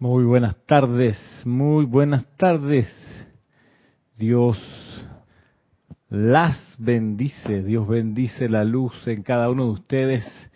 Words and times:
Muy 0.00 0.22
buenas 0.22 0.54
tardes, 0.64 1.18
muy 1.44 1.84
buenas 1.84 2.24
tardes. 2.36 2.86
Dios 4.16 4.56
las 6.08 6.56
bendice, 6.78 7.64
Dios 7.64 7.88
bendice 7.88 8.48
la 8.48 8.62
luz 8.62 8.94
en 9.08 9.24
cada 9.24 9.50
uno 9.50 9.64
de 9.64 9.70
ustedes. 9.72 10.50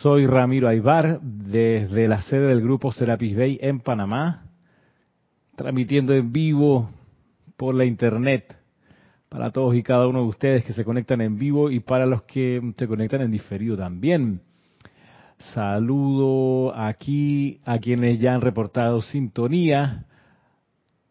Soy 0.00 0.26
Ramiro 0.26 0.68
Aybar 0.68 1.20
desde 1.20 2.08
la 2.08 2.22
sede 2.22 2.46
del 2.46 2.62
grupo 2.62 2.92
Serapis 2.92 3.36
Bay 3.36 3.58
en 3.60 3.80
Panamá, 3.80 4.46
transmitiendo 5.54 6.14
en 6.14 6.32
vivo 6.32 6.88
por 7.58 7.74
la 7.74 7.84
internet 7.84 8.56
para 9.28 9.50
todos 9.50 9.74
y 9.74 9.82
cada 9.82 10.08
uno 10.08 10.22
de 10.22 10.28
ustedes 10.28 10.64
que 10.64 10.72
se 10.72 10.86
conectan 10.86 11.20
en 11.20 11.36
vivo 11.36 11.70
y 11.70 11.80
para 11.80 12.06
los 12.06 12.22
que 12.22 12.72
se 12.74 12.88
conectan 12.88 13.20
en 13.20 13.32
diferido 13.32 13.76
también. 13.76 14.40
Saludo 15.50 16.74
aquí 16.74 17.60
a 17.64 17.78
quienes 17.78 18.18
ya 18.20 18.34
han 18.34 18.40
reportado 18.40 19.02
sintonía. 19.02 20.06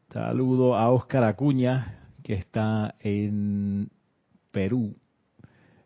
Saludo 0.10 0.76
a 0.76 0.90
Óscar 0.90 1.24
Acuña, 1.24 2.00
que 2.24 2.34
está 2.34 2.96
en 3.00 3.90
Perú, 4.52 4.96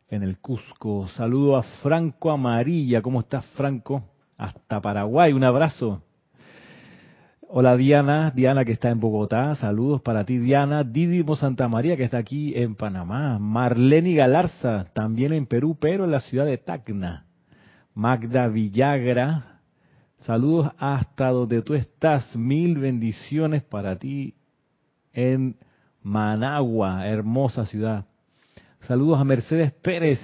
en 0.09 0.23
el 0.23 0.37
Cusco. 0.37 1.07
Saludo 1.09 1.57
a 1.57 1.63
Franco 1.83 2.31
Amarilla. 2.31 3.01
¿Cómo 3.01 3.19
estás, 3.19 3.45
Franco? 3.57 4.03
Hasta 4.37 4.79
Paraguay. 4.79 5.33
Un 5.33 5.43
abrazo. 5.43 6.01
Hola 7.47 7.75
Diana, 7.75 8.31
Diana 8.31 8.65
que 8.65 8.71
está 8.71 8.89
en 8.89 8.99
Bogotá, 8.99 9.53
saludos 9.55 10.01
para 10.01 10.25
ti 10.25 10.39
Diana, 10.39 10.83
Didimo 10.83 11.35
Santa 11.35 11.67
María 11.67 11.95
que 11.95 12.03
está 12.03 12.17
aquí 12.17 12.53
en 12.55 12.75
Panamá, 12.75 13.37
Marlene 13.37 14.15
Galarza 14.15 14.85
también 14.93 15.31
en 15.31 15.45
Perú, 15.45 15.77
pero 15.79 16.05
en 16.05 16.11
la 16.11 16.21
ciudad 16.21 16.45
de 16.45 16.57
Tacna. 16.57 17.24
Magda 17.95 18.49
Villagra, 18.49 19.61
saludos 20.17 20.69
hasta 20.77 21.29
donde 21.29 21.61
tú 21.61 21.75
estás, 21.75 22.35
mil 22.35 22.77
bendiciones 22.77 23.63
para 23.63 23.95
ti 23.95 24.35
en 25.13 25.55
Managua, 26.03 27.07
hermosa 27.07 27.65
ciudad. 27.65 28.05
Saludos 28.81 29.21
a 29.21 29.23
Mercedes 29.23 29.71
Pérez, 29.71 30.19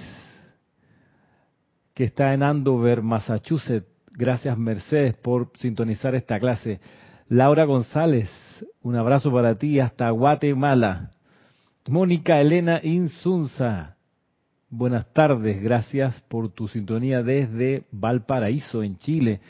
que 1.94 2.04
está 2.04 2.34
en 2.34 2.42
Andover, 2.42 3.00
Massachusetts. 3.00 3.88
Gracias 4.12 4.58
Mercedes 4.58 5.16
por 5.16 5.50
sintonizar 5.56 6.14
esta 6.14 6.38
clase. 6.38 6.78
Laura 7.28 7.64
González, 7.64 8.28
un 8.82 8.96
abrazo 8.96 9.32
para 9.32 9.54
ti 9.54 9.80
hasta 9.80 10.10
Guatemala. 10.10 11.10
Mónica 11.88 12.38
Elena 12.38 12.80
Insunza, 12.82 13.96
Buenas 14.74 15.12
tardes, 15.12 15.62
gracias 15.62 16.22
por 16.30 16.48
tu 16.48 16.66
sintonía 16.66 17.22
desde 17.22 17.84
Valparaíso, 17.92 18.82
en 18.82 18.96
Chile. 18.96 19.42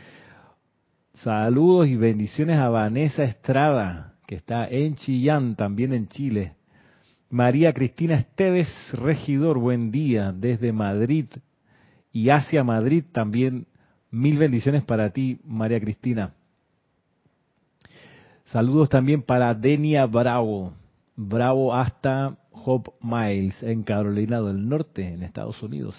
Saludos 1.14 1.86
y 1.86 1.94
bendiciones 1.94 2.58
a 2.58 2.68
Vanessa 2.68 3.22
Estrada, 3.22 4.14
que 4.26 4.34
está 4.34 4.66
en 4.66 4.96
Chillán, 4.96 5.54
también 5.54 5.92
en 5.92 6.08
Chile. 6.08 6.54
María 7.30 7.72
Cristina 7.72 8.16
Esteves, 8.16 8.68
regidor, 8.94 9.60
buen 9.60 9.92
día 9.92 10.32
desde 10.32 10.72
Madrid 10.72 11.26
y 12.10 12.30
hacia 12.30 12.64
Madrid 12.64 13.04
también. 13.12 13.68
Mil 14.10 14.38
bendiciones 14.38 14.82
para 14.82 15.10
ti, 15.10 15.38
María 15.44 15.78
Cristina. 15.78 16.34
Saludos 18.46 18.88
también 18.88 19.22
para 19.22 19.54
Denia 19.54 20.04
Bravo. 20.06 20.72
Bravo 21.14 21.72
hasta 21.72 22.36
Hope 22.52 22.90
Miles 23.00 23.62
en 23.62 23.82
Carolina 23.82 24.40
del 24.40 24.68
Norte, 24.68 25.08
en 25.08 25.22
Estados 25.22 25.62
Unidos. 25.62 25.96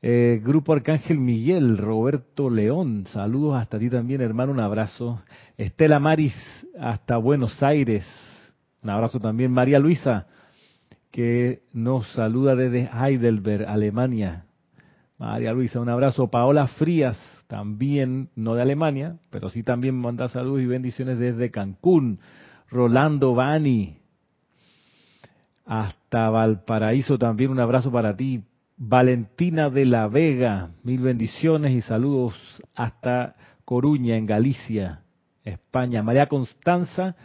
Eh, 0.00 0.40
Grupo 0.44 0.72
Arcángel 0.72 1.18
Miguel, 1.18 1.76
Roberto 1.76 2.50
León, 2.50 3.06
saludos 3.12 3.56
hasta 3.56 3.78
ti 3.78 3.90
también, 3.90 4.20
hermano, 4.20 4.52
un 4.52 4.60
abrazo. 4.60 5.22
Estela 5.56 5.98
Maris, 5.98 6.34
hasta 6.78 7.16
Buenos 7.16 7.62
Aires, 7.62 8.06
un 8.82 8.90
abrazo 8.90 9.18
también. 9.18 9.50
María 9.52 9.78
Luisa, 9.78 10.26
que 11.10 11.62
nos 11.72 12.06
saluda 12.12 12.54
desde 12.54 12.88
Heidelberg, 12.92 13.66
Alemania. 13.66 14.44
María 15.18 15.52
Luisa, 15.52 15.80
un 15.80 15.88
abrazo. 15.88 16.28
Paola 16.28 16.68
Frías, 16.68 17.18
también, 17.48 18.28
no 18.36 18.54
de 18.54 18.62
Alemania, 18.62 19.16
pero 19.30 19.50
sí 19.50 19.62
también 19.62 19.96
manda 19.96 20.28
saludos 20.28 20.62
y 20.62 20.66
bendiciones 20.66 21.18
desde 21.18 21.50
Cancún. 21.50 22.20
Rolando 22.70 23.34
Bani, 23.34 23.96
hasta 25.68 26.30
Valparaíso 26.30 27.18
también 27.18 27.50
un 27.50 27.60
abrazo 27.60 27.92
para 27.92 28.16
ti. 28.16 28.42
Valentina 28.78 29.68
de 29.68 29.84
la 29.84 30.08
Vega, 30.08 30.70
mil 30.82 31.00
bendiciones 31.00 31.72
y 31.72 31.82
saludos 31.82 32.34
hasta 32.74 33.36
Coruña, 33.66 34.16
en 34.16 34.24
Galicia, 34.24 35.02
España. 35.44 36.02
María 36.02 36.26
Constanza, 36.26 37.16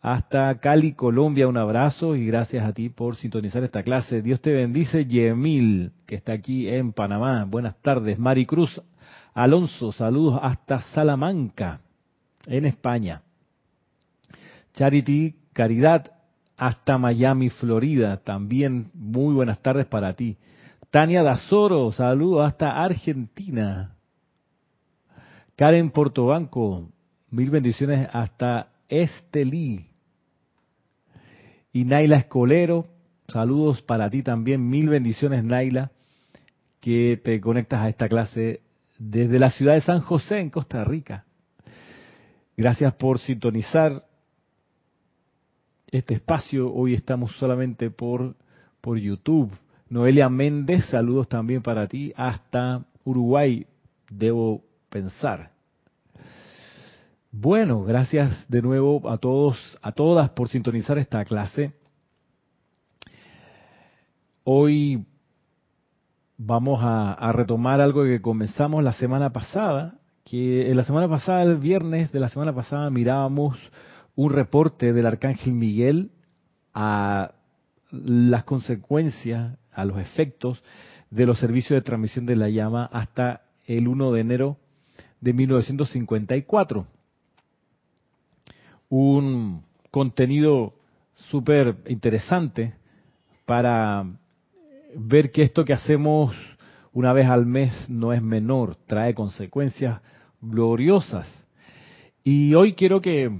hasta 0.00 0.58
Cali, 0.58 0.94
Colombia, 0.94 1.48
un 1.48 1.58
abrazo 1.58 2.16
y 2.16 2.26
gracias 2.26 2.64
a 2.64 2.72
ti 2.72 2.88
por 2.88 3.16
sintonizar 3.16 3.62
esta 3.62 3.82
clase. 3.82 4.22
Dios 4.22 4.40
te 4.40 4.52
bendice, 4.52 5.04
Yemil, 5.04 5.92
que 6.06 6.14
está 6.14 6.32
aquí 6.32 6.68
en 6.68 6.94
Panamá. 6.94 7.44
Buenas 7.44 7.76
tardes. 7.82 8.18
Maricruz 8.18 8.80
Alonso, 9.34 9.92
saludos 9.92 10.40
hasta 10.42 10.80
Salamanca, 10.80 11.80
en 12.46 12.64
España. 12.64 13.20
Charity 14.72 15.34
Caridad, 15.52 16.10
hasta 16.66 16.96
Miami, 16.96 17.48
Florida. 17.48 18.18
También 18.18 18.92
muy 18.94 19.34
buenas 19.34 19.60
tardes 19.60 19.86
para 19.86 20.14
ti. 20.14 20.36
Tania 20.90 21.24
Dazoro, 21.24 21.90
saludos 21.90 22.46
hasta 22.46 22.84
Argentina. 22.84 23.96
Karen 25.56 25.90
Portobanco, 25.90 26.88
mil 27.30 27.50
bendiciones 27.50 28.08
hasta 28.12 28.68
Estelí. 28.88 29.86
Y 31.72 31.84
Naila 31.84 32.18
Escolero, 32.18 32.86
saludos 33.26 33.82
para 33.82 34.08
ti 34.08 34.22
también, 34.22 34.68
mil 34.68 34.88
bendiciones 34.88 35.42
Naila, 35.42 35.90
que 36.80 37.20
te 37.24 37.40
conectas 37.40 37.80
a 37.80 37.88
esta 37.88 38.08
clase 38.08 38.60
desde 38.98 39.40
la 39.40 39.50
ciudad 39.50 39.74
de 39.74 39.80
San 39.80 40.00
José, 40.00 40.38
en 40.38 40.50
Costa 40.50 40.84
Rica. 40.84 41.24
Gracias 42.56 42.94
por 42.94 43.18
sintonizar 43.18 44.04
este 45.92 46.14
espacio. 46.14 46.72
Hoy 46.72 46.94
estamos 46.94 47.32
solamente 47.36 47.90
por, 47.90 48.34
por 48.80 48.98
YouTube. 48.98 49.52
Noelia 49.90 50.30
Méndez, 50.30 50.86
saludos 50.86 51.28
también 51.28 51.62
para 51.62 51.86
ti 51.86 52.14
hasta 52.16 52.86
Uruguay, 53.04 53.66
debo 54.10 54.62
pensar. 54.88 55.52
Bueno, 57.30 57.84
gracias 57.84 58.48
de 58.48 58.62
nuevo 58.62 59.08
a 59.10 59.18
todos, 59.18 59.78
a 59.82 59.92
todas 59.92 60.30
por 60.30 60.48
sintonizar 60.48 60.96
esta 60.96 61.24
clase. 61.26 61.74
Hoy 64.44 65.04
vamos 66.38 66.82
a, 66.82 67.12
a, 67.12 67.32
retomar 67.32 67.80
algo 67.80 68.04
que 68.04 68.20
comenzamos 68.22 68.82
la 68.82 68.94
semana 68.94 69.30
pasada, 69.30 69.98
que 70.24 70.70
en 70.70 70.76
la 70.76 70.84
semana 70.84 71.08
pasada, 71.08 71.42
el 71.42 71.58
viernes 71.58 72.12
de 72.12 72.20
la 72.20 72.28
semana 72.28 72.54
pasada, 72.54 72.90
mirábamos 72.90 73.58
un 74.14 74.32
reporte 74.32 74.92
del 74.92 75.06
arcángel 75.06 75.52
Miguel 75.52 76.10
a 76.74 77.32
las 77.90 78.44
consecuencias, 78.44 79.58
a 79.72 79.84
los 79.84 79.98
efectos 79.98 80.62
de 81.10 81.26
los 81.26 81.38
servicios 81.38 81.76
de 81.76 81.82
transmisión 81.82 82.26
de 82.26 82.36
la 82.36 82.48
llama 82.48 82.88
hasta 82.92 83.42
el 83.66 83.88
1 83.88 84.12
de 84.12 84.20
enero 84.20 84.56
de 85.20 85.32
1954. 85.32 86.86
Un 88.88 89.62
contenido 89.90 90.74
súper 91.30 91.76
interesante 91.86 92.74
para 93.46 94.04
ver 94.96 95.30
que 95.30 95.42
esto 95.42 95.64
que 95.64 95.72
hacemos 95.72 96.34
una 96.92 97.12
vez 97.12 97.26
al 97.26 97.46
mes 97.46 97.88
no 97.88 98.12
es 98.12 98.22
menor, 98.22 98.76
trae 98.86 99.14
consecuencias 99.14 100.00
gloriosas. 100.40 101.26
Y 102.24 102.54
hoy 102.54 102.74
quiero 102.74 103.00
que 103.00 103.30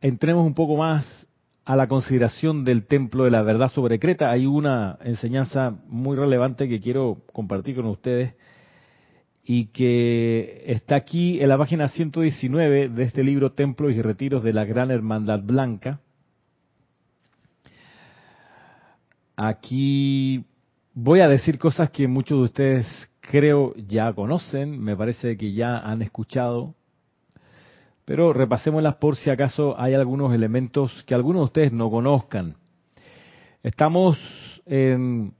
entremos 0.00 0.46
un 0.46 0.54
poco 0.54 0.76
más 0.76 1.26
a 1.64 1.76
la 1.76 1.86
consideración 1.86 2.64
del 2.64 2.86
templo 2.86 3.24
de 3.24 3.30
la 3.30 3.42
verdad 3.42 3.68
sobre 3.68 3.98
Creta. 3.98 4.30
Hay 4.30 4.46
una 4.46 4.98
enseñanza 5.04 5.76
muy 5.86 6.16
relevante 6.16 6.68
que 6.68 6.80
quiero 6.80 7.22
compartir 7.32 7.76
con 7.76 7.86
ustedes 7.86 8.34
y 9.44 9.66
que 9.66 10.64
está 10.66 10.96
aquí 10.96 11.40
en 11.40 11.48
la 11.48 11.58
página 11.58 11.88
119 11.88 12.88
de 12.88 13.02
este 13.02 13.24
libro 13.24 13.52
Templos 13.52 13.92
y 13.92 14.02
Retiros 14.02 14.42
de 14.42 14.52
la 14.52 14.64
Gran 14.64 14.90
Hermandad 14.90 15.40
Blanca. 15.42 16.00
Aquí 19.36 20.44
voy 20.94 21.20
a 21.20 21.28
decir 21.28 21.58
cosas 21.58 21.90
que 21.90 22.06
muchos 22.06 22.38
de 22.38 22.44
ustedes 22.44 23.10
creo 23.20 23.74
ya 23.76 24.12
conocen, 24.12 24.80
me 24.80 24.96
parece 24.96 25.36
que 25.36 25.52
ya 25.52 25.78
han 25.78 26.02
escuchado 26.02 26.74
pero 28.12 28.34
repasémoslas 28.34 28.96
por 28.96 29.16
si 29.16 29.30
acaso 29.30 29.74
hay 29.80 29.94
algunos 29.94 30.34
elementos 30.34 31.02
que 31.04 31.14
algunos 31.14 31.40
de 31.40 31.44
ustedes 31.44 31.72
no 31.72 31.90
conozcan. 31.90 32.56
Estamos 33.62 34.18
en 34.66 35.32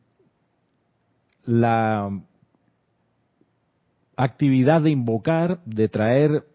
la 1.45 2.19
actividad 4.17 4.81
de 4.81 4.89
invocar, 4.89 5.63
de 5.67 5.91
traer 5.91 6.47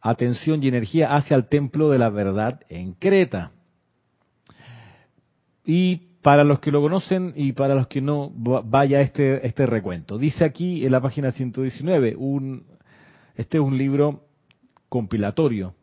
atención 0.00 0.60
y 0.60 0.66
energía 0.66 1.14
hacia 1.14 1.36
el 1.36 1.46
templo 1.46 1.90
de 1.90 2.00
la 2.00 2.10
verdad 2.10 2.58
en 2.68 2.94
Creta. 2.94 3.52
Y 5.64 5.98
para 6.20 6.42
los 6.42 6.58
que 6.58 6.72
lo 6.72 6.80
conocen 6.80 7.32
y 7.36 7.52
para 7.52 7.76
los 7.76 7.86
que 7.86 8.00
no, 8.00 8.32
vaya 8.34 9.02
este, 9.02 9.46
este 9.46 9.66
recuento. 9.66 10.18
Dice 10.18 10.44
aquí 10.44 10.84
en 10.84 10.90
la 10.90 11.00
página 11.00 11.30
119, 11.30 12.16
un, 12.16 12.66
este 13.36 13.58
es 13.58 13.62
un 13.62 13.78
libro 13.78 14.24
compilatorio. 14.88 15.74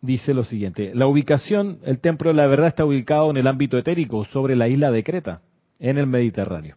Dice 0.00 0.34
lo 0.34 0.44
siguiente, 0.44 0.94
la 0.94 1.06
ubicación, 1.06 1.78
el 1.82 1.98
templo 1.98 2.30
de 2.30 2.36
la 2.36 2.46
verdad 2.46 2.68
está 2.68 2.84
ubicado 2.84 3.30
en 3.30 3.38
el 3.38 3.46
ámbito 3.46 3.78
etérico, 3.78 4.24
sobre 4.24 4.54
la 4.54 4.68
isla 4.68 4.90
de 4.90 5.02
Creta, 5.02 5.40
en 5.78 5.96
el 5.96 6.06
Mediterráneo. 6.06 6.76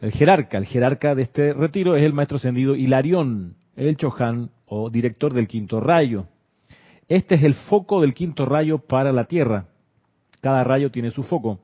El 0.00 0.12
jerarca, 0.12 0.58
el 0.58 0.66
jerarca 0.66 1.14
de 1.14 1.22
este 1.22 1.54
retiro 1.54 1.96
es 1.96 2.02
el 2.02 2.12
maestro 2.12 2.36
ascendido 2.36 2.74
Hilarión, 2.74 3.56
el 3.76 3.96
Chohan 3.96 4.50
o 4.66 4.90
director 4.90 5.32
del 5.32 5.48
quinto 5.48 5.80
rayo. 5.80 6.26
Este 7.08 7.36
es 7.36 7.44
el 7.44 7.54
foco 7.54 8.02
del 8.02 8.12
quinto 8.12 8.44
rayo 8.44 8.78
para 8.78 9.12
la 9.12 9.24
Tierra. 9.24 9.68
Cada 10.42 10.64
rayo 10.64 10.90
tiene 10.90 11.10
su 11.10 11.22
foco. 11.22 11.60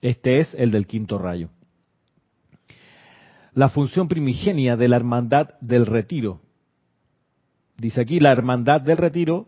Este 0.00 0.38
es 0.38 0.54
el 0.54 0.70
del 0.70 0.86
quinto 0.86 1.18
rayo. 1.18 1.48
La 3.52 3.68
función 3.68 4.06
primigenia 4.06 4.76
de 4.76 4.86
la 4.86 4.96
hermandad 4.96 5.48
del 5.60 5.86
retiro. 5.86 6.40
Dice 7.78 8.00
aquí, 8.00 8.20
la 8.20 8.32
hermandad 8.32 8.80
del 8.80 8.96
retiro 8.96 9.46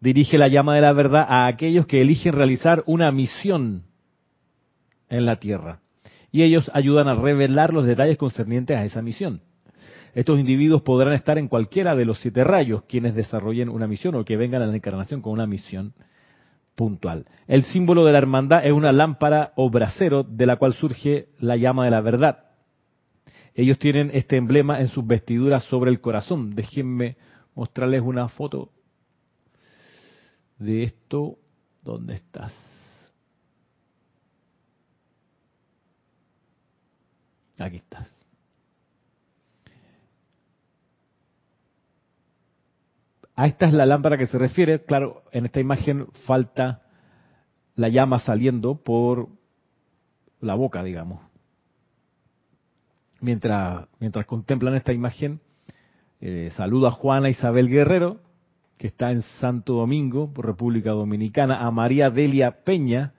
dirige 0.00 0.36
la 0.36 0.48
llama 0.48 0.74
de 0.74 0.80
la 0.80 0.92
verdad 0.92 1.24
a 1.28 1.46
aquellos 1.46 1.86
que 1.86 2.00
eligen 2.00 2.32
realizar 2.32 2.82
una 2.86 3.12
misión 3.12 3.84
en 5.08 5.26
la 5.26 5.36
Tierra. 5.36 5.80
Y 6.32 6.42
ellos 6.42 6.70
ayudan 6.74 7.08
a 7.08 7.14
revelar 7.14 7.72
los 7.72 7.84
detalles 7.84 8.16
concernientes 8.16 8.76
a 8.76 8.84
esa 8.84 9.02
misión. 9.02 9.42
Estos 10.14 10.38
individuos 10.38 10.82
podrán 10.82 11.14
estar 11.14 11.38
en 11.38 11.48
cualquiera 11.48 11.94
de 11.94 12.04
los 12.04 12.18
siete 12.18 12.44
rayos 12.44 12.82
quienes 12.84 13.14
desarrollen 13.14 13.68
una 13.68 13.86
misión 13.86 14.14
o 14.14 14.24
que 14.24 14.36
vengan 14.36 14.62
a 14.62 14.66
la 14.66 14.74
encarnación 14.74 15.22
con 15.22 15.32
una 15.32 15.46
misión 15.46 15.94
puntual. 16.74 17.26
El 17.46 17.64
símbolo 17.64 18.04
de 18.04 18.12
la 18.12 18.18
hermandad 18.18 18.66
es 18.66 18.72
una 18.72 18.92
lámpara 18.92 19.52
o 19.56 19.70
brasero 19.70 20.22
de 20.22 20.46
la 20.46 20.56
cual 20.56 20.74
surge 20.74 21.28
la 21.38 21.56
llama 21.56 21.84
de 21.84 21.90
la 21.90 22.00
verdad. 22.00 22.38
Ellos 23.54 23.78
tienen 23.78 24.10
este 24.14 24.36
emblema 24.36 24.80
en 24.80 24.88
sus 24.88 25.06
vestiduras 25.06 25.64
sobre 25.64 25.90
el 25.90 26.00
corazón. 26.00 26.54
Déjenme 26.54 27.16
mostrarles 27.54 28.02
una 28.02 28.28
foto 28.28 28.70
de 30.58 30.84
esto. 30.84 31.38
¿Dónde 31.82 32.14
estás? 32.14 32.52
Aquí 37.58 37.76
estás. 37.76 38.08
A 43.34 43.46
esta 43.46 43.66
es 43.66 43.72
la 43.72 43.86
lámpara 43.86 44.18
que 44.18 44.26
se 44.26 44.38
refiere. 44.38 44.84
Claro, 44.84 45.24
en 45.32 45.46
esta 45.46 45.60
imagen 45.60 46.06
falta 46.26 46.82
la 47.74 47.88
llama 47.88 48.18
saliendo 48.18 48.76
por 48.76 49.28
la 50.40 50.54
boca, 50.54 50.82
digamos. 50.82 51.20
Mientras, 53.20 53.86
mientras 54.00 54.26
contemplan 54.26 54.74
esta 54.74 54.92
imagen, 54.92 55.40
eh, 56.24 56.50
saludo 56.52 56.86
a 56.86 56.92
Juana 56.92 57.30
Isabel 57.30 57.68
Guerrero, 57.68 58.20
que 58.78 58.86
está 58.86 59.10
en 59.10 59.22
Santo 59.40 59.72
Domingo, 59.72 60.32
República 60.36 60.92
Dominicana, 60.92 61.66
a 61.66 61.70
María 61.72 62.10
Delia 62.10 62.62
Peña, 62.62 63.12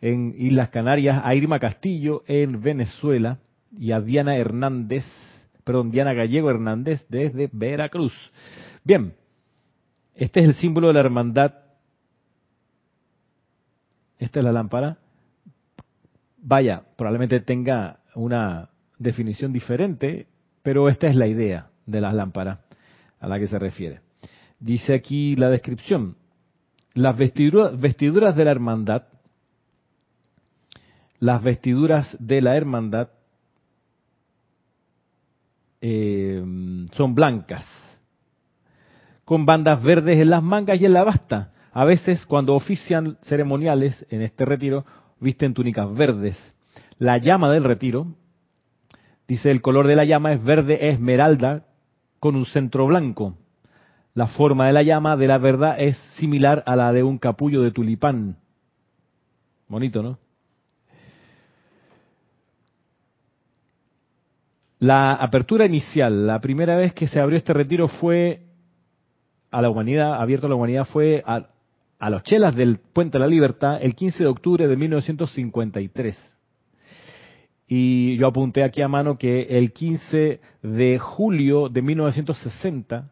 en 0.00 0.34
Islas 0.34 0.70
Canarias, 0.70 1.20
a 1.22 1.34
Irma 1.34 1.58
Castillo, 1.58 2.22
en 2.26 2.62
Venezuela, 2.62 3.38
y 3.78 3.92
a 3.92 4.00
Diana 4.00 4.34
Hernández, 4.38 5.04
perdón, 5.62 5.90
Diana 5.90 6.14
Gallego 6.14 6.48
Hernández, 6.48 7.04
desde 7.10 7.50
Veracruz. 7.52 8.14
Bien, 8.82 9.12
este 10.14 10.40
es 10.40 10.46
el 10.46 10.54
símbolo 10.54 10.88
de 10.88 10.94
la 10.94 11.00
hermandad. 11.00 11.52
Esta 14.18 14.40
es 14.40 14.44
la 14.44 14.52
lámpara. 14.52 14.96
Vaya, 16.38 16.82
probablemente 16.96 17.40
tenga 17.40 17.98
una 18.14 18.70
definición 18.98 19.52
diferente, 19.52 20.28
pero 20.62 20.88
esta 20.88 21.08
es 21.08 21.14
la 21.14 21.26
idea 21.26 21.68
de 21.88 22.00
la 22.00 22.12
lámpara 22.12 22.60
a 23.18 23.26
la 23.26 23.38
que 23.38 23.48
se 23.48 23.58
refiere. 23.58 24.00
Dice 24.60 24.94
aquí 24.94 25.36
la 25.36 25.48
descripción. 25.48 26.16
Las 26.94 27.16
vestiduras, 27.16 28.36
de 28.36 28.44
la 28.44 28.50
hermandad, 28.50 29.04
las 31.20 31.42
vestiduras 31.42 32.16
de 32.18 32.40
la 32.40 32.56
hermandad 32.56 33.08
eh, 35.80 36.42
son 36.92 37.14
blancas 37.14 37.64
con 39.28 39.44
bandas 39.44 39.82
verdes 39.82 40.18
en 40.18 40.30
las 40.30 40.42
mangas 40.42 40.80
y 40.80 40.86
en 40.86 40.94
la 40.94 41.04
basta. 41.04 41.52
A 41.72 41.84
veces 41.84 42.24
cuando 42.24 42.54
ofician 42.54 43.18
ceremoniales 43.24 44.06
en 44.08 44.22
este 44.22 44.46
retiro, 44.46 44.86
visten 45.20 45.52
túnicas 45.52 45.94
verdes. 45.94 46.38
La 46.96 47.18
llama 47.18 47.50
del 47.50 47.64
retiro, 47.64 48.06
dice 49.28 49.50
el 49.50 49.60
color 49.60 49.86
de 49.86 49.96
la 49.96 50.06
llama 50.06 50.32
es 50.32 50.42
verde 50.42 50.88
esmeralda 50.88 51.67
con 52.20 52.36
un 52.36 52.46
centro 52.46 52.86
blanco. 52.86 53.34
La 54.14 54.26
forma 54.26 54.66
de 54.66 54.72
la 54.72 54.82
llama 54.82 55.16
de 55.16 55.28
la 55.28 55.38
verdad 55.38 55.76
es 55.78 55.96
similar 56.16 56.62
a 56.66 56.74
la 56.76 56.92
de 56.92 57.02
un 57.02 57.18
capullo 57.18 57.62
de 57.62 57.70
tulipán. 57.70 58.36
Bonito, 59.68 60.02
¿no? 60.02 60.18
La 64.80 65.14
apertura 65.14 65.66
inicial, 65.66 66.26
la 66.26 66.40
primera 66.40 66.76
vez 66.76 66.92
que 66.94 67.08
se 67.08 67.20
abrió 67.20 67.36
este 67.36 67.52
retiro 67.52 67.88
fue 67.88 68.42
a 69.50 69.60
la 69.60 69.70
humanidad, 69.70 70.20
abierto 70.20 70.46
a 70.46 70.50
la 70.50 70.56
humanidad, 70.56 70.84
fue 70.84 71.22
a, 71.26 71.48
a 71.98 72.10
los 72.10 72.22
chelas 72.22 72.54
del 72.54 72.78
Puente 72.78 73.18
de 73.18 73.24
la 73.24 73.26
Libertad 73.26 73.78
el 73.82 73.94
15 73.94 74.22
de 74.22 74.28
octubre 74.28 74.68
de 74.68 74.76
1953. 74.76 76.37
Y 77.68 78.16
yo 78.16 78.26
apunté 78.26 78.64
aquí 78.64 78.80
a 78.80 78.88
mano 78.88 79.18
que 79.18 79.42
el 79.42 79.72
15 79.72 80.40
de 80.62 80.98
julio 80.98 81.68
de 81.68 81.82
1960 81.82 83.10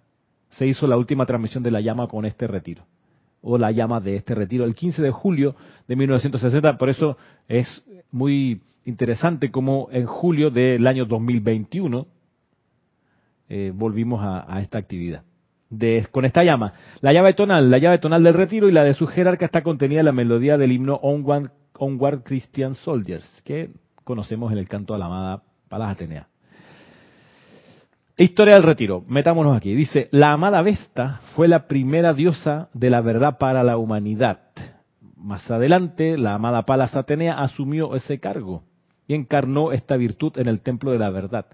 se 0.51 0.67
hizo 0.67 0.87
la 0.87 0.97
última 0.97 1.27
transmisión 1.27 1.63
de 1.63 1.71
la 1.71 1.83
llama 1.83 2.09
con 2.09 2.25
este 2.25 2.47
retiro, 2.47 2.85
o 3.43 3.59
la 3.59 3.71
llama 3.71 4.01
de 4.01 4.17
este 4.17 4.35
retiro, 4.35 4.65
el 4.65 4.75
15 4.75 5.03
de 5.03 5.11
julio 5.11 5.55
de 5.87 5.97
1960. 5.97 6.79
Por 6.79 6.89
eso 6.89 7.19
es 7.47 7.85
muy 8.11 8.63
interesante 8.87 9.51
como 9.51 9.89
en 9.93 10.07
julio 10.07 10.51
del 10.51 10.87
año 10.87 11.05
2021 11.05 12.07
eh, 13.49 13.73
volvimos 13.75 14.21
a, 14.23 14.61
esta 14.61 14.79
actividad 14.79 15.23
con 16.13 16.25
esta 16.25 16.45
llama. 16.45 16.73
La 17.01 17.13
llave 17.13 17.35
tonal, 17.35 17.71
la 17.71 17.79
llave 17.79 17.99
tonal 17.99 18.23
del 18.23 18.35
retiro 18.35 18.69
y 18.69 18.73
la 18.73 18.85
de 18.85 18.95
su 18.95 19.07
jerarca 19.07 19.45
está 19.45 19.63
contenida 19.63 20.01
en 20.01 20.07
la 20.07 20.13
melodía 20.13 20.57
del 20.57 20.73
himno 20.73 20.95
Onward, 21.03 21.51
Onward 21.75 22.23
Christian 22.23 22.75
Soldiers, 22.77 23.27
que 23.45 23.71
conocemos 24.07 24.53
en 24.53 24.59
el 24.59 24.69
canto 24.69 24.95
a 24.95 24.99
la 24.99 25.07
amada 25.07 25.43
Palas 25.69 25.91
Atenea. 25.91 26.29
Historia 28.17 28.55
del 28.55 28.63
retiro, 28.63 29.03
metámonos 29.09 29.57
aquí. 29.57 29.75
Dice, 29.75 30.09
la 30.13 30.33
amada 30.33 30.63
Vesta 30.63 31.21
fue 31.35 31.49
la 31.49 31.67
primera 31.67 32.13
diosa 32.13 32.69
de 32.73 32.89
la 32.89 33.01
verdad 33.01 33.37
para 33.37 33.65
la 33.65 33.77
humanidad. 33.77 34.39
Más 35.17 35.51
adelante, 35.51 36.17
la 36.17 36.35
amada 36.35 36.63
Palas 36.63 36.95
Atenea 36.95 37.41
asumió 37.41 37.97
ese 37.97 38.21
cargo 38.21 38.63
y 39.09 39.15
encarnó 39.15 39.73
esta 39.73 39.97
virtud 39.97 40.39
en 40.39 40.47
el 40.47 40.61
templo 40.61 40.93
de 40.93 40.99
la 41.01 41.11
verdad 41.11 41.47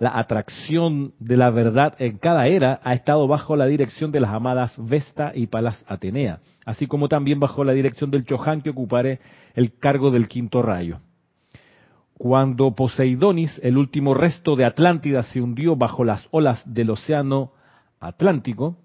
la 0.00 0.18
atracción 0.18 1.12
de 1.18 1.36
la 1.36 1.50
verdad 1.50 1.94
en 1.98 2.16
cada 2.16 2.46
era 2.46 2.80
ha 2.82 2.94
estado 2.94 3.28
bajo 3.28 3.54
la 3.54 3.66
dirección 3.66 4.10
de 4.10 4.20
las 4.20 4.30
amadas 4.30 4.74
Vesta 4.78 5.30
y 5.34 5.46
Palas 5.46 5.84
Atenea, 5.86 6.40
así 6.64 6.86
como 6.86 7.08
también 7.08 7.38
bajo 7.38 7.64
la 7.64 7.74
dirección 7.74 8.10
del 8.10 8.24
Chohan 8.24 8.62
que 8.62 8.70
ocupare 8.70 9.20
el 9.54 9.74
cargo 9.78 10.10
del 10.10 10.26
quinto 10.26 10.62
rayo. 10.62 11.00
Cuando 12.20 12.72
Poseidonis, 12.72 13.58
el 13.62 13.78
último 13.78 14.12
resto 14.12 14.54
de 14.54 14.66
Atlántida, 14.66 15.22
se 15.22 15.40
hundió 15.40 15.74
bajo 15.74 16.04
las 16.04 16.28
olas 16.32 16.62
del 16.66 16.90
océano 16.90 17.52
Atlántico, 17.98 18.76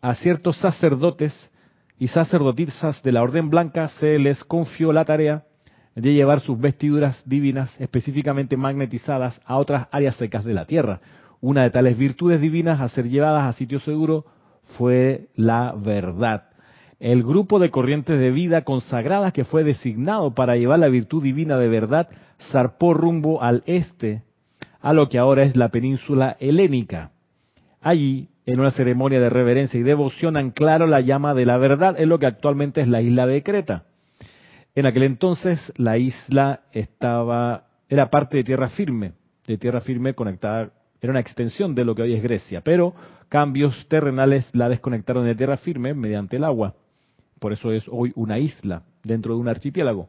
a 0.00 0.16
ciertos 0.16 0.56
sacerdotes 0.56 1.32
y 1.96 2.08
sacerdotisas 2.08 3.00
de 3.04 3.12
la 3.12 3.22
Orden 3.22 3.50
Blanca 3.50 3.86
se 4.00 4.18
les 4.18 4.42
confió 4.42 4.92
la 4.92 5.04
tarea 5.04 5.44
de 5.94 6.12
llevar 6.12 6.40
sus 6.40 6.58
vestiduras 6.58 7.22
divinas 7.24 7.72
específicamente 7.80 8.56
magnetizadas 8.56 9.40
a 9.44 9.58
otras 9.58 9.86
áreas 9.92 10.16
secas 10.16 10.44
de 10.44 10.54
la 10.54 10.64
tierra. 10.64 11.00
Una 11.40 11.62
de 11.62 11.70
tales 11.70 11.96
virtudes 11.96 12.40
divinas 12.40 12.80
a 12.80 12.88
ser 12.88 13.08
llevadas 13.08 13.44
a 13.44 13.56
sitio 13.56 13.78
seguro 13.78 14.26
fue 14.76 15.28
la 15.36 15.72
verdad. 15.72 16.46
El 17.02 17.24
grupo 17.24 17.58
de 17.58 17.72
corrientes 17.72 18.16
de 18.16 18.30
vida 18.30 18.62
consagradas 18.62 19.32
que 19.32 19.44
fue 19.44 19.64
designado 19.64 20.36
para 20.36 20.54
llevar 20.54 20.78
la 20.78 20.86
virtud 20.86 21.20
divina 21.20 21.58
de 21.58 21.66
verdad 21.66 22.08
zarpó 22.52 22.94
rumbo 22.94 23.42
al 23.42 23.64
este, 23.66 24.22
a 24.80 24.92
lo 24.92 25.08
que 25.08 25.18
ahora 25.18 25.42
es 25.42 25.56
la 25.56 25.70
península 25.70 26.36
helénica. 26.38 27.10
Allí, 27.80 28.28
en 28.46 28.60
una 28.60 28.70
ceremonia 28.70 29.18
de 29.18 29.30
reverencia 29.30 29.80
y 29.80 29.82
devoción, 29.82 30.36
anclaron 30.36 30.92
la 30.92 31.00
llama 31.00 31.34
de 31.34 31.44
la 31.44 31.58
verdad 31.58 32.00
en 32.00 32.08
lo 32.08 32.20
que 32.20 32.26
actualmente 32.26 32.80
es 32.80 32.86
la 32.86 33.02
isla 33.02 33.26
de 33.26 33.42
Creta. 33.42 33.82
En 34.76 34.86
aquel 34.86 35.02
entonces 35.02 35.72
la 35.76 35.98
isla 35.98 36.60
estaba 36.70 37.64
era 37.88 38.10
parte 38.10 38.36
de 38.36 38.44
tierra 38.44 38.68
firme, 38.68 39.14
de 39.48 39.58
tierra 39.58 39.80
firme 39.80 40.14
conectada 40.14 40.70
era 41.00 41.10
una 41.10 41.18
extensión 41.18 41.74
de 41.74 41.84
lo 41.84 41.96
que 41.96 42.02
hoy 42.02 42.14
es 42.14 42.22
Grecia, 42.22 42.60
pero 42.60 42.94
cambios 43.28 43.88
terrenales 43.88 44.48
la 44.54 44.68
desconectaron 44.68 45.24
de 45.24 45.34
tierra 45.34 45.56
firme 45.56 45.94
mediante 45.94 46.36
el 46.36 46.44
agua. 46.44 46.76
Por 47.42 47.52
eso 47.52 47.72
es 47.72 47.86
hoy 47.90 48.12
una 48.14 48.38
isla 48.38 48.84
dentro 49.02 49.34
de 49.34 49.40
un 49.40 49.48
archipiélago. 49.48 50.08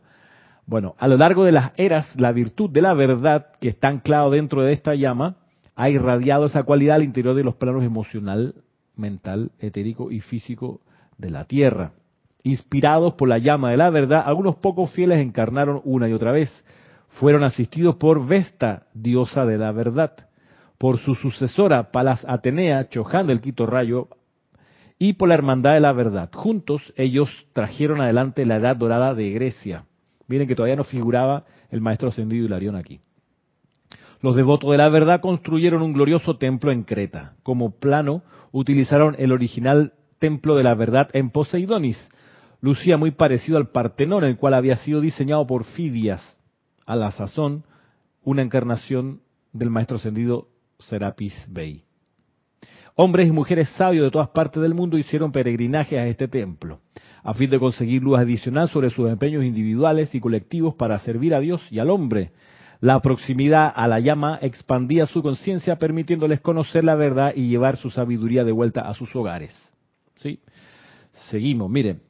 Bueno, 0.67 0.93
a 0.99 1.07
lo 1.07 1.17
largo 1.17 1.43
de 1.43 1.51
las 1.51 1.71
eras, 1.77 2.07
la 2.15 2.31
virtud 2.31 2.69
de 2.69 2.83
la 2.83 2.93
verdad 2.93 3.47
que 3.59 3.69
está 3.69 3.87
anclado 3.87 4.29
dentro 4.29 4.61
de 4.61 4.71
esta 4.71 4.93
llama 4.93 5.37
ha 5.75 5.89
irradiado 5.89 6.45
esa 6.45 6.61
cualidad 6.61 6.97
al 6.97 7.03
interior 7.03 7.33
de 7.33 7.43
los 7.43 7.55
planos 7.55 7.83
emocional, 7.83 8.53
mental, 8.95 9.49
etérico 9.57 10.11
y 10.11 10.19
físico 10.19 10.81
de 11.17 11.31
la 11.31 11.45
Tierra. 11.45 11.93
Inspirados 12.43 13.15
por 13.15 13.27
la 13.27 13.39
llama 13.39 13.71
de 13.71 13.77
la 13.77 13.89
verdad, 13.89 14.21
algunos 14.23 14.57
pocos 14.57 14.91
fieles 14.91 15.19
encarnaron 15.19 15.81
una 15.85 16.07
y 16.07 16.13
otra 16.13 16.31
vez. 16.31 16.51
Fueron 17.19 17.43
asistidos 17.43 17.95
por 17.95 18.27
Vesta, 18.27 18.83
diosa 18.93 19.43
de 19.45 19.57
la 19.57 19.71
verdad, 19.71 20.29
por 20.77 20.99
su 20.99 21.15
sucesora 21.15 21.91
Palas 21.91 22.23
Atenea, 22.29 22.89
Choján 22.89 23.25
del 23.25 23.41
Quito 23.41 23.65
Rayo, 23.65 24.07
y 25.03 25.11
por 25.11 25.27
la 25.27 25.35
Hermandad 25.35 25.73
de 25.73 25.81
la 25.81 25.91
Verdad. 25.91 26.29
Juntos 26.33 26.93
ellos 26.95 27.29
trajeron 27.51 27.99
adelante 27.99 28.45
la 28.45 28.55
Edad 28.55 28.77
Dorada 28.77 29.13
de 29.13 29.31
Grecia. 29.31 29.83
Miren 30.29 30.47
que 30.47 30.55
todavía 30.55 30.77
no 30.77 30.85
figuraba 30.85 31.43
el 31.71 31.81
Maestro 31.81 32.07
Ascendido 32.07 32.45
Hilarión 32.45 32.77
aquí. 32.77 33.01
Los 34.21 34.37
devotos 34.37 34.71
de 34.71 34.77
la 34.77 34.87
verdad 34.87 35.19
construyeron 35.19 35.81
un 35.81 35.91
glorioso 35.91 36.37
templo 36.37 36.71
en 36.71 36.83
Creta. 36.83 37.33
Como 37.43 37.71
plano, 37.71 38.23
utilizaron 38.53 39.17
el 39.19 39.33
original 39.33 39.91
templo 40.19 40.55
de 40.55 40.63
la 40.63 40.73
verdad 40.73 41.09
en 41.11 41.31
Poseidonis. 41.31 41.97
Lucía 42.61 42.95
muy 42.95 43.11
parecido 43.11 43.57
al 43.57 43.71
Partenón, 43.71 44.23
el 44.23 44.37
cual 44.37 44.53
había 44.53 44.77
sido 44.77 45.01
diseñado 45.01 45.45
por 45.45 45.65
Fidias, 45.65 46.39
a 46.85 46.95
la 46.95 47.11
sazón, 47.11 47.65
una 48.23 48.41
encarnación 48.41 49.19
del 49.51 49.69
maestro 49.69 49.97
ascendido 49.97 50.47
Serapis 50.79 51.35
Bey. 51.49 51.83
Hombres 52.95 53.27
y 53.27 53.31
mujeres 53.31 53.69
sabios 53.69 54.05
de 54.05 54.11
todas 54.11 54.29
partes 54.29 54.61
del 54.61 54.75
mundo 54.75 54.99
hicieron 54.99 55.31
peregrinaje 55.31 55.97
a 55.97 56.05
este 56.05 56.27
templo, 56.27 56.79
a 57.23 57.33
fin 57.33 57.49
de 57.49 57.57
conseguir 57.57 58.03
luz 58.03 58.19
adicional 58.19 58.69
sobre 58.69 58.91
sus 58.91 59.09
empeños 59.09 59.43
individuales 59.43 60.13
y 60.13 60.19
colectivos 60.19 60.75
para 60.75 60.99
servir 60.99 61.33
a 61.33 61.39
Dios 61.39 61.65
y 61.71 61.79
al 61.79 61.89
hombre, 61.89 62.33
la 62.81 62.99
proximidad 62.99 63.73
a 63.75 63.87
la 63.87 63.99
llama 63.99 64.37
expandía 64.43 65.07
su 65.07 65.23
conciencia, 65.23 65.77
permitiéndoles 65.77 66.41
conocer 66.41 66.83
la 66.83 66.93
verdad 66.93 67.31
y 67.35 67.47
llevar 67.47 67.77
su 67.77 67.89
sabiduría 67.89 68.43
de 68.43 68.51
vuelta 68.51 68.81
a 68.81 68.93
sus 68.93 69.15
hogares. 69.15 69.57
¿Sí? 70.17 70.39
Seguimos, 71.31 71.71
miren. 71.71 72.01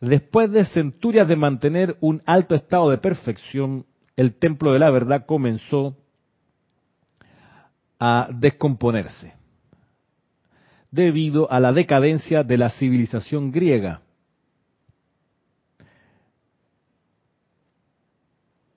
Después 0.00 0.50
de 0.52 0.64
centurias 0.66 1.26
de 1.26 1.36
mantener 1.36 1.96
un 2.00 2.22
alto 2.26 2.54
estado 2.54 2.90
de 2.90 2.98
perfección, 2.98 3.86
el 4.16 4.34
templo 4.34 4.72
de 4.72 4.78
la 4.78 4.90
verdad 4.90 5.24
comenzó 5.26 5.96
a 7.98 8.28
descomponerse 8.30 9.43
debido 10.94 11.50
a 11.50 11.60
la 11.60 11.72
decadencia 11.72 12.42
de 12.42 12.56
la 12.56 12.70
civilización 12.70 13.50
griega. 13.50 14.00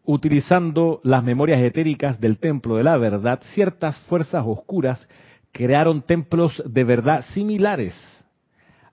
utilizando 0.07 1.01
las 1.03 1.21
memorias 1.21 1.61
etéricas 1.61 2.19
del 2.21 2.37
templo 2.37 2.77
de 2.77 2.83
la 2.85 2.95
verdad, 2.95 3.41
ciertas 3.53 3.99
fuerzas 4.07 4.41
oscuras 4.47 5.05
crearon 5.51 6.01
templos 6.01 6.63
de 6.65 6.85
verdad 6.85 7.25
similares 7.33 7.93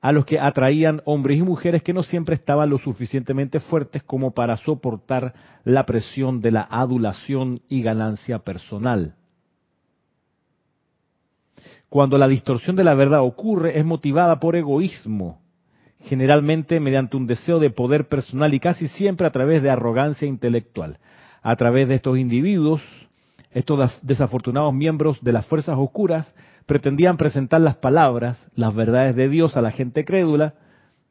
a 0.00 0.12
los 0.12 0.26
que 0.26 0.38
atraían 0.40 1.00
hombres 1.06 1.38
y 1.38 1.42
mujeres 1.42 1.82
que 1.82 1.94
no 1.94 2.02
siempre 2.02 2.34
estaban 2.34 2.68
lo 2.68 2.78
suficientemente 2.78 3.60
fuertes 3.60 4.02
como 4.02 4.32
para 4.32 4.56
soportar 4.56 5.32
la 5.62 5.86
presión 5.86 6.42
de 6.42 6.50
la 6.50 6.66
adulación 6.68 7.60
y 7.68 7.80
ganancia 7.80 8.40
personal. 8.40 9.14
Cuando 11.94 12.18
la 12.18 12.26
distorsión 12.26 12.74
de 12.74 12.82
la 12.82 12.94
verdad 12.94 13.20
ocurre 13.20 13.78
es 13.78 13.84
motivada 13.84 14.40
por 14.40 14.56
egoísmo, 14.56 15.38
generalmente 16.00 16.80
mediante 16.80 17.16
un 17.16 17.28
deseo 17.28 17.60
de 17.60 17.70
poder 17.70 18.08
personal 18.08 18.52
y 18.52 18.58
casi 18.58 18.88
siempre 18.88 19.28
a 19.28 19.30
través 19.30 19.62
de 19.62 19.70
arrogancia 19.70 20.26
intelectual. 20.26 20.98
A 21.40 21.54
través 21.54 21.88
de 21.88 21.94
estos 21.94 22.18
individuos, 22.18 22.82
estos 23.52 24.00
desafortunados 24.02 24.74
miembros 24.74 25.22
de 25.22 25.34
las 25.34 25.46
fuerzas 25.46 25.76
oscuras 25.78 26.34
pretendían 26.66 27.16
presentar 27.16 27.60
las 27.60 27.76
palabras, 27.76 28.44
las 28.56 28.74
verdades 28.74 29.14
de 29.14 29.28
Dios 29.28 29.56
a 29.56 29.62
la 29.62 29.70
gente 29.70 30.04
crédula, 30.04 30.54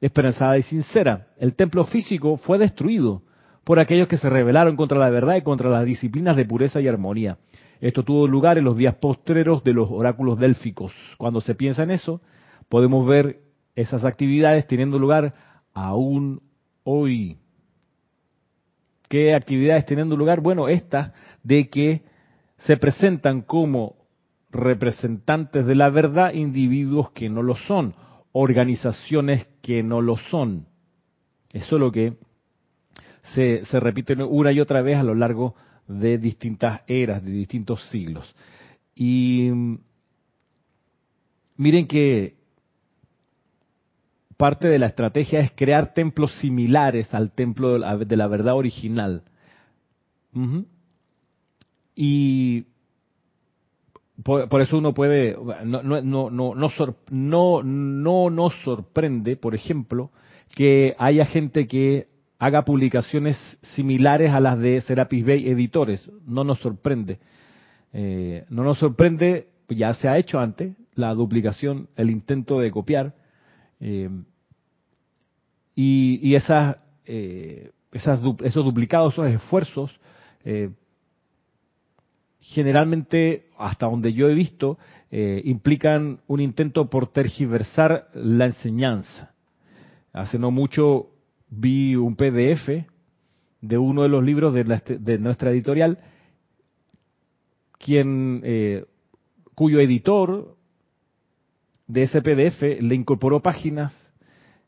esperanzada 0.01 0.57
y 0.57 0.63
sincera. 0.63 1.27
El 1.37 1.55
templo 1.55 1.85
físico 1.85 2.35
fue 2.35 2.57
destruido 2.59 3.21
por 3.63 3.79
aquellos 3.79 4.09
que 4.09 4.17
se 4.17 4.29
rebelaron 4.29 4.75
contra 4.75 4.99
la 4.99 5.09
verdad 5.09 5.37
y 5.37 5.43
contra 5.43 5.69
las 5.69 5.85
disciplinas 5.85 6.35
de 6.35 6.43
pureza 6.43 6.81
y 6.81 6.89
armonía. 6.89 7.37
Esto 7.82 8.03
tuvo 8.03 8.27
lugar 8.27 8.58
en 8.58 8.63
los 8.63 8.77
días 8.77 8.96
postreros 8.96 9.63
de 9.63 9.74
los 9.74 9.89
oráculos 9.92 10.39
délficos. 10.39 10.94
Cuando 11.18 11.42
se 11.42 11.56
piensa 11.56 11.84
en 11.84 11.92
eso, 11.92 12.22
podemos 12.70 13.06
ver 13.06 13.42
esas 13.75 14.06
actividades 14.06 14.68
teniendo 14.68 15.00
lugar 15.00 15.34
aún 15.74 16.42
hoy. 16.84 17.38
¿Qué 19.10 19.36
actividades 19.36 19.86
teniendo 19.86 20.15
lugar? 20.15 20.42
Bueno, 20.42 20.70
estas 20.70 21.12
de 21.44 21.70
que 21.70 22.03
se 22.58 22.77
presentan 22.77 23.42
como 23.42 23.96
representantes 24.50 25.65
de 25.65 25.75
la 25.75 25.89
verdad 25.89 26.34
individuos 26.34 27.12
que 27.12 27.30
no 27.30 27.42
lo 27.42 27.56
son, 27.56 27.96
organizaciones 28.32 29.48
que 29.62 29.84
no 29.84 30.01
lo 30.01 30.18
son. 30.18 30.68
Eso 31.51 31.75
es 31.75 31.80
lo 31.80 31.92
que 31.92 32.18
se, 33.34 33.63
repite 33.80 34.15
una 34.24 34.51
y 34.51 34.60
otra 34.60 34.82
vez 34.82 34.98
a 34.98 35.03
lo 35.03 35.15
largo 35.15 35.56
de 35.56 35.63
distintas 35.87 36.81
eras, 36.87 37.23
de 37.23 37.31
distintos 37.31 37.83
siglos. 37.89 38.33
Y 38.95 39.49
miren 41.57 41.87
que 41.87 42.35
parte 44.37 44.67
de 44.67 44.79
la 44.79 44.87
estrategia 44.87 45.39
es 45.39 45.51
crear 45.55 45.93
templos 45.93 46.33
similares 46.39 47.13
al 47.13 47.31
templo 47.31 47.73
de 47.73 48.17
la, 48.17 48.27
verdad 48.27 48.55
original. 48.55 49.23
Y 51.95 52.65
por, 54.23 54.61
eso 54.61 54.77
uno 54.77 54.93
puede, 54.93 55.37
no, 55.65 55.83
no, 55.83 56.01
no, 56.01 56.29
no, 56.29 56.53
no, 57.09 57.63
no 57.63 58.29
nos 58.29 58.53
sorprende, 58.63 59.35
por 59.37 59.55
ejemplo, 59.55 60.11
que 60.55 60.93
haya 60.97 61.25
gente 61.25 61.67
que 61.67 62.07
haga 62.43 62.65
publicaciones 62.65 63.38
similares 63.73 64.31
a 64.31 64.41
las 64.41 64.59
de 64.59 64.81
Serapis 64.81 65.25
Bay 65.25 65.47
Editores. 65.47 66.12
No 66.25 66.43
nos 66.43 66.59
sorprende. 66.59 67.19
Eh, 67.93 68.43
no 68.50 68.63
nos 68.63 68.79
sorprende, 68.79 69.47
ya 69.69 69.93
se 69.93 70.09
ha 70.09 70.17
hecho 70.17 70.39
antes, 70.41 70.75
la 70.95 71.13
duplicación, 71.13 71.88
el 71.95 72.09
intento 72.09 72.59
de 72.59 72.69
copiar. 72.69 73.15
Eh, 73.79 74.09
y, 75.73 76.35
esas, 76.35 76.75
eh, 77.05 77.71
esas, 77.93 78.19
esos 78.43 78.65
duplicados, 78.65 79.13
esos 79.13 79.27
esfuerzos, 79.27 79.97
eh, 80.43 80.69
generalmente, 82.41 83.47
hasta 83.57 83.85
donde 83.85 84.12
yo 84.12 84.27
he 84.27 84.33
visto, 84.33 84.77
implican 85.45 86.19
un 86.25 86.41
intento 86.41 86.89
por 86.89 87.07
tergiversar 87.07 88.09
la 88.15 88.47
enseñanza. 88.47 89.31
Hace 90.12 90.39
no 90.39 90.50
mucho 90.50 91.12
vi 91.57 91.95
un 91.95 92.15
PDF 92.15 92.86
de 93.62 93.77
uno 93.77 94.03
de 94.03 94.10
los 94.10 94.24
libros 94.24 94.53
de, 94.53 94.63
de 94.63 95.17
nuestra 95.19 95.51
editorial, 95.51 96.00
quien, 97.77 98.41
eh, 98.43 98.86
cuyo 99.55 99.79
editor 99.79 100.55
de 101.88 102.03
ese 102.03 102.22
PDF 102.22 102.81
le 102.81 102.95
incorporó 102.95 103.41
páginas 103.41 103.93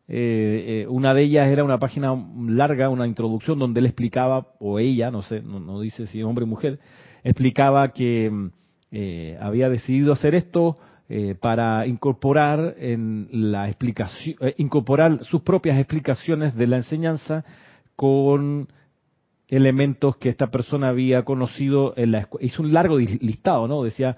eh, 0.08 0.84
eh, 0.84 0.88
una 0.88 1.16
de 1.16 1.24
ellas 1.24 1.48
era 1.48 1.64
una 1.64 1.80
página 1.80 2.16
larga, 2.48 2.90
una 2.90 3.08
introducción 3.08 3.58
donde 3.58 3.80
él 3.80 3.88
explicaba, 3.88 4.50
o 4.60 4.78
ella, 4.78 5.10
no 5.10 5.24
sé, 5.24 5.42
no, 5.42 5.80
dice 5.80 6.06
si 6.08 6.20
es 6.20 6.26
hombre 6.26 6.44
o 6.44 6.48
mujer, 6.48 6.80
explicaba 7.24 7.92
que 7.92 8.32
eh, 8.92 9.38
había 9.42 9.70
decidido 9.70 10.14
hacer 10.14 10.36
esto 10.36 10.78
para 11.40 11.86
incorporar 11.86 12.76
en 12.80 13.28
la 13.32 13.68
explicación, 13.68 14.38
incorporar 14.58 15.24
sus 15.24 15.42
propias 15.42 15.78
explicaciones 15.78 16.56
de 16.56 16.66
la 16.66 16.78
enseñanza 16.78 17.46
con 17.96 18.68
elementos 19.48 20.18
que 20.18 20.30
esta 20.30 20.48
persona 20.48 20.90
había 20.90 21.24
conocido 21.24 21.94
en 21.96 22.12
la 22.12 22.28
hizo 22.40 22.64
un 22.64 22.74
largo 22.74 22.98
listado, 22.98 23.68
¿no? 23.68 23.84
Decía 23.84 24.16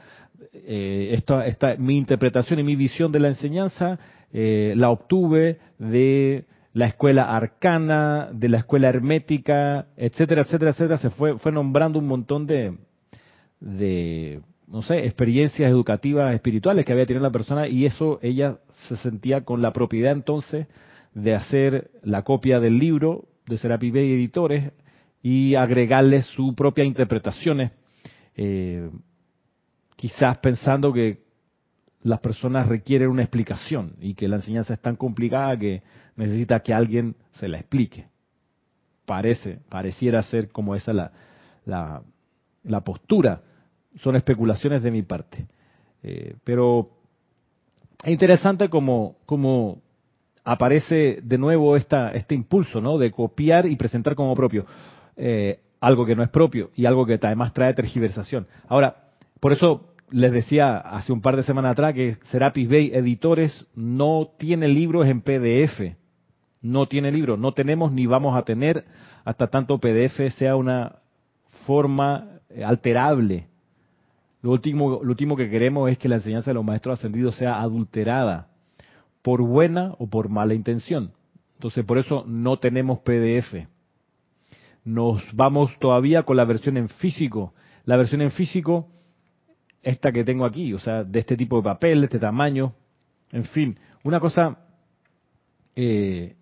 esta, 0.54 1.46
esta, 1.46 1.76
mi 1.76 1.98
interpretación 1.98 2.60
y 2.60 2.64
mi 2.64 2.78
visión 2.78 3.12
de 3.12 3.20
la 3.20 3.28
enseñanza 3.28 4.00
eh, 4.34 4.74
la 4.76 4.90
obtuve 4.90 5.60
de 5.80 6.46
la 6.74 6.88
escuela 6.88 7.36
arcana, 7.36 8.30
de 8.34 8.50
la 8.50 8.60
escuela 8.60 8.90
hermética, 8.90 9.88
etcétera, 9.96 10.42
etcétera, 10.42 10.72
etcétera. 10.72 10.98
Se 10.98 11.10
fue, 11.10 11.40
fue 11.40 11.52
nombrando 11.52 11.98
un 11.98 12.08
montón 12.08 12.46
de, 12.46 12.78
de, 13.60 14.42
no 14.68 14.82
sé, 14.82 15.06
experiencias 15.06 15.70
educativas 15.70 16.34
espirituales 16.34 16.86
que 16.86 16.92
había 16.92 17.06
tenido 17.06 17.24
la 17.24 17.32
persona 17.32 17.68
y 17.68 17.86
eso 17.86 18.20
ella 18.22 18.58
se 18.88 18.98
sentía 18.98 19.42
con 19.46 19.62
la 19.62 19.72
propiedad 19.72 20.12
entonces 20.12 20.68
de 21.14 21.34
hacer 21.34 21.90
la 22.04 22.24
copia 22.24 22.60
del 22.60 22.78
libro 22.78 23.26
de 23.48 23.58
Serapi 23.58 23.92
Bay 23.92 24.12
Editores 24.14 24.72
y 25.24 25.56
agregarle 25.56 26.22
su 26.22 26.54
propia 26.54 26.84
interpretaciones. 26.84 27.72
Eh, 28.36 28.90
quizás 29.96 30.38
pensando 30.40 30.94
que 30.94 31.24
las 32.04 32.20
personas 32.20 32.68
requieren 32.68 33.10
una 33.10 33.24
explicación 33.24 33.96
y 34.00 34.14
que 34.14 34.28
la 34.28 34.36
enseñanza 34.36 34.74
es 34.74 34.80
tan 34.80 34.96
complicada 34.96 35.58
que 35.58 35.82
necesita 36.16 36.60
que 36.60 36.74
alguien 36.74 37.16
se 37.34 37.48
la 37.48 37.58
explique. 37.58 38.08
Parece, 39.06 39.60
pareciera 39.70 40.22
ser 40.24 40.50
como 40.50 40.76
esa 40.76 40.94
la, 40.94 41.12
la, 41.66 42.04
la 42.64 42.82
postura. 42.82 43.42
Son 44.02 44.16
especulaciones 44.16 44.84
de 44.84 44.92
mi 44.92 45.02
parte. 45.02 45.48
Eh, 46.04 46.36
pero 46.44 46.90
es 48.04 48.12
interesante 48.12 48.70
como, 48.70 49.18
como 49.26 49.82
aparece 50.44 51.20
de 51.22 51.38
nuevo 51.38 51.76
esta, 51.76 52.12
este 52.12 52.36
impulso 52.36 52.80
¿no? 52.80 52.98
de 52.98 53.12
copiar 53.12 53.66
y 53.66 53.76
presentar 53.76 54.16
como 54.16 54.36
propio 54.36 54.66
eh, 55.16 55.60
algo 55.82 56.06
que 56.06 56.16
no 56.16 56.24
es 56.24 56.30
propio 56.30 56.72
y 56.76 56.86
algo 56.86 57.06
que 57.06 57.20
además 57.22 57.54
trae 57.54 57.74
tergiversación. 57.74 58.48
Ahora, 58.68 59.12
por 59.40 59.52
eso 59.52 59.94
les 60.10 60.32
decía 60.32 60.78
hace 60.78 61.12
un 61.12 61.22
par 61.22 61.36
de 61.36 61.44
semanas 61.44 61.74
atrás 61.74 61.94
que 61.94 62.18
Serapis 62.32 62.70
Bay 62.70 62.92
Editores 62.94 63.68
no 63.76 64.30
tiene 64.38 64.68
libros 64.68 65.08
en 65.08 65.22
PDF. 65.22 65.96
No 66.62 66.88
tiene 66.88 67.12
libros, 67.12 67.38
no 67.38 67.54
tenemos 67.54 67.92
ni 67.92 68.08
vamos 68.08 68.36
a 68.36 68.42
tener 68.42 68.86
hasta 69.24 69.48
tanto 69.48 69.78
PDF 69.80 70.34
sea 70.38 70.56
una 70.56 70.96
forma 71.66 72.40
eh, 72.50 72.64
alterable. 72.64 73.48
Lo 74.42 74.52
último, 74.52 75.02
lo 75.04 75.10
último 75.10 75.36
que 75.36 75.50
queremos 75.50 75.90
es 75.90 75.98
que 75.98 76.10
la 76.10 76.16
enseñanza 76.16 76.52
de 76.52 76.56
los 76.56 76.66
maestros 76.66 77.00
ascendidos 77.00 77.36
sea 77.36 77.60
adulterada 77.60 78.50
por 79.22 79.42
buena 79.42 79.94
o 79.98 80.08
por 80.08 80.30
mala 80.30 80.54
intención. 80.54 81.12
Entonces, 81.56 81.84
por 81.86 81.98
eso 81.98 82.24
no 82.28 82.60
tenemos 82.60 83.00
PDF. 83.00 83.68
Nos 84.86 85.22
vamos 85.34 85.78
todavía 85.80 86.24
con 86.24 86.38
la 86.38 86.46
versión 86.46 86.78
en 86.78 86.88
físico. 86.88 87.54
La 87.84 87.98
versión 87.98 88.22
en 88.22 88.32
físico, 88.32 88.88
esta 89.82 90.12
que 90.12 90.24
tengo 90.24 90.46
aquí, 90.46 90.74
o 90.74 90.80
sea, 90.80 91.04
de 91.04 91.20
este 91.20 91.36
tipo 91.36 91.58
de 91.58 91.64
papel, 91.64 92.02
de 92.02 92.06
este 92.06 92.20
tamaño. 92.20 92.74
En 93.32 93.44
fin, 93.46 93.76
una 94.04 94.20
cosa 94.20 94.60
eh, 95.76 96.36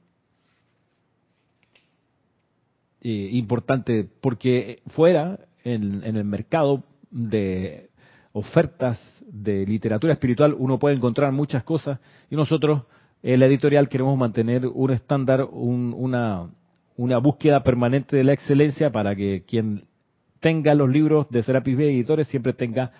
eh, 3.01 3.29
importante, 3.31 4.07
porque 4.21 4.81
fuera, 4.87 5.39
en, 5.63 6.03
en 6.03 6.17
el 6.17 6.25
mercado 6.25 6.83
de 7.15 7.89
ofertas 8.33 8.99
de 9.25 9.65
literatura 9.65 10.11
espiritual 10.11 10.53
uno 10.59 10.77
puede 10.77 10.97
encontrar 10.97 11.31
muchas 11.31 11.63
cosas 11.63 11.99
y 12.29 12.35
nosotros, 12.35 12.83
en 13.23 13.39
la 13.39 13.45
editorial, 13.45 13.87
queremos 13.87 14.17
mantener 14.17 14.67
un 14.67 14.91
estándar, 14.91 15.47
una, 15.49 16.49
una 16.97 17.17
búsqueda 17.17 17.63
permanente 17.63 18.17
de 18.17 18.25
la 18.25 18.33
excelencia 18.33 18.91
para 18.91 19.15
que 19.15 19.43
quien 19.47 19.85
tenga 20.41 20.75
los 20.75 20.89
libros 20.89 21.27
de 21.29 21.41
Serapis 21.41 21.77
Bay 21.77 21.87
Editores 21.87 22.27
siempre 22.27 22.51
tenga 22.51 22.91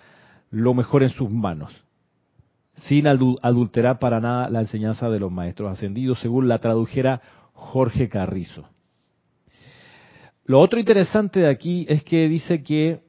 lo 0.50 0.72
mejor 0.72 1.02
en 1.02 1.10
sus 1.10 1.30
manos, 1.30 1.70
sin 2.74 3.06
adulterar 3.06 3.98
para 3.98 4.20
nada 4.20 4.48
la 4.48 4.60
enseñanza 4.60 5.10
de 5.10 5.20
los 5.20 5.30
maestros 5.30 5.70
ascendidos, 5.70 6.18
según 6.20 6.48
la 6.48 6.58
tradujera 6.58 7.20
Jorge 7.52 8.08
Carrizo. 8.08 8.66
Lo 10.46 10.60
otro 10.60 10.80
interesante 10.80 11.40
de 11.40 11.50
aquí 11.50 11.84
es 11.90 12.02
que 12.02 12.28
dice 12.28 12.62
que 12.62 13.05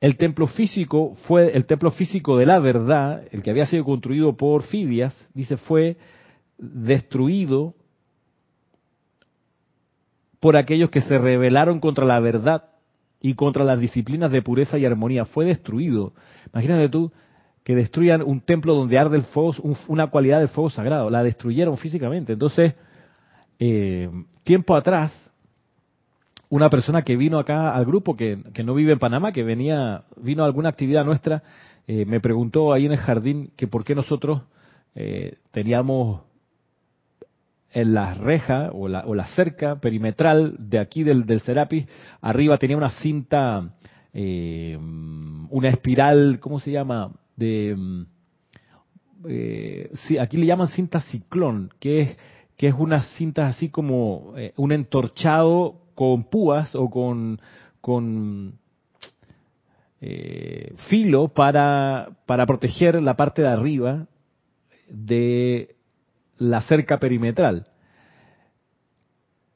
el 0.00 0.16
templo 0.16 0.46
físico 0.46 1.14
fue 1.26 1.56
el 1.56 1.66
templo 1.66 1.90
físico 1.90 2.36
de 2.36 2.46
la 2.46 2.58
verdad, 2.60 3.24
el 3.32 3.42
que 3.42 3.50
había 3.50 3.66
sido 3.66 3.84
construido 3.84 4.36
por 4.36 4.62
Fidias, 4.62 5.14
dice, 5.34 5.56
fue 5.56 5.96
destruido 6.58 7.74
por 10.40 10.56
aquellos 10.56 10.90
que 10.90 11.00
se 11.00 11.18
rebelaron 11.18 11.80
contra 11.80 12.04
la 12.04 12.20
verdad 12.20 12.64
y 13.20 13.34
contra 13.34 13.64
las 13.64 13.80
disciplinas 13.80 14.30
de 14.30 14.42
pureza 14.42 14.78
y 14.78 14.86
armonía. 14.86 15.24
Fue 15.24 15.44
destruido. 15.44 16.12
Imagínate 16.52 16.88
tú 16.88 17.12
que 17.64 17.74
destruyan 17.74 18.22
un 18.22 18.40
templo 18.40 18.74
donde 18.74 18.98
arde 18.98 19.16
el 19.16 19.24
fuego, 19.24 19.52
una 19.88 20.06
cualidad 20.06 20.38
del 20.38 20.48
fuego 20.48 20.70
sagrado. 20.70 21.10
La 21.10 21.24
destruyeron 21.24 21.76
físicamente. 21.76 22.34
Entonces, 22.34 22.74
eh, 23.58 24.08
tiempo 24.44 24.76
atrás, 24.76 25.12
una 26.50 26.70
persona 26.70 27.02
que 27.02 27.16
vino 27.16 27.38
acá 27.38 27.74
al 27.74 27.84
grupo, 27.84 28.16
que, 28.16 28.38
no 28.64 28.74
vive 28.74 28.92
en 28.92 28.98
Panamá, 28.98 29.32
que 29.32 29.42
venía, 29.42 30.04
vino 30.16 30.42
a 30.42 30.46
alguna 30.46 30.70
actividad 30.70 31.04
nuestra, 31.04 31.42
eh, 31.86 32.04
me 32.06 32.20
preguntó 32.20 32.72
ahí 32.72 32.86
en 32.86 32.92
el 32.92 32.98
jardín 32.98 33.50
que 33.56 33.66
por 33.66 33.84
qué 33.84 33.94
nosotros 33.94 34.42
eh, 34.94 35.36
teníamos 35.52 36.22
en 37.72 37.92
la 37.92 38.14
reja 38.14 38.70
o 38.72 38.88
la, 38.88 39.00
o 39.06 39.14
la, 39.14 39.26
cerca 39.28 39.76
perimetral 39.76 40.56
de 40.58 40.78
aquí 40.78 41.02
del, 41.02 41.26
del 41.26 41.40
Serapis, 41.40 41.86
arriba 42.22 42.56
tenía 42.56 42.78
una 42.78 42.90
cinta, 42.90 43.68
eh, 44.14 44.78
una 45.50 45.68
espiral, 45.68 46.40
¿cómo 46.40 46.60
se 46.60 46.72
llama? 46.72 47.12
De, 47.36 47.76
sí, 50.06 50.16
aquí 50.16 50.38
le 50.38 50.46
llaman 50.46 50.68
cinta 50.68 51.00
ciclón, 51.02 51.70
que 51.78 52.00
es 52.00 52.18
que 52.56 52.66
es 52.68 52.74
una 52.76 53.04
cinta 53.16 53.46
así 53.46 53.68
como 53.68 54.34
un 54.56 54.72
entorchado 54.72 55.76
con 55.98 56.22
púas 56.22 56.76
o 56.76 56.88
con, 56.88 57.40
con 57.80 58.60
eh, 60.00 60.72
filo 60.88 61.26
para, 61.26 62.10
para 62.24 62.46
proteger 62.46 63.02
la 63.02 63.16
parte 63.16 63.42
de 63.42 63.48
arriba 63.48 64.06
de 64.88 65.74
la 66.36 66.60
cerca 66.60 67.00
perimetral. 67.00 67.66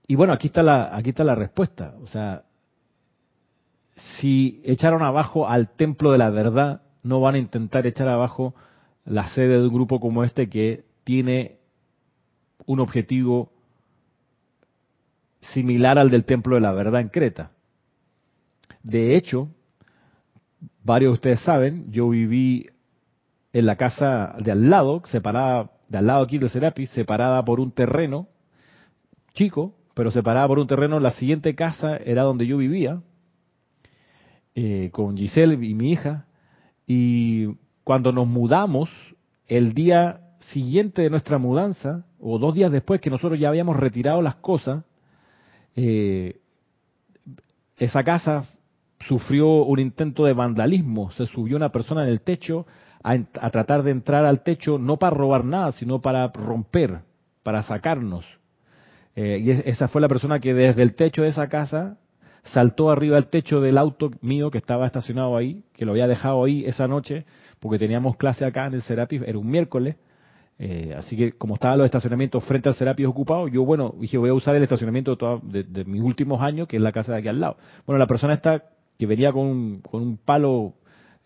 Y 0.08 0.16
bueno, 0.16 0.32
aquí 0.32 0.48
está 0.48 0.64
la, 0.64 0.96
aquí 0.96 1.10
está 1.10 1.22
la 1.22 1.36
respuesta. 1.36 1.94
O 2.02 2.08
sea, 2.08 2.42
si 3.94 4.60
echaron 4.64 5.04
abajo 5.04 5.46
al 5.46 5.68
templo 5.76 6.10
de 6.10 6.18
la 6.18 6.30
verdad, 6.30 6.82
no 7.04 7.20
van 7.20 7.36
a 7.36 7.38
intentar 7.38 7.86
echar 7.86 8.08
abajo 8.08 8.52
la 9.04 9.28
sede 9.28 9.60
de 9.60 9.68
un 9.68 9.74
grupo 9.74 10.00
como 10.00 10.24
este 10.24 10.48
que 10.48 10.86
tiene 11.04 11.60
un 12.66 12.80
objetivo 12.80 13.52
similar 15.52 15.98
al 15.98 16.10
del 16.10 16.24
Templo 16.24 16.54
de 16.54 16.60
la 16.60 16.72
Verdad 16.72 17.00
en 17.00 17.08
Creta. 17.08 17.52
De 18.82 19.16
hecho, 19.16 19.48
varios 20.82 21.10
de 21.10 21.14
ustedes 21.14 21.40
saben, 21.40 21.90
yo 21.90 22.08
viví 22.08 22.66
en 23.52 23.66
la 23.66 23.76
casa 23.76 24.34
de 24.38 24.52
al 24.52 24.70
lado, 24.70 25.02
separada, 25.06 25.70
de 25.88 25.98
al 25.98 26.06
lado 26.06 26.22
aquí 26.22 26.38
del 26.38 26.50
Serapis, 26.50 26.90
separada 26.90 27.44
por 27.44 27.60
un 27.60 27.70
terreno 27.72 28.28
chico, 29.34 29.74
pero 29.94 30.10
separada 30.10 30.48
por 30.48 30.58
un 30.58 30.66
terreno. 30.66 31.00
La 31.00 31.12
siguiente 31.12 31.54
casa 31.54 31.96
era 31.96 32.22
donde 32.22 32.46
yo 32.46 32.56
vivía, 32.56 33.02
eh, 34.54 34.90
con 34.92 35.16
Giselle 35.16 35.54
y 35.54 35.74
mi 35.74 35.92
hija, 35.92 36.26
y 36.86 37.46
cuando 37.84 38.12
nos 38.12 38.26
mudamos, 38.26 38.90
el 39.46 39.74
día 39.74 40.20
siguiente 40.52 41.02
de 41.02 41.10
nuestra 41.10 41.38
mudanza, 41.38 42.06
o 42.20 42.38
dos 42.38 42.54
días 42.54 42.72
después 42.72 43.00
que 43.00 43.10
nosotros 43.10 43.38
ya 43.38 43.48
habíamos 43.48 43.76
retirado 43.76 44.22
las 44.22 44.36
cosas, 44.36 44.84
eh, 45.76 46.40
esa 47.78 48.04
casa 48.04 48.44
sufrió 49.06 49.48
un 49.64 49.78
intento 49.80 50.24
de 50.24 50.32
vandalismo. 50.32 51.10
Se 51.12 51.26
subió 51.26 51.56
una 51.56 51.70
persona 51.70 52.04
en 52.04 52.08
el 52.08 52.20
techo 52.20 52.66
a, 53.02 53.18
tratar 53.50 53.82
de 53.82 53.90
entrar 53.90 54.24
al 54.24 54.42
techo, 54.42 54.78
no 54.78 54.96
para 54.98 55.16
robar 55.16 55.44
nada, 55.44 55.72
sino 55.72 56.00
para 56.00 56.28
romper, 56.28 57.00
para 57.42 57.62
sacarnos. 57.62 58.24
Eh, 59.16 59.38
y 59.40 59.50
esa 59.50 59.88
fue 59.88 60.00
la 60.00 60.08
persona 60.08 60.40
que 60.40 60.54
desde 60.54 60.82
el 60.82 60.94
techo 60.94 61.22
de 61.22 61.28
esa 61.28 61.48
casa 61.48 61.98
saltó 62.44 62.90
arriba 62.90 63.16
del 63.16 63.26
techo 63.26 63.60
del 63.60 63.78
auto 63.78 64.10
mío 64.20 64.50
que 64.50 64.58
estaba 64.58 64.86
estacionado 64.86 65.36
ahí, 65.36 65.62
que 65.74 65.84
lo 65.84 65.92
había 65.92 66.06
dejado 66.06 66.44
ahí 66.44 66.64
esa 66.64 66.88
noche, 66.88 67.24
porque 67.60 67.78
teníamos 67.78 68.16
clase 68.16 68.44
acá 68.44 68.66
en 68.66 68.74
el 68.74 68.82
Serapis, 68.82 69.22
era 69.22 69.38
un 69.38 69.48
miércoles, 69.48 69.96
eh, 70.64 70.94
así 70.96 71.16
que 71.16 71.32
como 71.32 71.54
estaban 71.54 71.76
los 71.76 71.86
estacionamientos 71.86 72.44
frente 72.44 72.68
al 72.68 72.76
Serapis 72.76 73.04
ocupados, 73.04 73.50
yo 73.50 73.64
bueno, 73.64 73.96
dije 73.98 74.16
voy 74.16 74.30
a 74.30 74.34
usar 74.34 74.54
el 74.54 74.62
estacionamiento 74.62 75.16
de, 75.42 75.84
mis 75.84 76.00
últimos 76.00 76.40
años, 76.40 76.68
que 76.68 76.76
es 76.76 76.82
la 76.82 76.92
casa 76.92 77.10
de 77.10 77.18
aquí 77.18 77.26
al 77.26 77.40
lado. 77.40 77.56
Bueno, 77.84 77.98
la 77.98 78.06
persona 78.06 78.34
esta 78.34 78.62
que 78.96 79.06
venía 79.06 79.32
con 79.32 79.44
un, 79.44 79.80
con 79.80 80.02
un 80.02 80.18
palo 80.18 80.74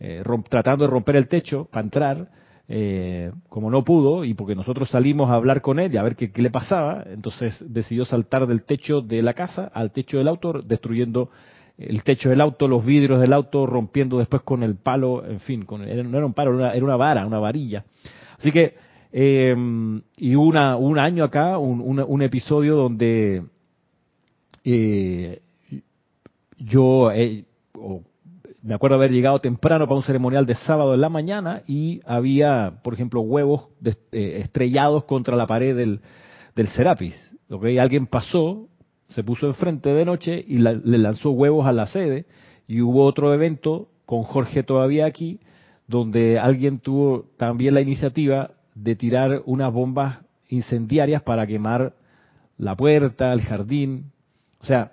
eh, 0.01 0.23
tratando 0.49 0.87
de 0.87 0.91
romper 0.91 1.17
el 1.17 1.29
techo 1.29 1.69
para 1.71 1.85
entrar, 1.85 2.29
eh, 2.67 3.31
como 3.51 3.71
no 3.71 3.85
pudo, 3.85 4.25
y 4.25 4.33
porque 4.33 4.55
nosotros 4.55 4.89
salimos 4.89 5.29
a 5.29 5.35
hablar 5.35 5.61
con 5.61 5.81
él 5.81 5.93
y 5.93 5.99
a 5.99 6.03
ver 6.03 6.17
qué, 6.17 6.31
le 6.41 6.51
pasaba, 6.51 7.05
entonces 7.05 7.63
decidió 7.71 8.07
saltar 8.07 8.47
del 8.47 8.63
techo 8.63 9.03
de 9.03 9.21
la 9.21 9.35
casa 9.35 9.71
al 9.75 9.93
techo 9.93 10.17
del 10.17 10.29
auto, 10.29 10.63
destruyendo 10.63 11.29
el 11.77 12.05
techo 12.05 12.31
del 12.31 12.41
auto, 12.41 12.69
los 12.69 12.87
vidrios 12.87 13.21
del 13.21 13.35
auto, 13.35 13.67
rompiendo 13.67 14.17
después 14.17 14.41
con 14.45 14.63
el 14.63 14.77
palo, 14.77 15.27
en 15.27 15.41
fin, 15.41 15.67
con, 15.67 15.83
no 15.83 16.17
era 16.17 16.25
un 16.25 16.33
palo, 16.33 16.59
era 16.73 16.83
una 16.83 16.97
vara, 16.97 17.27
una 17.27 17.39
varilla. 17.39 17.85
Así 18.39 18.51
que 18.51 18.86
eh, 19.19 19.57
y 20.19 20.35
una, 20.35 20.77
un 20.77 20.99
año 20.99 21.25
acá, 21.25 21.57
un, 21.57 22.21
episodio 22.21 22.77
donde 22.77 23.45
eh, 24.63 25.41
yo 26.59 27.11
me 28.63 28.75
acuerdo 28.75 28.97
haber 28.97 29.13
llegado 29.13 29.41
temprano 29.41 29.87
para 29.87 29.97
un 29.97 30.03
ceremonial 30.03 30.45
de 30.45 30.55
sábado 30.55 30.93
en 30.93 31.01
la 31.01 31.09
mañana 31.09 31.63
y 31.67 32.03
había, 32.05 32.75
por 32.85 32.93
ejemplo, 32.93 33.23
huevos 33.23 33.69
eh, 34.13 34.41
estrellados 34.43 35.05
contra 35.05 35.35
la 35.35 35.47
pared 35.47 35.75
del, 35.75 36.69
Serapis. 36.69 37.15
¿okay? 37.49 37.79
Alguien 37.79 38.07
pasó, 38.07 38.69
se 39.09 39.25
puso 39.25 39.47
enfrente 39.47 39.95
de 39.95 40.05
noche 40.05 40.45
y 40.47 40.59
le 40.59 40.99
lanzó 40.99 41.31
huevos 41.31 41.67
a 41.67 41.73
la 41.73 41.87
sede 41.87 42.27
y 42.69 42.83
hubo 42.83 43.07
otro 43.07 43.33
evento 43.33 43.89
con 44.05 44.25
Jorge 44.25 44.63
todavía 44.63 45.07
aquí, 45.07 45.41
donde 45.87 46.39
alguien 46.39 46.81
tuvo 46.81 47.31
también 47.39 47.73
la 47.73 47.81
iniciativa 47.81 48.51
de 48.77 48.95
tirar 48.95 49.43
unas 49.47 49.73
bombas 49.73 50.19
incendiarias 50.49 51.23
para 51.23 51.47
quemar 51.47 51.95
la 52.59 52.77
puerta, 52.77 53.33
el 53.33 53.41
jardín. 53.41 54.13
O 54.61 54.67
sea, 54.67 54.93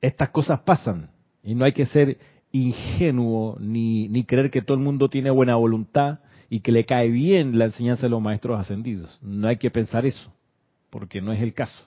estas 0.00 0.28
cosas 0.28 0.60
pasan 0.60 1.10
y 1.42 1.54
no 1.54 1.64
hay 1.64 1.72
que 1.72 1.86
ser 1.86 2.18
ingenuo 2.52 3.56
ni, 3.58 4.08
ni 4.08 4.24
creer 4.24 4.50
que 4.50 4.62
todo 4.62 4.76
el 4.76 4.84
mundo 4.84 5.08
tiene 5.08 5.30
buena 5.30 5.56
voluntad 5.56 6.20
y 6.50 6.60
que 6.60 6.72
le 6.72 6.84
cae 6.84 7.08
bien 7.08 7.58
la 7.58 7.66
enseñanza 7.66 8.02
de 8.02 8.10
los 8.10 8.22
maestros 8.22 8.60
ascendidos. 8.60 9.18
No 9.22 9.48
hay 9.48 9.56
que 9.56 9.70
pensar 9.70 10.06
eso, 10.06 10.32
porque 10.90 11.20
no 11.20 11.32
es 11.32 11.42
el 11.42 11.54
caso. 11.54 11.78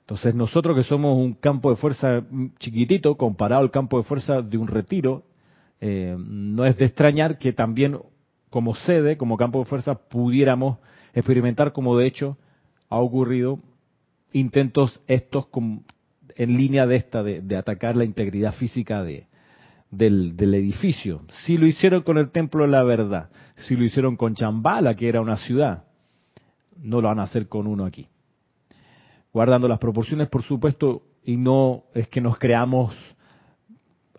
Entonces 0.00 0.34
nosotros 0.34 0.76
que 0.76 0.84
somos 0.84 1.16
un 1.16 1.34
campo 1.34 1.70
de 1.70 1.76
fuerza 1.76 2.22
chiquitito 2.58 3.16
comparado 3.16 3.62
al 3.62 3.70
campo 3.70 3.96
de 3.98 4.04
fuerza 4.04 4.40
de 4.40 4.56
un 4.56 4.68
retiro, 4.68 5.24
eh, 5.80 6.16
no 6.18 6.64
es 6.64 6.76
de 6.78 6.84
extrañar 6.84 7.38
que 7.38 7.52
también 7.52 7.98
como 8.56 8.74
sede, 8.74 9.18
como 9.18 9.36
campo 9.36 9.58
de 9.58 9.66
fuerza, 9.66 9.96
pudiéramos 9.96 10.78
experimentar 11.12 11.74
como 11.74 11.94
de 11.94 12.06
hecho 12.06 12.38
ha 12.88 12.96
ocurrido 12.96 13.58
intentos 14.32 14.98
estos 15.08 15.48
en 16.36 16.56
línea 16.56 16.86
de 16.86 16.96
esta, 16.96 17.22
de, 17.22 17.54
atacar 17.54 17.96
la 17.96 18.06
integridad 18.06 18.54
física 18.54 19.02
de, 19.02 19.26
del, 19.90 20.38
del, 20.38 20.54
edificio. 20.54 21.20
Si 21.44 21.58
lo 21.58 21.66
hicieron 21.66 22.00
con 22.00 22.16
el 22.16 22.30
Templo 22.30 22.64
de 22.64 22.70
la 22.70 22.82
Verdad, 22.82 23.28
si 23.56 23.76
lo 23.76 23.84
hicieron 23.84 24.16
con 24.16 24.34
Chambala, 24.34 24.94
que 24.96 25.06
era 25.06 25.20
una 25.20 25.36
ciudad, 25.36 25.84
no 26.78 27.02
lo 27.02 27.08
van 27.08 27.18
a 27.18 27.24
hacer 27.24 27.48
con 27.48 27.66
uno 27.66 27.84
aquí. 27.84 28.06
Guardando 29.34 29.68
las 29.68 29.78
proporciones, 29.78 30.28
por 30.28 30.44
supuesto, 30.44 31.02
y 31.22 31.36
no 31.36 31.82
es 31.92 32.08
que 32.08 32.22
nos 32.22 32.38
creamos 32.38 32.96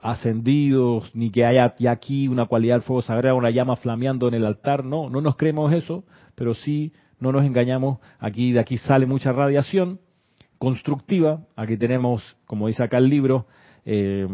ascendidos, 0.01 1.09
ni 1.15 1.31
que 1.31 1.45
haya 1.45 1.73
aquí 1.89 2.27
una 2.27 2.45
cualidad 2.45 2.75
del 2.75 2.81
fuego 2.83 3.01
sagrado, 3.01 3.35
una 3.35 3.49
llama 3.49 3.75
flameando 3.75 4.27
en 4.27 4.35
el 4.35 4.45
altar, 4.45 4.83
no, 4.85 5.09
no 5.09 5.21
nos 5.21 5.35
creemos 5.35 5.73
eso, 5.73 6.03
pero 6.35 6.53
sí 6.53 6.93
no 7.19 7.31
nos 7.31 7.45
engañamos, 7.45 7.99
aquí 8.19 8.51
de 8.51 8.59
aquí 8.59 8.77
sale 8.77 9.05
mucha 9.05 9.31
radiación 9.31 9.99
constructiva, 10.57 11.41
aquí 11.55 11.77
tenemos, 11.77 12.35
como 12.45 12.67
dice 12.67 12.83
acá 12.83 12.97
el 12.97 13.09
libro, 13.09 13.45
eh, 13.85 14.27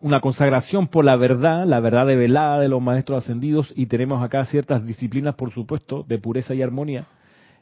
una 0.00 0.20
consagración 0.20 0.88
por 0.88 1.04
la 1.04 1.16
verdad, 1.16 1.64
la 1.64 1.80
verdad 1.80 2.06
develada 2.06 2.60
de 2.60 2.68
los 2.68 2.80
maestros 2.80 3.24
ascendidos, 3.24 3.72
y 3.76 3.86
tenemos 3.86 4.22
acá 4.22 4.44
ciertas 4.44 4.86
disciplinas, 4.86 5.34
por 5.34 5.52
supuesto, 5.52 6.04
de 6.06 6.18
pureza 6.18 6.54
y 6.54 6.62
armonía, 6.62 7.06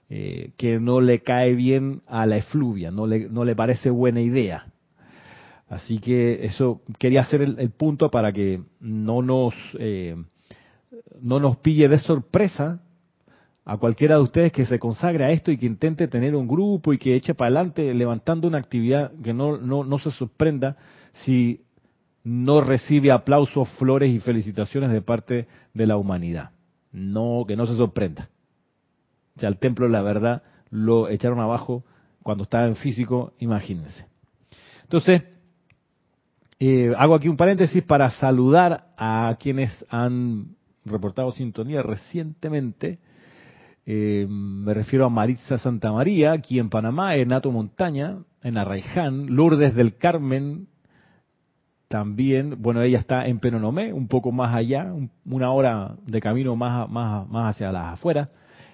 eh, 0.09 0.53
que 0.57 0.79
no 0.79 1.01
le 1.01 1.21
cae 1.21 1.55
bien 1.55 2.03
a 2.07 2.27
la 2.27 2.37
efluvia, 2.37 2.91
no 2.91 3.07
le, 3.07 3.29
no 3.29 3.45
le 3.45 3.57
parece 3.57 3.91
buena 3.91 4.21
idea. 4.21 4.67
Así 5.69 5.99
que 5.99 6.45
eso 6.45 6.83
quería 6.99 7.23
hacer 7.23 7.43
el, 7.43 7.71
punto 7.71 8.11
para 8.11 8.33
que 8.33 8.63
no 8.79 9.21
nos, 9.21 9.55
eh, 9.79 10.17
no 11.21 11.41
nos 11.41 11.57
pille 11.57 11.89
de 11.89 11.99
sorpresa 11.99 12.81
a 13.65 13.77
cualquiera 13.77 14.15
de 14.15 14.23
ustedes 14.23 14.53
que 14.53 14.65
se 14.65 14.79
consagre 14.79 15.25
a 15.25 15.31
esto 15.31 15.51
y 15.51 15.59
que 15.59 15.67
intente 15.67 16.07
tener 16.07 16.37
un 16.37 16.47
grupo 16.47 16.93
y 16.93 16.99
que 16.99 17.17
eche 17.17 17.35
para 17.35 17.49
adelante 17.49 17.93
levantando 17.95 18.47
una 18.47 18.59
actividad 18.59 19.11
que 19.25 19.35
no, 19.35 19.57
no, 19.57 19.83
no 19.83 19.99
se 19.99 20.13
sorprenda 20.13 20.77
si 21.25 21.63
no 22.23 22.61
recibe 22.61 23.11
aplausos, 23.11 23.69
flores 23.71 24.11
y 24.11 24.21
felicitaciones 24.21 24.93
de 24.93 25.03
parte 25.03 25.49
de 25.75 25.87
la 25.87 25.97
humanidad. 25.97 26.51
No, 26.93 27.45
que 27.47 27.57
no 27.57 27.67
se 27.67 27.77
sorprenda. 27.77 28.31
O 29.37 29.41
sea, 29.41 29.49
el 29.49 29.59
templo 29.59 29.89
la 29.89 30.03
verdad 30.03 30.43
lo 30.71 31.09
echaron 31.09 31.41
abajo 31.41 31.85
cuando 32.23 32.45
estaba 32.45 32.67
en 32.67 32.77
físico, 32.77 33.33
imagínense. 33.39 34.07
Entonces, 34.85 35.23
eh, 36.59 36.93
hago 36.97 37.15
aquí 37.15 37.29
un 37.29 37.37
paréntesis 37.37 37.83
para 37.83 38.11
saludar 38.11 38.89
a 38.97 39.37
quienes 39.39 39.85
han 39.91 40.57
reportado 40.85 41.31
sintonía 41.33 41.83
recientemente. 41.83 42.99
Eh, 43.85 44.27
me 44.29 44.75
refiero 44.75 45.05
a 45.05 45.11
Maritza 45.11 45.59
Santa 45.59 45.93
María, 45.93 46.33
aquí 46.33 46.59
en 46.59 46.71
Panamá, 46.71 47.15
en 47.17 47.33
Ato 47.33 47.53
Montaña, 47.53 48.19
en 48.43 48.59
Arraiján, 48.59 49.27
Lourdes 49.27 49.75
del 49.75 49.97
Carmen, 49.97 50.67
también, 51.89 52.61
bueno, 52.61 52.83
ella 52.83 52.99
está 52.99 53.27
en 53.27 53.39
Penonomé, 53.39 53.93
un 53.93 54.09
poco 54.09 54.33
más 54.33 54.55
allá, 54.55 54.93
una 55.25 55.53
hora 55.53 55.95
de 56.05 56.21
camino 56.21 56.57
más, 56.57 56.89
más, 56.91 57.29
más 57.29 57.55
hacia 57.55 57.71
las 57.71 57.95
afueras. 57.95 58.31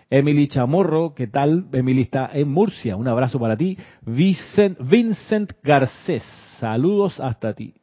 Emily 0.08 0.46
Chamorro, 0.46 1.14
¿qué 1.14 1.26
tal? 1.26 1.66
Emily 1.72 2.02
está 2.02 2.30
en 2.32 2.48
Murcia, 2.48 2.96
un 2.96 3.08
abrazo 3.08 3.38
para 3.38 3.56
ti. 3.56 3.76
Vincent, 4.02 4.78
Vincent 4.80 5.52
Garcés, 5.62 6.22
Saludos 6.62 7.18
hasta 7.18 7.54
ti, 7.54 7.74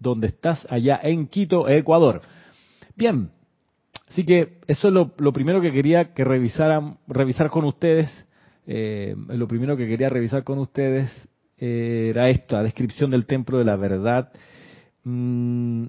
donde 0.00 0.26
estás 0.26 0.66
allá 0.68 0.98
en 1.04 1.28
Quito, 1.28 1.68
Ecuador. 1.68 2.20
Bien, 2.96 3.30
así 4.08 4.26
que 4.26 4.58
eso 4.66 4.88
es 4.88 4.92
lo, 4.92 5.32
primero 5.32 5.60
que 5.60 5.70
quería 5.70 6.14
que 6.14 6.24
revisaran, 6.24 6.98
revisar 7.06 7.48
con 7.48 7.64
ustedes. 7.64 8.10
Eh, 8.66 9.14
lo 9.28 9.46
primero 9.46 9.76
que 9.76 9.86
quería 9.86 10.08
revisar 10.08 10.42
con 10.42 10.58
ustedes 10.58 11.08
era 11.56 12.28
esta 12.28 12.60
descripción 12.64 13.12
del 13.12 13.24
templo 13.24 13.58
de 13.58 13.64
la 13.66 13.76
verdad. 13.76 14.32
Mm. 15.04 15.86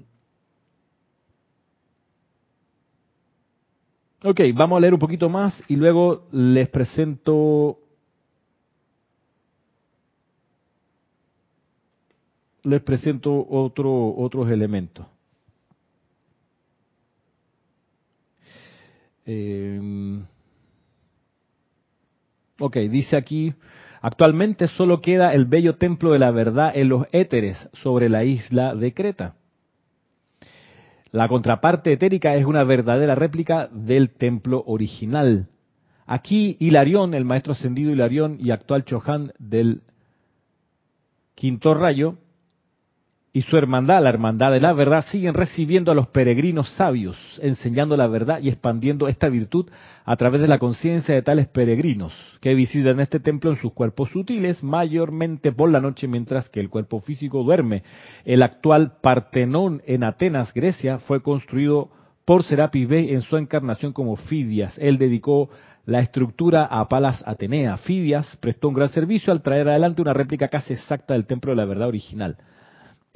Ok, 4.22 4.40
vamos 4.54 4.76
a 4.76 4.80
leer 4.82 4.94
un 4.94 5.00
poquito 5.00 5.28
más 5.28 5.60
y 5.66 5.74
luego 5.74 6.28
les 6.30 6.68
presento 6.68 7.80
les 12.66 12.82
presento 12.82 13.46
otro, 13.48 14.14
otros 14.16 14.50
elementos. 14.50 15.06
Eh, 19.24 20.20
ok, 22.58 22.76
dice 22.90 23.16
aquí, 23.16 23.54
actualmente 24.00 24.66
solo 24.66 25.00
queda 25.00 25.32
el 25.32 25.46
bello 25.46 25.76
templo 25.76 26.12
de 26.12 26.18
la 26.18 26.32
verdad 26.32 26.72
en 26.74 26.88
los 26.88 27.06
éteres 27.12 27.68
sobre 27.72 28.08
la 28.08 28.24
isla 28.24 28.74
de 28.74 28.92
Creta. 28.92 29.36
La 31.12 31.28
contraparte 31.28 31.92
etérica 31.92 32.34
es 32.34 32.44
una 32.44 32.64
verdadera 32.64 33.14
réplica 33.14 33.68
del 33.72 34.10
templo 34.10 34.64
original. 34.66 35.48
Aquí 36.04 36.56
Hilarión, 36.58 37.14
el 37.14 37.24
maestro 37.24 37.52
ascendido 37.52 37.92
Hilarión 37.92 38.38
y 38.40 38.50
actual 38.50 38.84
Chohan 38.84 39.32
del 39.38 39.82
quinto 41.36 41.74
rayo, 41.74 42.16
y 43.36 43.42
su 43.42 43.58
hermandad, 43.58 44.02
la 44.02 44.08
hermandad 44.08 44.50
de 44.50 44.62
la 44.62 44.72
verdad, 44.72 45.04
siguen 45.10 45.34
recibiendo 45.34 45.92
a 45.92 45.94
los 45.94 46.06
peregrinos 46.06 46.70
sabios, 46.70 47.18
enseñando 47.42 47.94
la 47.94 48.06
verdad 48.06 48.40
y 48.40 48.48
expandiendo 48.48 49.08
esta 49.08 49.28
virtud 49.28 49.68
a 50.06 50.16
través 50.16 50.40
de 50.40 50.48
la 50.48 50.58
conciencia 50.58 51.14
de 51.14 51.20
tales 51.20 51.46
peregrinos 51.46 52.14
que 52.40 52.54
visitan 52.54 52.98
este 52.98 53.20
templo 53.20 53.50
en 53.50 53.58
sus 53.58 53.74
cuerpos 53.74 54.08
sutiles, 54.08 54.64
mayormente 54.64 55.52
por 55.52 55.70
la 55.70 55.80
noche 55.80 56.08
mientras 56.08 56.48
que 56.48 56.60
el 56.60 56.70
cuerpo 56.70 57.00
físico 57.00 57.42
duerme. 57.42 57.82
El 58.24 58.42
actual 58.42 58.94
Partenón 59.02 59.82
en 59.84 60.04
Atenas, 60.04 60.54
Grecia, 60.54 60.96
fue 60.96 61.20
construido 61.20 61.90
por 62.24 62.42
Serapis 62.42 62.88
Bey 62.88 63.10
en 63.10 63.20
su 63.20 63.36
encarnación 63.36 63.92
como 63.92 64.16
Fidias. 64.16 64.78
Él 64.78 64.96
dedicó 64.96 65.50
la 65.84 65.98
estructura 65.98 66.64
a 66.64 66.88
Palas 66.88 67.22
Atenea. 67.26 67.76
Fidias 67.76 68.34
prestó 68.38 68.68
un 68.68 68.74
gran 68.76 68.88
servicio 68.88 69.30
al 69.30 69.42
traer 69.42 69.68
adelante 69.68 70.00
una 70.00 70.14
réplica 70.14 70.48
casi 70.48 70.72
exacta 70.72 71.12
del 71.12 71.26
templo 71.26 71.52
de 71.52 71.56
la 71.56 71.66
verdad 71.66 71.88
original. 71.88 72.38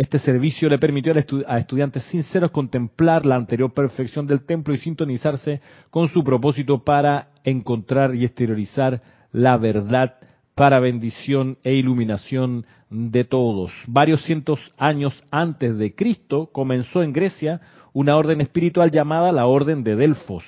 Este 0.00 0.18
servicio 0.18 0.66
le 0.70 0.78
permitió 0.78 1.12
a 1.46 1.58
estudiantes 1.58 2.04
sinceros 2.04 2.52
contemplar 2.52 3.26
la 3.26 3.36
anterior 3.36 3.74
perfección 3.74 4.26
del 4.26 4.46
templo 4.46 4.72
y 4.72 4.78
sintonizarse 4.78 5.60
con 5.90 6.08
su 6.08 6.24
propósito 6.24 6.82
para 6.82 7.32
encontrar 7.44 8.14
y 8.14 8.24
exteriorizar 8.24 9.02
la 9.30 9.58
verdad 9.58 10.14
para 10.54 10.80
bendición 10.80 11.58
e 11.64 11.74
iluminación 11.74 12.64
de 12.88 13.24
todos. 13.24 13.72
Varios 13.88 14.22
cientos 14.22 14.58
años 14.78 15.22
antes 15.30 15.76
de 15.76 15.94
Cristo 15.94 16.48
comenzó 16.50 17.02
en 17.02 17.12
Grecia 17.12 17.60
una 17.92 18.16
orden 18.16 18.40
espiritual 18.40 18.90
llamada 18.90 19.32
la 19.32 19.44
Orden 19.44 19.84
de 19.84 19.96
Delfos. 19.96 20.44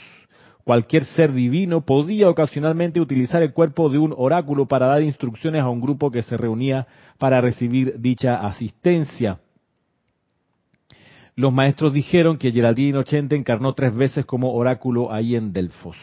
Cualquier 0.65 1.05
ser 1.05 1.33
divino 1.33 1.81
podía 1.81 2.29
ocasionalmente 2.29 3.01
utilizar 3.01 3.43
el 3.43 3.53
cuerpo 3.53 3.89
de 3.89 3.99
un 3.99 4.15
oráculo 4.17 4.67
para 4.67 4.87
dar 4.87 5.03
instrucciones 5.03 5.63
a 5.63 5.69
un 5.69 5.81
grupo 5.81 6.11
que 6.11 6.23
se 6.23 6.37
reunía 6.37 6.87
para 7.19 7.41
recibir 7.41 7.95
dicha 7.99 8.37
asistencia. 8.37 9.39
Los 11.35 11.53
maestros 11.53 11.93
dijeron 11.93 12.37
que 12.37 12.53
Geraldine 12.53 12.99
Ochente 12.99 13.35
encarnó 13.35 13.73
tres 13.73 13.95
veces 13.95 14.25
como 14.25 14.53
oráculo 14.53 15.13
ahí 15.13 15.35
en 15.35 15.53
Delfos. 15.53 15.97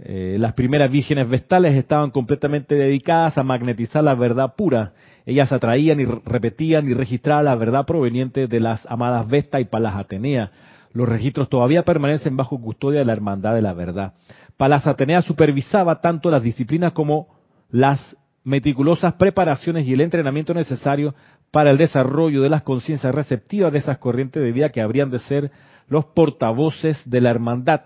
Eh, 0.00 0.36
las 0.38 0.52
primeras 0.52 0.90
vírgenes 0.90 1.28
vestales 1.28 1.74
estaban 1.74 2.12
completamente 2.12 2.76
dedicadas 2.76 3.36
a 3.36 3.42
magnetizar 3.42 4.04
la 4.04 4.14
verdad 4.14 4.54
pura. 4.56 4.92
Ellas 5.26 5.52
atraían 5.52 5.98
y 6.00 6.04
repetían 6.04 6.88
y 6.88 6.94
registraban 6.94 7.46
la 7.46 7.56
verdad 7.56 7.84
proveniente 7.84 8.46
de 8.46 8.60
las 8.60 8.86
amadas 8.86 9.28
Vesta 9.28 9.60
y 9.60 9.64
Palas 9.64 9.96
Atenea. 9.96 10.52
Los 10.92 11.08
registros 11.08 11.48
todavía 11.48 11.82
permanecen 11.84 12.36
bajo 12.36 12.60
custodia 12.60 13.00
de 13.00 13.04
la 13.04 13.12
Hermandad 13.12 13.54
de 13.54 13.62
la 13.62 13.74
Verdad. 13.74 14.14
Palas 14.56 14.86
Atenea 14.86 15.22
supervisaba 15.22 16.00
tanto 16.00 16.30
las 16.30 16.42
disciplinas 16.42 16.92
como 16.92 17.28
las 17.70 18.16
meticulosas 18.44 19.14
preparaciones 19.14 19.86
y 19.86 19.92
el 19.92 20.00
entrenamiento 20.00 20.54
necesario 20.54 21.14
para 21.50 21.70
el 21.70 21.78
desarrollo 21.78 22.42
de 22.42 22.48
las 22.48 22.62
conciencias 22.62 23.14
receptivas 23.14 23.72
de 23.72 23.78
esas 23.78 23.98
corrientes 23.98 24.42
de 24.42 24.52
vida 24.52 24.70
que 24.70 24.80
habrían 24.80 25.10
de 25.10 25.18
ser 25.18 25.50
los 25.88 26.06
portavoces 26.06 27.02
de 27.08 27.20
la 27.20 27.30
hermandad, 27.30 27.82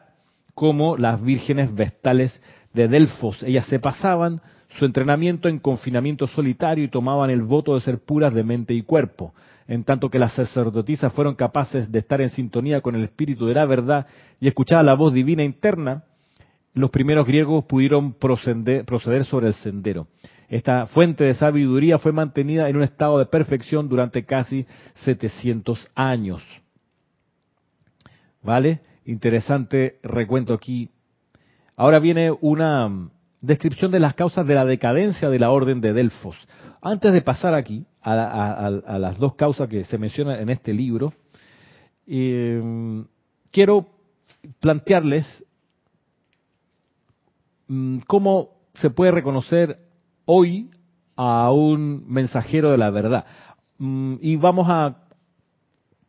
como 0.55 0.97
las 0.97 1.23
vírgenes 1.23 1.75
vestales 1.75 2.41
de 2.75 2.89
Delfos. 2.89 3.43
Ellas 3.43 3.67
se 3.67 3.79
pasaban 3.79 4.41
su 4.79 4.85
entrenamiento 4.85 5.49
en 5.49 5.59
confinamiento 5.59 6.27
solitario 6.27 6.85
y 6.85 6.89
tomaban 6.89 7.31
el 7.31 7.43
voto 7.43 7.75
de 7.75 7.81
ser 7.81 7.99
puras 7.99 8.35
de 8.35 8.43
mente 8.43 8.75
y 8.75 8.83
cuerpo, 8.83 9.35
en 9.73 9.85
tanto 9.85 10.11
que 10.11 10.19
las 10.19 10.35
sacerdotisas 10.35 11.15
fueron 11.15 11.35
capaces 11.35 11.91
de 11.91 12.01
estar 12.01 12.21
en 12.21 12.29
sintonía 12.29 12.83
con 12.83 12.95
el 12.95 13.05
espíritu 13.05 13.47
de 13.47 13.55
la 13.55 13.65
verdad 13.65 14.07
y 14.39 14.47
escuchar 14.47 14.85
la 14.85 14.93
voz 14.93 15.15
divina 15.15 15.45
interna, 15.45 16.05
los 16.75 16.91
primeros 16.91 17.27
griegos 17.27 17.65
pudieron 17.65 18.13
proceder, 18.13 18.85
sobre 19.25 19.47
el 19.47 19.55
sendero. 19.55 20.09
Esta 20.51 20.85
fuente 20.85 21.25
de 21.25 21.33
sabiduría 21.33 21.97
fue 21.97 22.13
mantenida 22.13 22.69
en 22.69 22.77
un 22.77 22.83
estado 22.83 23.19
de 23.19 23.25
perfección 23.25 23.89
durante 23.89 24.27
casi 24.27 24.67
700 25.05 25.89
años. 25.95 26.43
¿Vale? 28.43 28.81
Interesante 29.07 30.01
recuento 30.03 30.53
aquí. 30.53 30.91
Ahora 31.77 31.99
viene 31.99 32.31
una 32.43 33.09
descripción 33.41 33.91
de 33.91 34.01
las 34.01 34.13
causas 34.13 34.47
de 34.47 34.55
la 34.55 34.67
decadencia 34.67 35.31
de 35.31 35.39
la 35.39 35.51
orden 35.51 35.81
de 35.81 35.95
Delfos. 35.95 36.37
Antes 36.83 37.15
de 37.15 37.23
pasar 37.23 37.55
aquí 37.55 37.87
a, 38.03 38.99
las 38.99 39.19
dos 39.19 39.35
causas 39.35 39.69
que 39.69 39.85
se 39.85 39.99
mencionan 39.99 40.41
en 40.41 40.51
este 40.51 40.73
libro, 40.73 41.13
eh, 42.07 43.05
quiero 43.51 43.87
plantearles 44.61 45.45
mm, 47.69 47.99
cómo 48.07 48.51
se 48.75 48.91
puede 48.91 49.13
reconocer 49.13 49.79
hoy 50.25 50.71
a 51.17 51.51
un 51.53 52.05
mensajero 52.09 52.71
de 52.71 52.79
la 52.79 52.91
verdad. 52.91 53.25
Mm, 53.79 54.17
y 54.21 54.37
vamos 54.37 54.67
a 54.69 54.97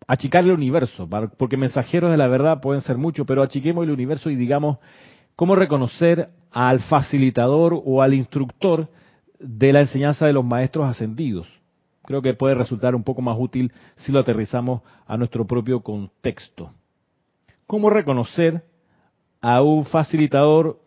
achicarle 0.08 0.49
el 0.49 0.58
universo, 0.58 1.08
porque 1.38 1.58
mensajeros 1.58 2.12
de 2.12 2.17
la 2.17 2.27
verdad 2.27 2.60
pueden 2.62 2.82
ser 2.82 2.97
muchos, 2.97 3.25
pero 3.25 3.41
achiquemos 3.41 3.84
el 3.84 3.91
universo 3.91 4.29
y 4.29 4.36
digamos 4.36 4.77
cómo 5.36 5.56
reconocer 5.56 6.29
al 6.51 6.79
facilitador 6.82 7.82
o 7.86 8.01
al 8.01 8.13
instructor 8.13 8.89
de 9.39 9.73
la 9.73 9.82
enseñanza 9.82 10.25
de 10.25 10.34
los 10.34 10.45
maestros 10.45 10.89
ascendidos. 10.89 11.47
Creo 12.06 12.22
que 12.22 12.34
puede 12.34 12.56
resultar 12.56 12.96
un 12.96 13.04
poco 13.04 13.22
más 13.22 13.38
útil 13.39 13.72
si 13.96 14.12
lo 14.12 14.20
aterrizamos 14.20 14.82
a 15.06 15.18
nuestro 15.18 15.46
propio 15.46 15.82
contexto. 15.82 16.72
¿Cómo 17.66 17.89
reconocer 17.89 18.63
a 19.42 19.62
un 19.62 19.86
facilitador 19.86 20.80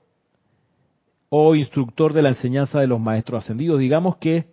o 1.28 1.54
instructor 1.54 2.12
de 2.12 2.22
la 2.22 2.28
enseñanza 2.30 2.80
de 2.80 2.86
los 2.86 3.00
maestros 3.00 3.44
ascendidos? 3.44 3.80
Digamos 3.80 4.16
que 4.16 4.46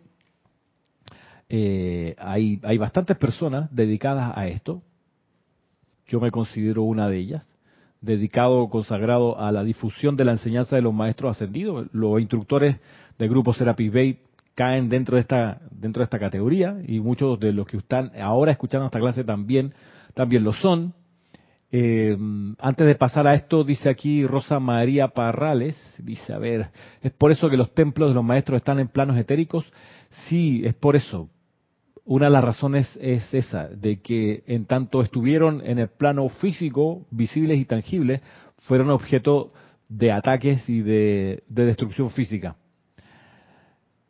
eh, 1.49 2.15
hay, 2.17 2.60
hay 2.63 2.78
bastantes 2.78 3.17
personas 3.17 3.73
dedicadas 3.76 4.32
a 4.36 4.47
esto. 4.47 4.82
Yo 6.08 6.19
me 6.19 6.32
considero 6.32 6.84
una 6.84 7.10
de 7.10 7.17
ellas 7.17 7.54
dedicado, 8.04 8.69
consagrado 8.69 9.39
a 9.39 9.52
la 9.52 9.63
difusión 9.63 10.17
de 10.17 10.26
la 10.26 10.34
enseñanza 10.34 10.76
de 10.76 10.82
los 10.82 10.93
maestros 10.93 11.32
ascendidos. 11.32 11.88
Los 11.93 12.19
instructores 12.19 12.78
del 13.17 13.30
grupo 13.30 13.54
Serapis 13.54 13.91
Bay 13.91 14.19
caen 14.55 14.89
dentro 14.89 15.15
de 15.15 15.21
esta 15.21 15.61
dentro 15.71 16.01
de 16.01 16.05
esta 16.05 16.19
categoría 16.19 16.77
y 16.85 16.99
muchos 16.99 17.39
de 17.39 17.53
los 17.53 17.65
que 17.67 17.77
están 17.77 18.11
ahora 18.21 18.51
escuchando 18.51 18.85
esta 18.85 18.99
clase 18.99 19.23
también 19.23 19.73
también 20.13 20.43
lo 20.43 20.53
son. 20.53 20.93
Eh, 21.75 22.15
antes 22.59 22.85
de 22.85 22.93
pasar 22.93 23.25
a 23.25 23.33
esto, 23.33 23.63
dice 23.63 23.89
aquí 23.89 24.27
Rosa 24.27 24.59
María 24.59 25.07
Parrales, 25.07 25.75
dice, 25.97 26.31
a 26.31 26.37
ver, 26.37 26.69
¿es 27.01 27.11
por 27.11 27.31
eso 27.31 27.49
que 27.49 27.57
los 27.57 27.73
templos 27.73 28.11
de 28.11 28.13
los 28.13 28.23
maestros 28.23 28.57
están 28.57 28.79
en 28.79 28.89
planos 28.89 29.17
etéricos? 29.17 29.65
Sí, 30.27 30.61
es 30.63 30.75
por 30.75 30.95
eso, 30.95 31.29
una 32.05 32.25
de 32.25 32.31
las 32.31 32.43
razones 32.43 32.97
es 33.01 33.33
esa, 33.33 33.69
de 33.69 34.01
que 34.01 34.43
en 34.45 34.65
tanto 34.65 35.01
estuvieron 35.01 35.61
en 35.65 35.79
el 35.79 35.87
plano 35.87 36.27
físico, 36.29 37.07
visibles 37.11 37.59
y 37.59 37.65
tangibles, 37.65 38.21
fueron 38.59 38.89
objeto 38.89 39.53
de 39.87 40.11
ataques 40.11 40.67
y 40.69 40.81
de, 40.81 41.43
destrucción 41.47 42.09
física. 42.09 42.55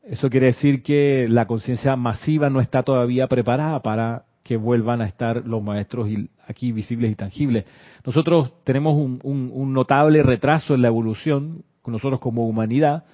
Eso 0.04 0.30
quiere 0.30 0.48
decir 0.48 0.84
que 0.84 1.28
la 1.30 1.48
conciencia 1.48 1.96
masiva 1.96 2.50
no 2.50 2.60
está 2.60 2.84
todavía 2.84 3.28
preparada 3.28 3.82
para 3.82 4.26
que 4.44 4.58
vuelvan 4.58 5.02
a 5.02 5.06
estar 5.06 5.48
los 5.48 5.64
maestros 5.64 6.10
aquí 6.46 6.74
visibles 6.74 7.10
y 7.10 7.16
tangibles. 7.16 7.66
Nosotros 8.06 8.52
tenemos 8.66 8.96
un, 8.96 9.22
un 9.24 9.74
notable 9.74 10.22
retraso 10.22 10.76
en 10.76 10.82
la 10.82 10.90
evolución, 10.90 11.64
nosotros 11.86 12.20
como 12.20 12.46
humanidad. 12.46 13.06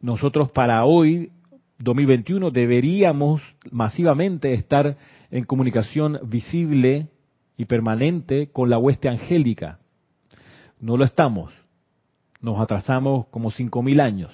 Nosotros 0.00 0.50
para 0.50 0.84
hoy 0.84 1.30
2021 1.78 2.50
deberíamos 2.50 3.40
masivamente 3.70 4.52
estar 4.52 4.96
en 5.30 5.44
comunicación 5.44 6.18
visible 6.24 7.06
y 7.56 7.66
permanente 7.66 8.48
con 8.48 8.68
la 8.68 8.78
hueste 8.78 9.08
angélica. 9.08 9.78
No 10.80 10.96
lo 10.96 11.04
estamos. 11.04 11.52
Nos 12.40 12.58
atrasamos 12.60 13.26
como 13.28 13.52
5.000 13.52 14.00
años, 14.00 14.32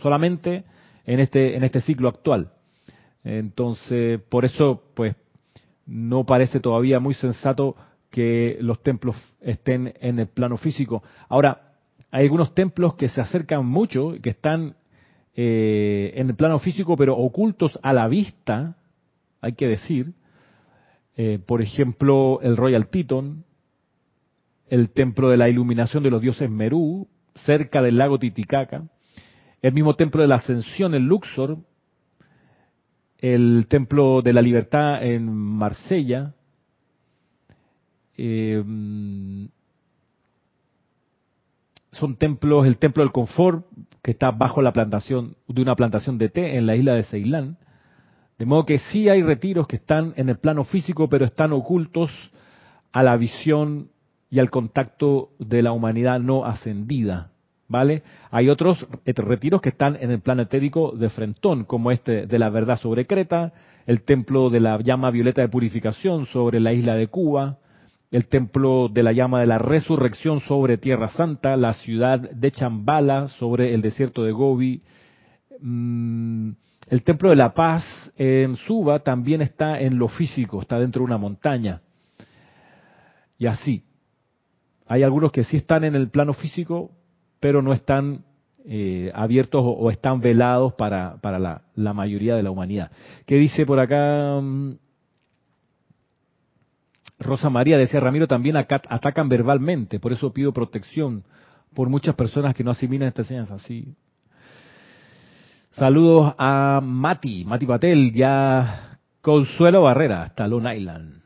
solamente 0.00 0.64
en 1.08 1.20
este, 1.20 1.56
en 1.56 1.64
este 1.64 1.80
ciclo 1.80 2.08
actual. 2.08 2.52
Entonces, 3.24 4.20
por 4.28 4.44
eso, 4.44 4.82
pues, 4.94 5.16
no 5.86 6.24
parece 6.26 6.60
todavía 6.60 7.00
muy 7.00 7.14
sensato 7.14 7.76
que 8.10 8.58
los 8.60 8.82
templos 8.82 9.16
estén 9.40 9.94
en 10.00 10.18
el 10.18 10.28
plano 10.28 10.58
físico. 10.58 11.02
Ahora, 11.30 11.72
hay 12.10 12.24
algunos 12.24 12.54
templos 12.54 12.94
que 12.94 13.08
se 13.08 13.22
acercan 13.22 13.64
mucho, 13.64 14.16
que 14.22 14.30
están 14.30 14.76
eh, 15.34 16.12
en 16.14 16.28
el 16.28 16.36
plano 16.36 16.58
físico, 16.58 16.94
pero 16.94 17.16
ocultos 17.16 17.78
a 17.82 17.94
la 17.94 18.06
vista, 18.06 18.76
hay 19.40 19.54
que 19.54 19.66
decir. 19.66 20.12
Eh, 21.16 21.38
por 21.38 21.62
ejemplo, 21.62 22.38
el 22.42 22.58
Royal 22.58 22.88
Teton, 22.88 23.44
el 24.68 24.90
templo 24.90 25.30
de 25.30 25.38
la 25.38 25.48
iluminación 25.48 26.02
de 26.02 26.10
los 26.10 26.20
dioses 26.20 26.50
Merú, 26.50 27.08
cerca 27.46 27.80
del 27.80 27.96
lago 27.96 28.18
Titicaca, 28.18 28.84
el 29.62 29.72
mismo 29.72 29.94
templo 29.94 30.22
de 30.22 30.28
la 30.28 30.36
ascensión 30.36 30.94
en 30.94 31.06
Luxor, 31.06 31.58
el 33.18 33.66
templo 33.68 34.22
de 34.22 34.32
la 34.32 34.42
libertad 34.42 35.02
en 35.02 35.32
Marsella, 35.32 36.34
eh, 38.16 38.62
son 41.92 42.16
templos, 42.16 42.66
el 42.66 42.78
templo 42.78 43.02
del 43.02 43.12
confort, 43.12 43.66
que 44.02 44.12
está 44.12 44.30
bajo 44.30 44.62
la 44.62 44.72
plantación 44.72 45.36
de 45.48 45.62
una 45.62 45.74
plantación 45.74 46.16
de 46.16 46.28
té 46.28 46.56
en 46.56 46.66
la 46.66 46.76
isla 46.76 46.94
de 46.94 47.02
Ceilán. 47.04 47.58
De 48.38 48.46
modo 48.46 48.64
que 48.64 48.78
sí 48.78 49.08
hay 49.08 49.22
retiros 49.22 49.66
que 49.66 49.76
están 49.76 50.14
en 50.16 50.28
el 50.28 50.38
plano 50.38 50.62
físico, 50.62 51.08
pero 51.08 51.24
están 51.24 51.52
ocultos 51.52 52.10
a 52.92 53.02
la 53.02 53.16
visión 53.16 53.90
y 54.30 54.38
al 54.38 54.50
contacto 54.50 55.30
de 55.40 55.62
la 55.62 55.72
humanidad 55.72 56.20
no 56.20 56.44
ascendida. 56.44 57.32
¿Vale? 57.68 58.02
Hay 58.30 58.48
otros 58.48 58.86
retiros 59.04 59.60
que 59.60 59.68
están 59.68 59.96
en 60.00 60.10
el 60.10 60.20
plano 60.20 60.42
etérico 60.42 60.92
de 60.92 61.10
Frentón, 61.10 61.64
como 61.64 61.90
este 61.90 62.26
de 62.26 62.38
la 62.38 62.48
verdad 62.48 62.78
sobre 62.78 63.06
Creta, 63.06 63.52
el 63.86 64.02
templo 64.02 64.48
de 64.48 64.60
la 64.60 64.80
llama 64.80 65.10
violeta 65.10 65.42
de 65.42 65.48
purificación 65.48 66.24
sobre 66.26 66.60
la 66.60 66.72
isla 66.72 66.94
de 66.94 67.08
Cuba, 67.08 67.58
el 68.10 68.26
templo 68.26 68.88
de 68.88 69.02
la 69.02 69.12
llama 69.12 69.40
de 69.40 69.46
la 69.46 69.58
resurrección 69.58 70.40
sobre 70.40 70.78
Tierra 70.78 71.08
Santa, 71.08 71.56
la 71.56 71.74
ciudad 71.74 72.18
de 72.18 72.50
Chambala 72.50 73.28
sobre 73.28 73.74
el 73.74 73.82
desierto 73.82 74.24
de 74.24 74.32
Gobi, 74.32 74.82
mm, 75.60 76.50
el 76.88 77.02
templo 77.02 77.28
de 77.28 77.36
la 77.36 77.52
paz 77.52 77.84
en 78.16 78.56
Suba 78.56 79.00
también 79.00 79.42
está 79.42 79.78
en 79.78 79.98
lo 79.98 80.08
físico, 80.08 80.62
está 80.62 80.78
dentro 80.78 81.00
de 81.00 81.06
una 81.06 81.18
montaña. 81.18 81.82
Y 83.38 83.46
así. 83.46 83.84
Hay 84.86 85.02
algunos 85.02 85.32
que 85.32 85.44
sí 85.44 85.58
están 85.58 85.84
en 85.84 85.94
el 85.94 86.08
plano 86.08 86.32
físico, 86.32 86.92
pero 87.40 87.62
no 87.62 87.72
están 87.72 88.24
eh, 88.64 89.10
abiertos 89.14 89.62
o, 89.64 89.90
están 89.90 90.20
velados 90.20 90.74
para, 90.74 91.16
para 91.22 91.38
la, 91.38 91.92
mayoría 91.94 92.36
de 92.36 92.42
la 92.42 92.50
humanidad. 92.50 92.90
¿Qué 93.24 93.36
dice 93.36 93.64
por 93.64 93.80
acá? 93.80 94.40
Mm, 94.40 94.74
Rosa 97.20 97.50
María 97.50 97.78
decía, 97.78 97.98
Ramiro, 97.98 98.28
también 98.28 98.56
atacan 98.56 99.28
verbalmente, 99.28 99.98
por 99.98 100.12
eso 100.12 100.32
pido 100.32 100.52
protección 100.52 101.24
por 101.74 101.88
muchas 101.88 102.14
personas 102.14 102.54
que 102.54 102.62
no 102.62 102.70
asimilan 102.70 103.08
esta 103.08 103.22
enseñanza. 103.22 103.54
así. 103.54 103.94
Saludos 105.72 106.34
a 106.38 106.80
Mati, 106.82 107.44
Mati 107.44 107.66
Patel, 107.66 108.12
ya 108.12 108.98
Consuelo 109.20 109.82
Barrera, 109.82 110.22
hasta 110.22 110.46
Long 110.46 110.66
Island. 110.66 111.22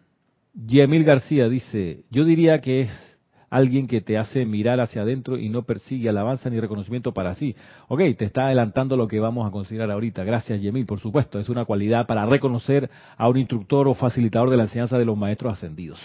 Yemil 0.55 1.05
García 1.05 1.49
dice, 1.49 2.05
yo 2.11 2.25
diría 2.25 2.61
que 2.61 2.83
es 2.83 3.12
alguien 3.53 3.87
que 3.87 4.01
te 4.01 4.17
hace 4.17 4.47
mirar 4.47 4.81
hacia 4.81 5.03
adentro 5.03 5.37
y 5.37 5.51
no 5.51 5.65
persigue 5.65 6.09
alabanza 6.09 6.49
ni 6.49 6.59
reconocimiento 6.59 7.13
para 7.13 7.35
sí. 7.35 7.55
Ok, 7.89 8.01
te 8.17 8.25
está 8.25 8.47
adelantando 8.47 8.97
lo 8.97 9.07
que 9.07 9.21
vamos 9.21 9.47
a 9.47 9.51
considerar 9.51 9.91
ahorita. 9.91 10.25
Gracias, 10.25 10.63
Yemil, 10.63 10.87
por 10.87 11.01
supuesto. 11.01 11.39
Es 11.39 11.51
una 11.51 11.67
cualidad 11.67 12.07
para 12.07 12.25
reconocer 12.25 12.89
a 13.19 13.29
un 13.29 13.37
instructor 13.37 13.89
o 13.89 13.95
facilitador 13.95 14.49
de 14.49 14.57
la 14.57 14.63
enseñanza 14.63 14.97
de 14.97 15.05
los 15.05 15.19
maestros 15.19 15.53
ascendidos. 15.53 16.01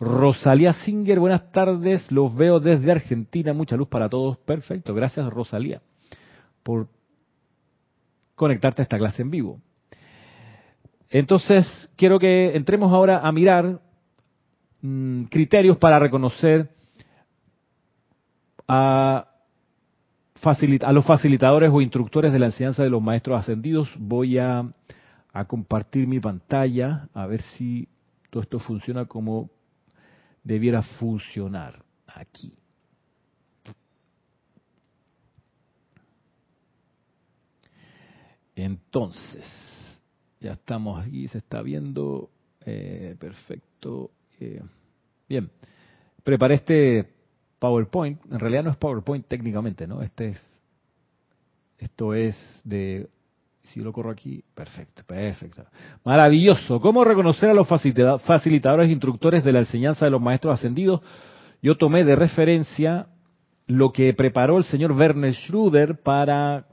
Rosalía 0.00 0.72
Singer, 0.72 1.20
buenas 1.20 1.52
tardes. 1.52 2.10
Los 2.10 2.34
veo 2.34 2.60
desde 2.60 2.90
Argentina. 2.90 3.52
Mucha 3.52 3.76
luz 3.76 3.88
para 3.88 4.08
todos. 4.08 4.38
Perfecto. 4.38 4.94
Gracias, 4.94 5.28
Rosalía, 5.30 5.82
por 6.62 6.88
conectarte 8.34 8.80
a 8.80 8.84
esta 8.84 8.96
clase 8.96 9.20
en 9.20 9.30
vivo. 9.30 9.60
Entonces, 11.10 11.90
quiero 11.94 12.18
que 12.18 12.56
entremos 12.56 12.90
ahora 12.90 13.18
a 13.18 13.30
mirar 13.32 13.80
mm, 14.80 15.24
criterios 15.24 15.76
para 15.76 15.98
reconocer 15.98 16.74
a, 18.68 19.26
a, 20.42 20.92
los 20.92 21.06
facilitadores 21.06 21.70
o 21.72 21.80
instructores 21.80 22.32
de 22.32 22.38
la 22.38 22.46
enseñanza 22.46 22.82
de 22.82 22.90
los 22.90 23.02
maestros 23.02 23.40
ascendidos. 23.40 23.90
Voy 23.98 24.38
a, 24.38 24.64
a 25.32 25.44
compartir 25.44 26.06
mi 26.06 26.20
pantalla 26.20 27.08
a 27.14 27.26
ver 27.26 27.42
si 27.42 27.88
todo 28.30 28.42
esto 28.42 28.58
funciona 28.58 29.06
como 29.06 29.50
debiera 30.42 30.82
funcionar 30.82 31.82
aquí. 32.06 32.54
Entonces, 38.54 39.44
ya 40.40 40.52
estamos 40.52 41.04
aquí, 41.04 41.28
se 41.28 41.38
está 41.38 41.60
viendo. 41.62 42.30
Eh, 42.64 43.14
perfecto. 43.18 44.10
Eh, 44.40 44.62
bien, 45.28 45.50
preparé 46.24 46.54
este 46.56 47.15
PowerPoint. 47.58 48.20
En 48.30 48.38
realidad 48.38 48.64
no 48.64 48.70
es 48.70 48.76
PowerPoint 48.76 49.26
técnicamente, 49.26 49.86
¿no? 49.86 50.02
Este 50.02 50.28
es, 50.30 50.62
esto 51.78 52.14
es 52.14 52.36
de, 52.64 53.08
si 53.64 53.80
lo 53.80 53.92
corro 53.92 54.10
aquí, 54.10 54.42
perfecto, 54.54 55.02
perfecto. 55.06 55.64
Maravilloso. 56.04 56.80
¿Cómo 56.80 57.04
reconocer 57.04 57.50
a 57.50 57.54
los 57.54 57.68
facilitadores 57.68 58.88
e 58.88 58.92
instructores 58.92 59.44
de 59.44 59.52
la 59.52 59.60
enseñanza 59.60 60.04
de 60.04 60.10
los 60.10 60.20
maestros 60.20 60.54
ascendidos? 60.54 61.00
Yo 61.62 61.76
tomé 61.76 62.04
de 62.04 62.16
referencia 62.16 63.06
lo 63.66 63.92
que 63.92 64.14
preparó 64.14 64.58
el 64.58 64.64
señor 64.64 64.92
Werner 64.92 65.34
Schröder 65.34 66.00
para 66.02 66.66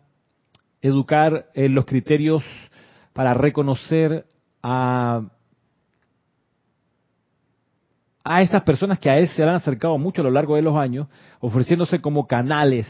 educar 0.81 1.47
en 1.53 1.73
los 1.73 1.85
criterios 1.85 2.43
para 3.13 3.33
reconocer 3.33 4.25
a, 4.61 5.21
a 8.23 8.41
esas 8.41 8.63
personas 8.63 8.99
que 8.99 9.09
a 9.09 9.17
él 9.17 9.27
se 9.27 9.43
han 9.43 9.49
acercado 9.49 9.97
mucho 9.97 10.21
a 10.21 10.25
lo 10.25 10.31
largo 10.31 10.55
de 10.55 10.61
los 10.61 10.77
años, 10.77 11.07
ofreciéndose 11.39 11.99
como 11.99 12.27
canales 12.27 12.87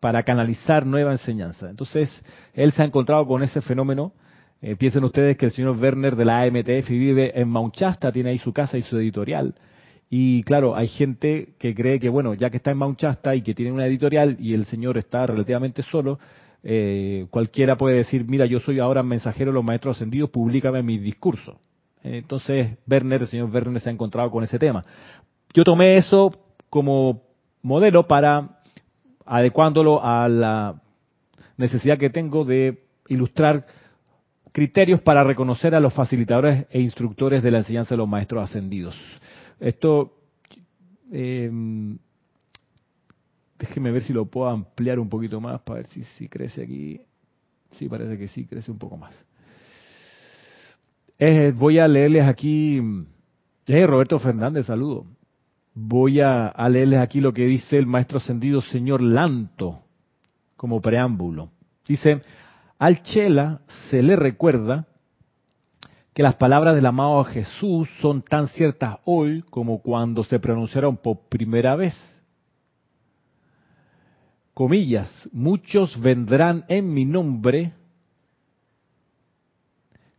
para 0.00 0.24
canalizar 0.24 0.84
nueva 0.84 1.12
enseñanza. 1.12 1.70
Entonces, 1.70 2.10
él 2.54 2.72
se 2.72 2.82
ha 2.82 2.86
encontrado 2.86 3.26
con 3.26 3.42
ese 3.42 3.60
fenómeno. 3.60 4.12
Eh, 4.60 4.74
piensen 4.76 5.04
ustedes 5.04 5.36
que 5.36 5.46
el 5.46 5.52
señor 5.52 5.76
Werner 5.76 6.16
de 6.16 6.24
la 6.24 6.42
AMTF 6.42 6.88
vive 6.88 7.38
en 7.40 7.48
Mount 7.48 7.76
Shasta, 7.76 8.10
tiene 8.10 8.30
ahí 8.30 8.38
su 8.38 8.52
casa 8.52 8.76
y 8.76 8.82
su 8.82 8.98
editorial. 8.98 9.54
Y 10.10 10.42
claro, 10.42 10.76
hay 10.76 10.88
gente 10.88 11.54
que 11.58 11.74
cree 11.74 12.00
que, 12.00 12.08
bueno, 12.08 12.34
ya 12.34 12.50
que 12.50 12.56
está 12.56 12.72
en 12.72 12.78
Mount 12.78 13.00
Shasta 13.00 13.34
y 13.34 13.42
que 13.42 13.54
tiene 13.54 13.72
una 13.72 13.86
editorial 13.86 14.36
y 14.40 14.54
el 14.54 14.66
señor 14.66 14.98
está 14.98 15.26
relativamente 15.26 15.82
solo, 15.82 16.18
eh, 16.64 17.26
cualquiera 17.30 17.76
puede 17.76 17.96
decir, 17.96 18.24
mira, 18.28 18.46
yo 18.46 18.60
soy 18.60 18.78
ahora 18.78 19.02
mensajero 19.02 19.52
de 19.52 19.54
los 19.54 19.64
maestros 19.64 19.96
ascendidos, 19.96 20.30
públicame 20.30 20.82
mi 20.82 20.98
discurso. 20.98 21.60
Entonces, 22.02 22.78
Werner, 22.88 23.22
el 23.22 23.28
señor 23.28 23.50
Werner 23.50 23.80
se 23.80 23.88
ha 23.88 23.92
encontrado 23.92 24.30
con 24.30 24.42
ese 24.44 24.58
tema. 24.58 24.84
Yo 25.54 25.64
tomé 25.64 25.96
eso 25.96 26.30
como 26.68 27.22
modelo 27.62 28.06
para 28.06 28.58
adecuándolo 29.24 30.04
a 30.04 30.28
la 30.28 30.82
necesidad 31.56 31.98
que 31.98 32.10
tengo 32.10 32.44
de 32.44 32.84
ilustrar 33.08 33.66
criterios 34.50 35.00
para 35.00 35.22
reconocer 35.22 35.74
a 35.74 35.80
los 35.80 35.94
facilitadores 35.94 36.66
e 36.70 36.80
instructores 36.80 37.42
de 37.42 37.50
la 37.50 37.58
enseñanza 37.58 37.94
de 37.94 37.98
los 37.98 38.08
maestros 38.08 38.44
ascendidos. 38.44 38.96
Esto 39.60 40.18
eh, 41.12 41.50
Déjeme 43.62 43.92
ver 43.92 44.02
si 44.02 44.12
lo 44.12 44.26
puedo 44.26 44.48
ampliar 44.48 44.98
un 44.98 45.08
poquito 45.08 45.40
más 45.40 45.60
para 45.60 45.76
ver 45.76 45.86
si, 45.86 46.02
si 46.02 46.28
crece 46.28 46.64
aquí. 46.64 47.00
Sí, 47.70 47.88
parece 47.88 48.18
que 48.18 48.26
sí, 48.26 48.44
crece 48.44 48.72
un 48.72 48.78
poco 48.78 48.96
más. 48.96 49.14
Eh, 51.18 51.52
voy 51.56 51.78
a 51.78 51.88
leerles 51.88 52.26
aquí. 52.26 52.80
Eh, 53.66 53.86
Roberto 53.86 54.18
Fernández, 54.18 54.66
saludo. 54.66 55.06
Voy 55.74 56.20
a, 56.20 56.48
a, 56.48 56.68
leerles 56.68 57.00
aquí 57.00 57.20
lo 57.20 57.32
que 57.32 57.46
dice 57.46 57.78
el 57.78 57.86
maestro 57.86 58.18
ascendido 58.18 58.60
señor 58.60 59.00
Lanto 59.02 59.80
como 60.56 60.80
preámbulo. 60.80 61.50
Dice, 61.86 62.20
al 62.78 63.02
Chela 63.02 63.62
se 63.90 64.02
le 64.02 64.16
recuerda 64.16 64.86
que 66.12 66.22
las 66.22 66.36
palabras 66.36 66.74
del 66.74 66.86
amado 66.86 67.24
Jesús 67.24 67.88
son 68.00 68.22
tan 68.22 68.48
ciertas 68.48 68.98
hoy 69.04 69.42
como 69.48 69.80
cuando 69.80 70.24
se 70.24 70.38
pronunciaron 70.38 70.98
por 70.98 71.28
primera 71.28 71.74
vez 71.74 71.96
comillas, 74.54 75.28
muchos 75.32 76.00
vendrán 76.00 76.64
en 76.68 76.92
mi 76.92 77.04
nombre, 77.04 77.72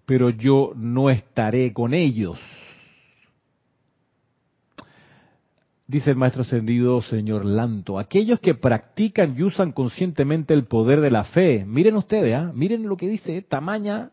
pero 0.05 0.29
yo 0.29 0.73
no 0.75 1.09
estaré 1.09 1.73
con 1.73 1.93
ellos. 1.93 2.39
Dice 5.85 6.11
el 6.11 6.15
maestro 6.15 6.43
ascendido 6.43 7.01
señor 7.01 7.45
Lanto, 7.45 7.99
aquellos 7.99 8.39
que 8.39 8.55
practican 8.55 9.35
y 9.37 9.43
usan 9.43 9.73
conscientemente 9.73 10.53
el 10.53 10.65
poder 10.65 11.01
de 11.01 11.11
la 11.11 11.25
fe, 11.25 11.65
miren 11.65 11.97
ustedes, 11.97 12.33
¿ah? 12.33 12.51
miren 12.53 12.87
lo 12.87 12.95
que 12.95 13.07
dice, 13.07 13.41
tamaña, 13.41 14.11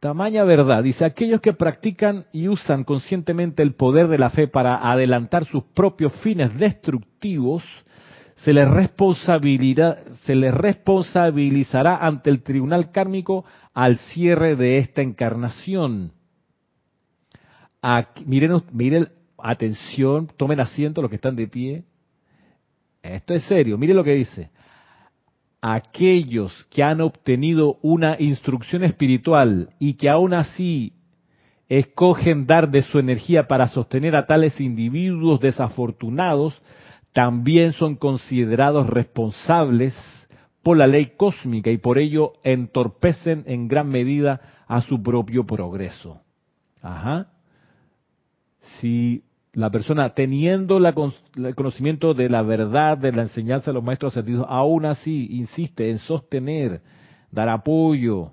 tamaña 0.00 0.42
verdad, 0.42 0.82
dice 0.82 1.04
aquellos 1.04 1.42
que 1.42 1.52
practican 1.52 2.24
y 2.32 2.48
usan 2.48 2.84
conscientemente 2.84 3.62
el 3.62 3.74
poder 3.74 4.08
de 4.08 4.18
la 4.18 4.30
fe 4.30 4.48
para 4.48 4.90
adelantar 4.90 5.44
sus 5.44 5.62
propios 5.62 6.14
fines 6.22 6.56
destructivos, 6.58 7.62
se 8.44 8.54
les, 8.54 8.68
se 10.24 10.34
les 10.34 10.54
responsabilizará 10.54 11.96
ante 11.96 12.30
el 12.30 12.42
tribunal 12.42 12.90
kármico 12.90 13.44
al 13.74 13.98
cierre 13.98 14.56
de 14.56 14.78
esta 14.78 15.02
encarnación. 15.02 16.12
miren, 18.26 18.52
miren, 18.72 19.08
atención, 19.38 20.28
tomen 20.36 20.60
asiento 20.60 21.02
los 21.02 21.10
que 21.10 21.16
están 21.16 21.36
de 21.36 21.48
pie. 21.48 21.84
Esto 23.02 23.34
es 23.34 23.44
serio, 23.44 23.76
miren 23.76 23.96
lo 23.96 24.04
que 24.04 24.14
dice. 24.14 24.50
Aquellos 25.60 26.66
que 26.70 26.82
han 26.82 27.02
obtenido 27.02 27.78
una 27.82 28.16
instrucción 28.18 28.84
espiritual 28.84 29.70
y 29.78 29.94
que 29.94 30.08
aún 30.08 30.32
así 30.32 30.94
escogen 31.68 32.46
dar 32.46 32.70
de 32.70 32.82
su 32.82 32.98
energía 32.98 33.46
para 33.46 33.68
sostener 33.68 34.16
a 34.16 34.26
tales 34.26 34.58
individuos 34.60 35.40
desafortunados, 35.40 36.60
también 37.12 37.72
son 37.72 37.96
considerados 37.96 38.86
responsables 38.86 39.94
por 40.62 40.76
la 40.76 40.86
ley 40.86 41.12
cósmica 41.16 41.70
y 41.70 41.78
por 41.78 41.98
ello 41.98 42.34
entorpecen 42.44 43.44
en 43.46 43.66
gran 43.68 43.88
medida 43.88 44.40
a 44.66 44.80
su 44.80 45.02
propio 45.02 45.44
progreso. 45.44 46.20
Ajá. 46.82 47.28
Si 48.78 49.24
la 49.52 49.70
persona 49.70 50.10
teniendo 50.14 50.78
el 50.78 51.54
conocimiento 51.54 52.14
de 52.14 52.28
la 52.28 52.42
verdad 52.42 52.98
de 52.98 53.12
la 53.12 53.22
enseñanza 53.22 53.70
de 53.70 53.74
los 53.74 53.84
maestros 53.84 54.12
ascendidos, 54.12 54.46
aún 54.48 54.84
así 54.84 55.26
insiste 55.30 55.90
en 55.90 55.98
sostener, 55.98 56.82
dar 57.32 57.48
apoyo, 57.48 58.32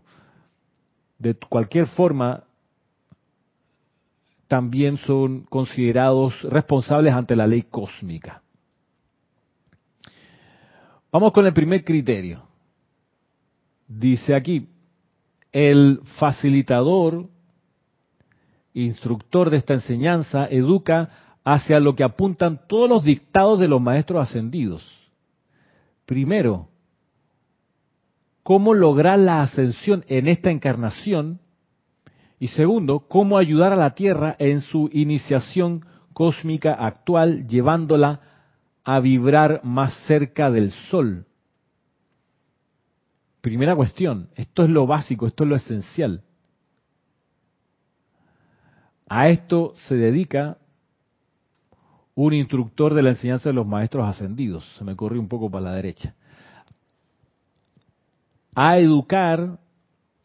de 1.17 1.33
cualquier 1.35 1.87
forma, 1.87 2.43
también 4.47 4.97
son 4.97 5.41
considerados 5.43 6.41
responsables 6.43 7.13
ante 7.13 7.35
la 7.35 7.47
ley 7.47 7.63
cósmica. 7.63 8.43
Vamos 11.17 11.33
con 11.33 11.47
el 11.47 11.53
primer 11.53 11.83
criterio. 11.83 12.43
Dice 13.87 14.35
aquí, 14.35 14.69
el 15.51 15.99
facilitador, 16.19 17.27
instructor 18.75 19.49
de 19.49 19.57
esta 19.57 19.73
enseñanza, 19.73 20.45
educa 20.45 21.09
hacia 21.43 21.79
lo 21.79 21.95
que 21.95 22.03
apuntan 22.03 22.61
todos 22.67 22.87
los 22.87 23.03
dictados 23.03 23.59
de 23.59 23.67
los 23.67 23.81
maestros 23.81 24.29
ascendidos. 24.29 24.87
Primero, 26.05 26.67
cómo 28.43 28.75
lograr 28.75 29.17
la 29.17 29.41
ascensión 29.41 30.05
en 30.09 30.27
esta 30.27 30.51
encarnación. 30.51 31.39
Y 32.39 32.49
segundo, 32.49 33.07
cómo 33.07 33.39
ayudar 33.39 33.73
a 33.73 33.77
la 33.77 33.95
Tierra 33.95 34.35
en 34.37 34.61
su 34.61 34.87
iniciación 34.93 35.83
cósmica 36.13 36.73
actual, 36.73 37.47
llevándola 37.47 38.36
a 38.87 39.01
vibrar 39.01 39.59
más 39.65 39.93
cerca 40.05 40.49
del 40.49 40.71
sol. 40.71 41.25
Primera 43.41 43.75
cuestión, 43.75 44.29
esto 44.33 44.63
es 44.63 44.69
lo 44.69 44.87
básico, 44.87 45.27
esto 45.27 45.43
es 45.43 45.49
lo 45.49 45.57
esencial. 45.57 46.23
A 49.09 49.27
esto 49.27 49.73
se 49.89 49.95
dedica 49.95 50.57
un 52.15 52.33
instructor 52.33 52.93
de 52.93 53.03
la 53.03 53.09
enseñanza 53.09 53.49
de 53.49 53.55
los 53.55 53.67
maestros 53.67 54.07
ascendidos. 54.07 54.65
Se 54.77 54.85
me 54.85 54.95
corrió 54.95 55.19
un 55.19 55.27
poco 55.27 55.51
para 55.51 55.65
la 55.65 55.73
derecha. 55.73 56.15
A 58.55 58.77
educar 58.77 59.59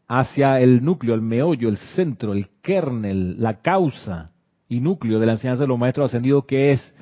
hacia 0.07 0.61
el 0.61 0.85
núcleo, 0.85 1.15
el 1.15 1.21
meollo, 1.21 1.67
el 1.67 1.77
centro, 1.77 2.31
el 2.31 2.47
kernel, 2.61 3.41
la 3.41 3.59
causa 3.61 4.31
y 4.69 4.79
núcleo 4.79 5.19
de 5.19 5.25
la 5.25 5.33
enseñanza 5.33 5.63
de 5.63 5.67
los 5.67 5.77
maestros 5.77 6.09
ascendidos, 6.09 6.45
que 6.45 6.71
es 6.71 6.92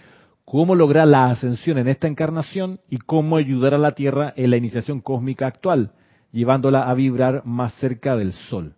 cómo 0.51 0.75
lograr 0.75 1.07
la 1.07 1.27
ascensión 1.27 1.77
en 1.77 1.87
esta 1.87 2.09
encarnación 2.09 2.81
y 2.89 2.97
cómo 2.97 3.37
ayudar 3.37 3.73
a 3.73 3.77
la 3.77 3.93
Tierra 3.93 4.33
en 4.35 4.49
la 4.49 4.57
iniciación 4.57 4.99
cósmica 4.99 5.47
actual, 5.47 5.93
llevándola 6.33 6.89
a 6.89 6.93
vibrar 6.93 7.45
más 7.45 7.73
cerca 7.75 8.17
del 8.17 8.33
sol. 8.33 8.75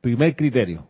Primer 0.00 0.34
criterio. 0.34 0.88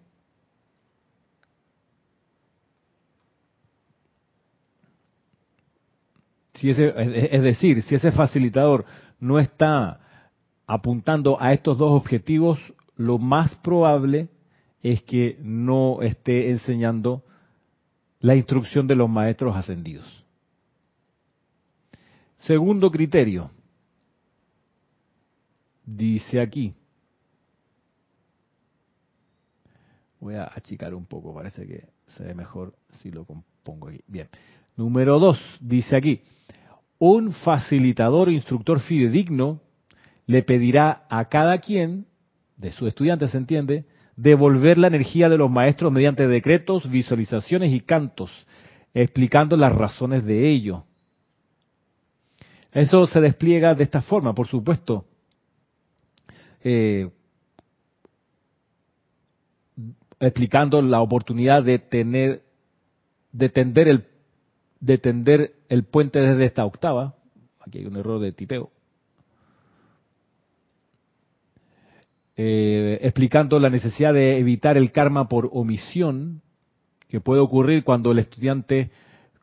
Es 6.63 7.43
decir, 7.43 7.83
si 7.83 7.97
ese 7.97 8.13
facilitador 8.13 8.85
no 9.19 9.41
está 9.41 9.99
apuntando 10.69 11.43
a 11.43 11.53
estos 11.53 11.79
dos 11.79 11.91
objetivos, 11.91 12.61
lo 12.97 13.19
más 13.19 13.57
probable 13.57 14.29
es 14.85 15.03
que 15.03 15.37
no 15.43 16.01
esté 16.01 16.51
enseñando 16.51 17.25
la 18.25 18.35
instrucción 18.35 18.87
de 18.87 18.95
los 18.95 19.11
maestros 19.11 19.55
ascendidos. 19.55 20.25
Segundo 22.39 22.91
criterio, 22.91 23.51
dice 25.85 26.41
aquí, 26.41 26.75
voy 30.21 30.37
a 30.37 30.51
achicar 30.55 30.95
un 30.95 31.05
poco, 31.05 31.35
parece 31.35 31.67
que 31.67 31.89
se 32.17 32.25
ve 32.25 32.35
mejor 32.35 32.75
si 33.03 33.11
lo 33.11 33.27
compongo 33.27 33.89
aquí. 33.89 34.01
Bien, 34.07 34.31
número 34.75 35.19
dos, 35.19 35.39
dice 35.61 35.95
aquí, 35.95 36.23
un 36.99 37.35
facilitador 37.35 38.29
o 38.29 38.31
instructor 38.31 38.81
fidedigno 38.81 39.61
le 40.25 40.43
pedirá 40.43 41.05
a 41.11 41.27
cada 41.27 41.59
quien, 41.59 42.07
de 42.57 42.73
su 42.73 42.87
estudiante 42.87 43.29
se 43.29 43.37
entiende, 43.37 43.85
devolver 44.17 44.79
la 44.79 44.89
energía 44.89 45.29
de 45.29 45.39
los 45.39 45.51
maestros 45.51 45.93
mediante 45.93 46.27
decretos, 46.27 46.89
visualizaciones 46.91 47.73
y 47.73 47.81
cantos, 47.81 48.31
explicando 48.93 49.57
las 49.57 49.75
razones 49.75 50.25
de 50.25 50.51
ello. 50.51 50.85
Eso 52.73 53.07
se 53.07 53.21
despliega 53.21 53.75
de 53.75 53.85
esta 53.85 54.03
forma, 54.03 54.35
por 54.35 54.49
supuesto. 54.49 55.07
Eh, 56.63 57.09
explicando 60.19 60.81
la 60.83 61.01
oportunidad 61.01 61.63
de 61.63 61.79
tener, 61.79 62.43
de 63.33 63.49
tender 63.49 63.89
el, 63.89 64.07
de 64.81 64.99
tender 64.99 65.55
el 65.69 65.85
puente 65.85 66.21
desde 66.21 66.47
esta 66.47 66.65
octava. 66.65 67.17
Aquí 67.61 67.79
hay 67.79 67.87
un 67.87 67.97
error 67.97 68.21
de 68.21 68.33
tipeo. 68.33 68.74
Eh, 72.37 72.99
explicando 73.03 73.61
la 73.61 73.71
necesidad 73.71 74.13
de 74.13 74.39
evitar 74.39 74.77
el 74.77 74.91
karma 74.91 75.29
por 75.29 75.51
omisión, 75.53 76.43
que 77.09 77.21
puede 77.21 77.41
ocurrir 77.41 77.85
cuando 77.85 78.11
el 78.11 78.19
estudiante 78.19 78.91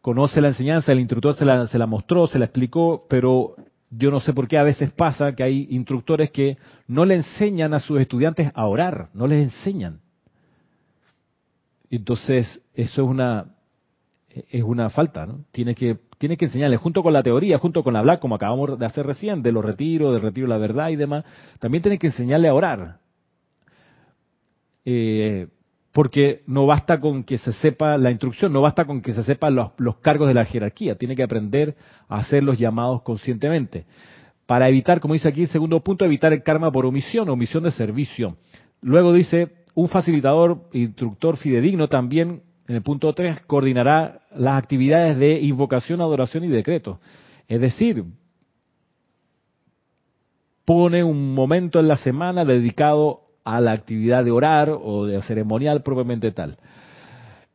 conoce 0.02 0.42
la 0.42 0.50
enseñanza, 0.50 0.92
el 0.92 1.00
instructor 1.00 1.36
se 1.36 1.46
la, 1.46 1.68
se 1.68 1.78
la 1.78 1.86
mostró, 1.86 2.28
se 2.28 2.40
la 2.40 2.46
explicó, 2.46 3.06
pero 3.10 3.56
yo 3.90 4.12
no 4.12 4.20
sé 4.20 4.34
por 4.34 4.48
qué 4.48 4.58
a 4.58 4.64
veces 4.64 4.92
pasa 4.92 5.34
que 5.36 5.44
hay 5.44 5.68
instructores 5.70 6.32
que 6.32 6.58
no 6.88 7.06
le 7.06 7.16
enseñan 7.16 7.74
a 7.74 7.80
sus 7.80 8.00
estudiantes 8.00 8.52
a 8.54 8.66
orar, 8.66 9.10
no 9.14 9.28
les 9.28 9.44
enseñan. 9.44 10.00
Entonces, 11.90 12.62
eso 12.74 13.04
es 13.04 13.08
una 13.08 13.46
es 14.50 14.64
una 14.64 14.90
falta, 14.90 15.26
¿no? 15.26 15.46
Tiene 15.52 15.76
que 15.76 15.98
tiene 16.22 16.38
que 16.38 16.46
enseñarles 16.46 16.80
junto 16.80 17.02
con 17.02 17.14
la 17.14 17.24
teoría, 17.24 17.58
junto 17.58 17.84
con 17.84 17.96
hablar, 17.96 18.20
como 18.20 18.36
acabamos 18.36 18.78
de 18.78 18.86
hacer 18.86 19.08
recién, 19.08 19.42
de 19.42 19.52
los 19.52 19.66
retiros, 19.66 20.14
del 20.14 20.22
retiro 20.22 20.46
de 20.46 20.54
la 20.54 20.60
verdad 20.60 20.90
y 20.90 20.96
demás, 20.96 21.26
también 21.58 21.82
tiene 21.82 21.98
que 21.98 22.08
enseñarle 22.08 22.48
a 22.48 22.54
orar. 22.54 23.00
Eh, 24.86 25.48
porque 25.92 26.44
no 26.46 26.68
basta 26.68 27.00
con 27.00 27.24
que 27.24 27.40
se 27.40 27.52
sepa 27.54 27.98
la 27.98 28.12
instrucción, 28.12 28.54
no 28.54 28.62
basta 28.62 28.86
con 28.86 29.02
que 29.02 29.14
se 29.14 29.24
sepan 29.24 29.56
los, 29.56 29.72
los, 29.80 29.98
cargos 29.98 30.28
de 30.28 30.36
la 30.36 30.46
jerarquía, 30.46 30.94
tiene 30.94 31.16
que 31.16 31.24
aprender 31.24 31.76
a 32.08 32.18
hacer 32.18 32.44
los 32.44 32.60
llamados 32.60 33.02
conscientemente. 33.02 33.86
Para 34.46 34.70
evitar, 34.70 35.00
como 35.00 35.16
dice 35.16 35.28
aquí 35.28 35.42
el 35.42 35.48
segundo 35.48 35.80
punto, 35.80 36.06
evitar 36.06 36.34
el 36.34 36.44
karma 36.44 36.72
por 36.72 36.86
omisión, 36.86 37.30
omisión 37.30 37.64
de 37.64 37.72
servicio. 37.72 38.38
Luego 38.80 39.12
dice, 39.12 39.50
un 39.74 39.90
facilitador, 39.90 40.70
instructor 40.72 41.38
fidedigno 41.38 41.88
también 41.88 42.44
en 42.68 42.76
el 42.76 42.82
punto 42.82 43.14
3, 43.14 43.42
coordinará 43.42 44.22
las 44.36 44.58
actividades 44.58 45.18
de 45.18 45.40
invocación, 45.40 46.02
adoración 46.02 46.44
y 46.44 46.48
decreto. 46.48 47.00
Es 47.48 47.60
decir, 47.60 48.04
pone 50.66 51.04
un 51.04 51.34
momento 51.34 51.80
en 51.80 51.88
la 51.88 51.98
semana 51.98 52.46
dedicado 52.46 53.22
a 53.44 53.60
la 53.60 53.72
actividad 53.72 54.24
de 54.24 54.32
orar 54.32 54.70
o 54.70 55.06
de 55.06 55.22
ceremonial 55.24 55.84
propiamente 55.84 56.32
tal. 56.32 56.58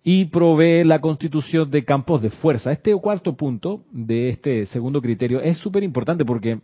Y 0.03 0.27
provee 0.27 0.85
la 0.85 1.01
constitución 1.01 1.71
de 1.71 1.85
campos 1.85 2.23
de 2.23 2.31
fuerza. 2.31 2.71
Este 2.71 2.95
cuarto 2.97 3.37
punto 3.37 3.85
de 3.91 4.29
este 4.29 4.67
segundo 4.67 5.01
criterio 5.01 5.41
es 5.41 5.59
súper 5.59 5.83
importante 5.83 6.25
porque 6.25 6.61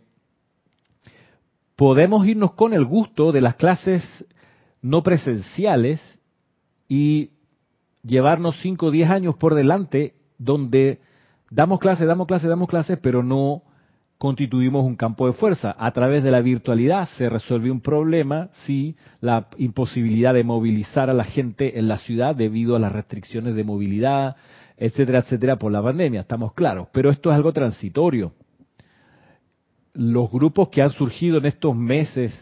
podemos 1.75 2.25
irnos 2.27 2.53
con 2.53 2.73
el 2.73 2.85
gusto 2.85 3.31
de 3.31 3.41
las 3.41 3.55
clases 3.55 4.03
no 4.81 5.01
presenciales 5.03 6.01
y 6.87 7.31
llevarnos 8.03 8.59
5 8.61 8.87
o 8.87 8.91
10 8.91 9.09
años 9.09 9.35
por 9.35 9.55
delante 9.55 10.13
donde 10.37 10.99
damos 11.49 11.79
clases, 11.79 12.07
damos 12.07 12.27
clases, 12.27 12.49
damos 12.49 12.67
clases, 12.67 12.99
pero 13.01 13.23
no 13.23 13.63
constituimos 14.17 14.85
un 14.85 14.95
campo 14.95 15.27
de 15.27 15.33
fuerza. 15.33 15.75
A 15.77 15.91
través 15.91 16.23
de 16.23 16.31
la 16.31 16.41
virtualidad 16.41 17.09
se 17.17 17.29
resuelve 17.29 17.71
un 17.71 17.81
problema, 17.81 18.49
sí, 18.65 18.95
la 19.21 19.47
imposibilidad 19.57 20.33
de 20.33 20.43
movilizar 20.43 21.09
a 21.09 21.13
la 21.13 21.25
gente 21.25 21.77
en 21.77 21.87
la 21.87 21.97
ciudad 21.97 22.35
debido 22.35 22.75
a 22.75 22.79
las 22.79 22.91
restricciones 22.91 23.55
de 23.55 23.63
movilidad, 23.63 24.35
etcétera, 24.77 25.19
etcétera, 25.19 25.57
por 25.57 25.71
la 25.71 25.83
pandemia, 25.83 26.21
estamos 26.21 26.53
claros. 26.53 26.87
Pero 26.93 27.09
esto 27.09 27.29
es 27.29 27.35
algo 27.35 27.53
transitorio. 27.53 28.33
Los 29.93 30.31
grupos 30.31 30.69
que 30.69 30.81
han 30.81 30.89
surgido 30.89 31.37
en 31.37 31.45
estos 31.45 31.75
meses, 31.75 32.33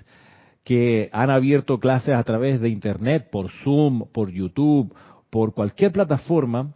que 0.64 1.10
han 1.12 1.30
abierto 1.30 1.80
clases 1.80 2.16
a 2.16 2.24
través 2.24 2.62
de 2.62 2.70
Internet, 2.70 3.30
por 3.32 3.50
Zoom, 3.50 4.08
por 4.12 4.32
YouTube 4.32 4.94
por 5.32 5.56
cualquier 5.56 5.92
plataforma, 5.92 6.76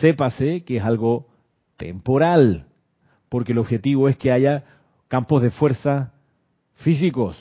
sépase 0.00 0.64
que 0.64 0.78
es 0.78 0.84
algo 0.84 1.26
temporal, 1.76 2.66
porque 3.28 3.52
el 3.52 3.58
objetivo 3.58 4.08
es 4.08 4.16
que 4.16 4.32
haya 4.32 4.64
campos 5.08 5.42
de 5.42 5.50
fuerza 5.50 6.14
físicos, 6.76 7.36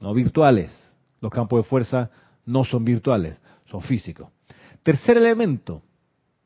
no 0.00 0.12
virtuales. 0.12 0.76
Los 1.20 1.32
campos 1.32 1.62
de 1.62 1.68
fuerza 1.68 2.10
no 2.44 2.64
son 2.64 2.84
virtuales, 2.84 3.40
son 3.66 3.80
físicos. 3.80 4.28
Tercer 4.82 5.16
elemento 5.16 5.82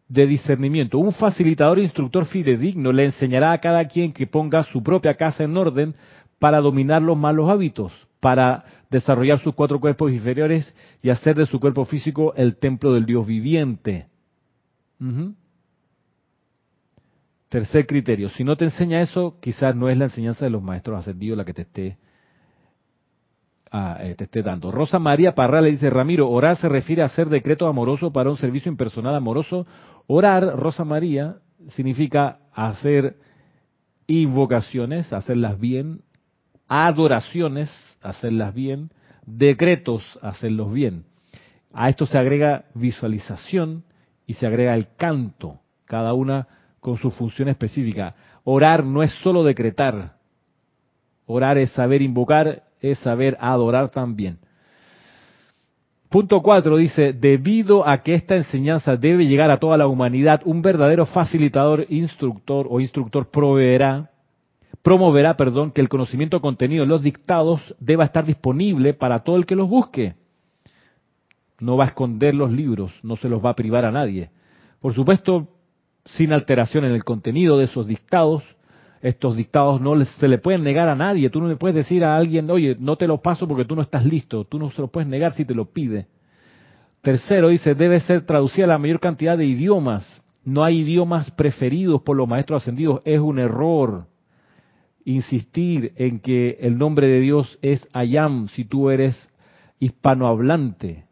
de 0.09 0.27
discernimiento. 0.27 0.99
Un 0.99 1.13
facilitador 1.13 1.79
instructor 1.79 2.27
fidedigno 2.27 2.93
le 2.93 3.07
enseñará 3.07 3.53
a 3.53 3.61
cada 3.61 3.87
quien 3.87 4.13
que 4.13 4.27
ponga 4.27 4.63
su 4.65 4.83
propia 4.83 5.15
casa 5.17 5.45
en 5.45 5.57
orden 5.57 5.95
para 6.39 6.61
dominar 6.61 7.01
los 7.01 7.17
malos 7.17 7.49
hábitos, 7.49 7.93
para 8.25 8.65
desarrollar 8.89 9.39
sus 9.41 9.55
cuatro 9.55 9.79
cuerpos 9.79 10.11
inferiores 10.11 10.75
y 11.03 11.11
hacer 11.11 11.35
de 11.35 11.45
su 11.45 11.61
cuerpo 11.61 11.85
físico 11.85 12.33
el 12.37 12.57
templo 12.57 12.95
del 12.95 13.05
Dios 13.05 13.27
viviente. 13.27 14.07
Tercer 17.51 17.87
criterio, 17.87 18.31
si 18.31 18.43
no 18.43 18.57
te 18.57 18.65
enseña 18.65 19.03
eso, 19.03 19.37
quizás 19.43 19.77
no 19.77 19.91
es 19.91 19.99
la 19.99 20.07
enseñanza 20.07 20.47
de 20.47 20.51
los 20.51 20.63
maestros 20.63 21.01
ascendidos 21.01 21.37
la 21.37 21.45
que 21.45 21.53
te 21.53 21.63
esté, 21.63 21.99
ah, 23.71 23.99
eh, 24.01 24.15
te 24.15 24.25
esté 24.25 24.43
dando. 24.43 24.71
Rosa 24.71 24.99
María 24.99 25.35
Parra 25.35 25.61
le 25.61 25.73
dice, 25.73 25.91
Ramiro, 25.91 26.31
orar 26.31 26.57
se 26.57 26.71
refiere 26.71 27.03
a 27.03 27.07
hacer 27.07 27.29
decreto 27.29 27.67
amoroso 27.67 28.11
para 28.11 28.31
un 28.31 28.39
servicio 28.39 28.73
impersonal 28.73 29.15
amoroso. 29.15 29.67
Orar, 30.07 30.59
Rosa 30.59 30.87
María, 30.87 31.37
significa 31.69 32.39
hacer 32.55 33.19
invocaciones, 34.07 35.13
hacerlas 35.13 35.61
bien, 35.61 36.01
adoraciones, 36.69 37.71
hacerlas 38.05 38.55
bien, 38.55 38.91
decretos, 39.27 40.03
hacerlos 40.23 40.73
bien. 40.73 41.05
A 41.73 41.89
esto 41.89 42.07
se 42.07 42.19
agrega 42.19 42.67
visualización 42.75 43.85
y 44.27 44.35
se 44.35 44.47
agrega 44.47 44.75
el 44.75 44.89
canto, 44.97 45.61
cada 45.87 46.15
una 46.15 46.47
con 46.81 46.97
su 46.97 47.11
función 47.11 47.49
específica. 47.49 48.15
Orar 48.45 48.85
no 48.85 49.03
es 49.03 49.13
solo 49.23 49.43
decretar, 49.43 50.17
orar 51.27 51.59
es 51.59 51.71
saber 51.71 52.03
invocar, 52.03 52.65
es 52.81 52.99
saber 52.99 53.37
adorar 53.41 53.89
también. 53.89 54.39
Punto 56.11 56.43
4 56.43 56.77
dice, 56.77 57.13
debido 57.13 57.89
a 57.89 58.03
que 58.03 58.15
esta 58.15 58.37
enseñanza 58.37 58.97
debe 58.97 59.27
llegar 59.27 59.51
a 59.51 59.59
toda 59.59 59.77
la 59.77 59.89
humanidad, 59.89 60.43
un 60.45 60.63
verdadero 60.63 61.07
facilitador, 61.07 61.87
instructor 61.89 62.69
o 62.71 62.79
instructor 62.79 63.31
proveerá 63.31 64.11
promoverá, 64.83 65.37
perdón, 65.37 65.71
que 65.71 65.81
el 65.81 65.89
conocimiento 65.89 66.41
contenido 66.41 66.85
en 66.85 66.89
los 66.89 67.03
dictados 67.03 67.75
deba 67.79 68.05
estar 68.05 68.25
disponible 68.25 68.95
para 68.95 69.21
todo 69.21 69.37
el 69.37 69.47
que 69.47 69.57
los 69.57 69.69
busque. 69.69 70.15
No 71.61 71.77
va 71.77 71.85
a 71.85 71.89
esconder 71.89 72.35
los 72.35 72.51
libros, 72.51 72.93
no 73.03 73.17
se 73.17 73.29
los 73.29 73.45
va 73.45 73.51
a 73.51 73.57
privar 73.57 73.85
a 73.85 73.93
nadie. 73.93 74.31
Por 74.81 74.95
supuesto, 74.95 75.49
sin 76.05 76.33
alteración 76.33 76.85
en 76.85 76.93
el 76.93 77.05
contenido 77.05 77.59
de 77.59 77.65
esos 77.65 77.87
dictados, 77.87 78.45
estos 79.01 79.37
dictados 79.37 79.81
no 79.81 80.03
se 80.03 80.29
le 80.29 80.39
pueden 80.39 80.63
negar 80.63 80.89
a 80.89 80.95
nadie. 80.95 81.29
Tú 81.29 81.41
no 81.41 81.49
le 81.49 81.57
puedes 81.57 81.75
decir 81.75 82.05
a 82.05 82.17
alguien, 82.17 82.51
oye, 82.51 82.75
no 82.79 82.97
te 82.97 83.07
lo 83.07 83.21
paso 83.21 83.47
porque 83.47 83.67
tú 83.67 83.77
no 83.77 83.83
estás 83.83 84.07
listo. 84.07 84.45
Tú 84.45 84.59
no 84.59 84.71
se 84.71 84.81
lo 84.81 84.89
puedes 84.89 85.07
negar 85.07 85.35
si 85.35 85.45
te 85.45 85.55
lo 85.55 85.67
pide. 85.67 86.07
Tercero, 87.03 87.49
dice, 87.49 87.75
debe 87.75 88.01
ser 88.01 88.25
traducida 88.25 88.65
a 88.65 88.69
la 88.69 88.79
mayor 88.79 89.01
cantidad 89.01 89.37
de 89.37 89.45
idiomas. 89.45 90.23
No 90.43 90.65
hay 90.65 90.81
idiomas 90.81 91.31
preferidos 91.33 92.01
por 92.01 92.17
los 92.17 92.27
maestros 92.27 92.63
ascendidos. 92.63 93.03
Es 93.05 93.21
un 93.21 93.39
error 93.39 94.07
insistir 95.05 95.93
en 95.97 96.21
que 96.21 96.59
el 96.61 96.79
nombre 96.79 97.07
de 97.07 97.21
Dios 97.21 97.59
es 97.63 97.87
Ayam 97.93 98.49
si 98.49 98.65
tú 98.65 98.91
eres 98.91 99.29
hispanohablante. 99.79 101.05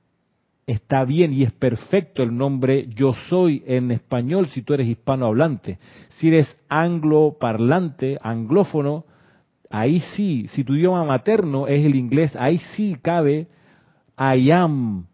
Está 0.67 1.05
bien 1.05 1.33
y 1.33 1.43
es 1.43 1.53
perfecto 1.53 2.23
el 2.23 2.37
nombre 2.37 2.87
yo 2.89 3.13
soy 3.29 3.63
en 3.67 3.91
español 3.91 4.47
si 4.47 4.63
tú 4.63 4.75
eres 4.75 4.89
hispanohablante. 4.89 5.79
Si 6.11 6.29
eres 6.29 6.57
angloparlante, 6.69 8.19
anglófono, 8.23 9.05
ahí 9.71 10.01
sí, 10.15 10.47
si 10.49 10.65
tu 10.65 10.75
idioma 10.75 11.05
materno 11.05 11.67
es 11.67 11.85
el 11.85 11.95
inglés, 11.95 12.37
ahí 12.37 12.59
sí 12.75 12.97
cabe 13.03 13.49
I 14.17 14.51
am, 14.51 15.07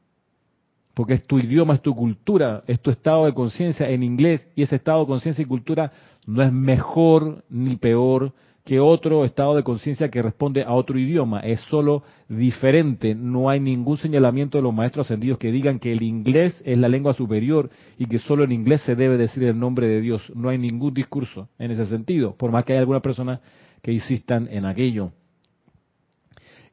porque 0.94 1.14
es 1.14 1.26
tu 1.26 1.38
idioma, 1.38 1.74
es 1.74 1.80
tu 1.80 1.94
cultura, 1.94 2.62
es 2.66 2.80
tu 2.80 2.90
estado 2.90 3.24
de 3.24 3.32
conciencia 3.32 3.88
en 3.88 4.02
inglés 4.02 4.46
y 4.54 4.62
ese 4.62 4.76
estado 4.76 5.00
de 5.00 5.06
conciencia 5.06 5.42
y 5.42 5.46
cultura 5.46 5.92
no 6.26 6.42
es 6.42 6.52
mejor 6.52 7.44
ni 7.48 7.76
peor 7.76 8.34
que 8.68 8.80
otro 8.80 9.24
estado 9.24 9.56
de 9.56 9.62
conciencia 9.62 10.10
que 10.10 10.20
responde 10.20 10.62
a 10.62 10.74
otro 10.74 10.98
idioma, 10.98 11.40
es 11.40 11.58
solo 11.70 12.02
diferente, 12.28 13.14
no 13.14 13.48
hay 13.48 13.60
ningún 13.60 13.96
señalamiento 13.96 14.58
de 14.58 14.62
los 14.62 14.74
maestros 14.74 15.06
ascendidos 15.06 15.38
que 15.38 15.50
digan 15.50 15.78
que 15.78 15.90
el 15.90 16.02
inglés 16.02 16.60
es 16.66 16.76
la 16.76 16.86
lengua 16.86 17.14
superior 17.14 17.70
y 17.96 18.04
que 18.04 18.18
solo 18.18 18.44
en 18.44 18.52
inglés 18.52 18.82
se 18.82 18.94
debe 18.94 19.16
decir 19.16 19.42
el 19.44 19.58
nombre 19.58 19.88
de 19.88 20.02
Dios, 20.02 20.30
no 20.34 20.50
hay 20.50 20.58
ningún 20.58 20.92
discurso 20.92 21.48
en 21.58 21.70
ese 21.70 21.86
sentido, 21.86 22.36
por 22.36 22.52
más 22.52 22.66
que 22.66 22.74
haya 22.74 22.80
alguna 22.80 23.00
persona 23.00 23.40
que 23.80 23.90
insistan 23.90 24.46
en 24.50 24.66
aquello. 24.66 25.12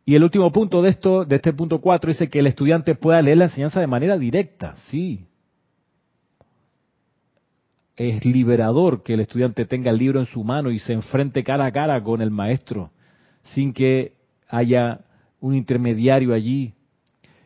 Y 0.05 0.15
el 0.15 0.23
último 0.25 0.51
punto 0.51 0.81
de 0.81 0.89
esto, 0.89 1.23
de 1.23 1.37
este 1.37 1.53
punto 1.53 1.79
4, 1.79 2.09
dice 2.09 2.27
que 2.27 2.39
el 2.39 2.47
estudiante 2.47 2.95
pueda 2.95 3.21
leer 3.21 3.37
la 3.37 3.45
enseñanza 3.45 3.79
de 3.79 3.87
manera 3.87 4.17
directa. 4.17 4.75
Sí. 4.89 5.27
Es 7.97 8.25
liberador 8.25 9.03
que 9.03 9.13
el 9.13 9.21
estudiante 9.21 9.65
tenga 9.65 9.91
el 9.91 9.97
libro 9.97 10.19
en 10.19 10.25
su 10.25 10.43
mano 10.43 10.71
y 10.71 10.79
se 10.79 10.93
enfrente 10.93 11.43
cara 11.43 11.65
a 11.65 11.71
cara 11.71 12.01
con 12.03 12.21
el 12.21 12.31
maestro, 12.31 12.91
sin 13.43 13.73
que 13.73 14.13
haya 14.49 15.01
un 15.39 15.55
intermediario 15.55 16.33
allí. 16.33 16.73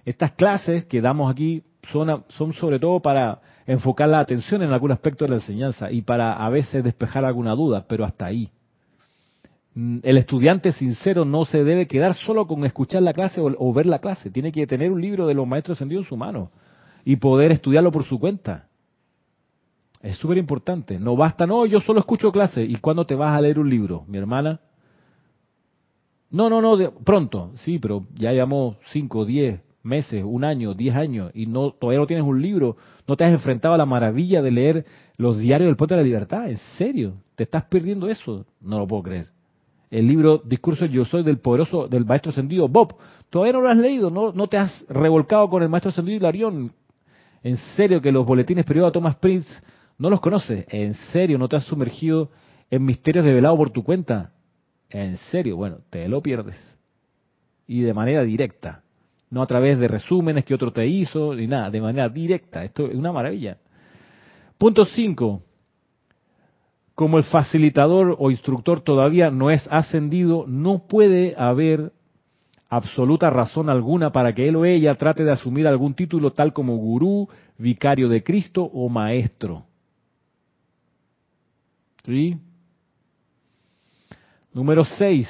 Estas 0.06 0.32
clases 0.32 0.86
que 0.86 1.02
damos 1.02 1.32
aquí 1.32 1.64
son, 1.92 2.24
son 2.30 2.54
sobre 2.54 2.80
todo 2.80 3.00
para 3.00 3.42
enfocar 3.68 4.10
la 4.10 4.20
atención 4.20 4.64
en 4.64 4.72
algún 4.72 4.92
aspecto 4.92 5.26
de 5.26 5.30
la 5.30 5.38
enseñanza 5.38 5.92
y 5.92 6.02
para 6.02 6.34
a 6.34 6.50
veces 6.50 6.84
despejar 6.84 7.26
alguna 7.26 7.54
duda, 7.54 7.86
pero 7.88 8.04
hasta 8.04 8.26
ahí. 8.26 8.50
Mm, 9.76 10.00
el 10.02 10.18
estudiante 10.18 10.72
sincero 10.72 11.26
no 11.26 11.46
se 11.46 11.64
debe 11.64 11.88
quedar 11.88 12.16
solo 12.16 12.48
con 12.48 12.66
escuchar 12.66 13.04
la 13.04 13.14
clase 13.14 13.40
o, 13.40 13.74
ver 13.74 13.86
la 13.86 14.00
clase, 14.00 14.32
tiene 14.32 14.52
que 14.52 14.66
tener 14.66 14.92
un 14.92 15.02
libro 15.02 15.28
de 15.28 15.36
los 15.36 15.48
maestros 15.48 15.78
ascendidos 15.78 16.06
en 16.06 16.10
su 16.10 16.18
mano 16.18 16.52
y 17.06 17.18
poder 17.18 17.52
estudiarlo 17.52 17.92
por 17.92 18.06
su 18.06 18.20
cuenta. 18.20 18.69
Es 20.02 20.18
súper 20.18 20.38
importante. 20.38 21.00
No 21.00 21.16
basta, 21.16 21.46
no, 21.46 21.66
yo 21.66 21.82
solo 21.82 22.00
escucho 22.00 22.32
clase. 22.32 22.64
¿Y 22.64 22.76
cuándo 22.78 23.06
te 23.06 23.16
vas 23.16 23.36
a 23.36 23.42
leer 23.42 23.60
un 23.60 23.70
libro, 23.70 24.06
mi 24.08 24.18
hermana? 24.18 24.60
No, 26.32 26.50
no, 26.50 26.62
no, 26.62 26.92
pronto. 27.04 27.54
Sí, 27.58 27.80
pero 27.80 28.06
ya 28.16 28.32
llevamos 28.32 28.78
5, 28.92 29.26
10 29.26 29.62
meses, 29.84 30.24
un 30.26 30.44
año, 30.44 30.74
10 30.74 30.96
años 30.96 31.32
y 31.34 31.48
no 31.48 31.72
todavía 31.72 32.00
no 32.00 32.08
tienes 32.08 32.26
un 32.26 32.42
libro. 32.42 32.78
No 33.08 33.18
te 33.18 33.26
has 33.26 33.32
enfrentado 33.32 33.74
a 33.74 33.78
la 33.78 33.86
maravilla 33.86 34.42
de 34.42 34.52
leer 34.52 34.86
los 35.18 35.38
diarios 35.38 35.68
del 35.68 35.76
Puente 35.76 35.96
de 35.96 36.02
la 36.02 36.06
Libertad. 36.06 36.50
¿En 36.50 36.58
serio? 36.78 37.16
¿Te 37.36 37.44
estás 37.44 37.66
perdiendo 37.66 38.10
eso? 38.10 38.46
No 38.62 38.80
lo 38.80 38.88
puedo 38.88 39.04
creer 39.04 39.40
el 39.92 40.08
libro 40.08 40.42
Discurso 40.46 40.86
Yo 40.86 41.06
Soy 41.06 41.24
del 41.24 41.40
poderoso, 41.40 41.88
del 41.88 42.06
maestro 42.06 42.32
ascendido 42.32 42.68
Bob. 42.68 42.96
Todavía 43.30 43.54
no 43.54 43.62
lo 43.62 43.70
has 43.70 43.78
leído, 43.78 44.10
no, 44.10 44.32
no 44.32 44.48
te 44.48 44.58
has 44.58 44.86
revolcado 44.88 45.50
con 45.50 45.64
el 45.64 45.70
maestro 45.70 45.90
ascendido 45.90 46.18
Hilarión. 46.18 46.72
En 47.42 47.58
serio 47.58 48.02
que 48.02 48.12
los 48.12 48.26
boletines 48.26 48.66
periodos 48.66 48.92
de 48.92 48.94
Thomas 48.94 49.16
Prince 49.16 49.50
no 50.00 50.10
los 50.10 50.20
conoces. 50.22 50.66
En 50.70 50.96
serio, 50.96 51.38
no 51.38 51.48
te 51.48 51.58
has 51.58 51.66
sumergido 51.66 52.32
en 52.72 52.84
misterios 52.84 53.24
develados 53.24 53.58
por 53.58 53.70
tu 53.70 53.84
cuenta. 53.84 54.32
En 54.90 55.18
serio, 55.30 55.56
bueno, 55.56 55.80
te 55.92 56.08
lo 56.08 56.22
pierdes. 56.22 56.58
Y 57.68 57.82
de 57.82 57.94
manera 57.94 58.24
directa. 58.24 58.82
No 59.30 59.44
a 59.44 59.48
través 59.48 59.78
de 59.78 59.88
resúmenes 59.88 60.44
que 60.44 60.56
otro 60.56 60.74
te 60.74 60.88
hizo, 60.88 61.36
ni 61.36 61.46
nada, 61.46 61.70
de 61.70 61.82
manera 61.82 62.10
directa. 62.10 62.64
Esto 62.64 62.88
es 62.88 62.96
una 62.96 63.12
maravilla. 63.12 63.58
Punto 64.58 64.86
5 64.86 65.44
como 67.00 67.18
el 67.18 67.24
facilitador 67.24 68.18
o 68.20 68.30
instructor 68.30 68.82
todavía 68.82 69.32
no 69.32 69.52
es 69.52 69.66
ascendido, 69.72 70.44
no 70.50 70.86
puede 70.86 71.34
haber 71.38 71.94
absoluta 72.70 73.30
razón 73.30 73.70
alguna 73.70 74.12
para 74.12 74.34
que 74.34 74.50
él 74.50 74.58
o 74.58 74.66
ella 74.66 74.96
trate 74.96 75.24
de 75.24 75.32
asumir 75.32 75.66
algún 75.66 75.94
título 75.94 76.34
tal 76.34 76.52
como 76.52 76.76
gurú, 76.76 77.30
vicario 77.58 78.10
de 78.10 78.22
Cristo 78.22 78.64
o 78.64 78.90
maestro. 78.90 79.69
Número 84.54 84.86
6. 84.86 85.28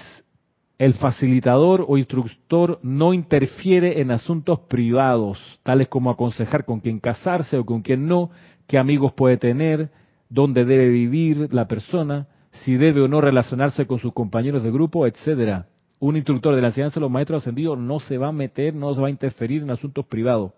El 0.77 0.93
facilitador 0.93 1.85
o 1.87 1.97
instructor 1.97 2.79
no 2.83 3.13
interfiere 3.13 3.99
en 3.99 4.11
asuntos 4.11 4.61
privados, 4.61 5.59
tales 5.63 5.89
como 5.89 6.09
aconsejar 6.09 6.63
con 6.63 6.79
quién 6.79 6.99
casarse 6.99 7.57
o 7.57 7.65
con 7.65 7.81
quién 7.81 8.07
no, 8.07 8.31
qué 8.65 8.77
amigos 8.77 9.11
puede 9.11 9.35
tener, 9.35 9.89
dónde 10.29 10.63
debe 10.63 10.87
vivir 10.87 11.53
la 11.53 11.67
persona, 11.67 12.27
si 12.51 12.77
debe 12.77 13.01
o 13.01 13.09
no 13.09 13.19
relacionarse 13.19 13.87
con 13.87 13.99
sus 13.99 14.13
compañeros 14.13 14.63
de 14.63 14.71
grupo, 14.71 15.05
etcétera. 15.05 15.67
Un 15.99 16.15
instructor 16.15 16.55
de 16.55 16.61
la 16.61 16.69
enseñanza 16.69 16.95
de 16.95 17.01
los 17.01 17.11
maestros 17.11 17.43
ascendidos 17.43 17.77
no 17.77 17.99
se 17.99 18.17
va 18.17 18.29
a 18.29 18.31
meter, 18.31 18.73
no 18.73 18.93
se 18.95 19.01
va 19.01 19.07
a 19.07 19.11
interferir 19.11 19.63
en 19.63 19.71
asuntos 19.71 20.05
privados. 20.05 20.53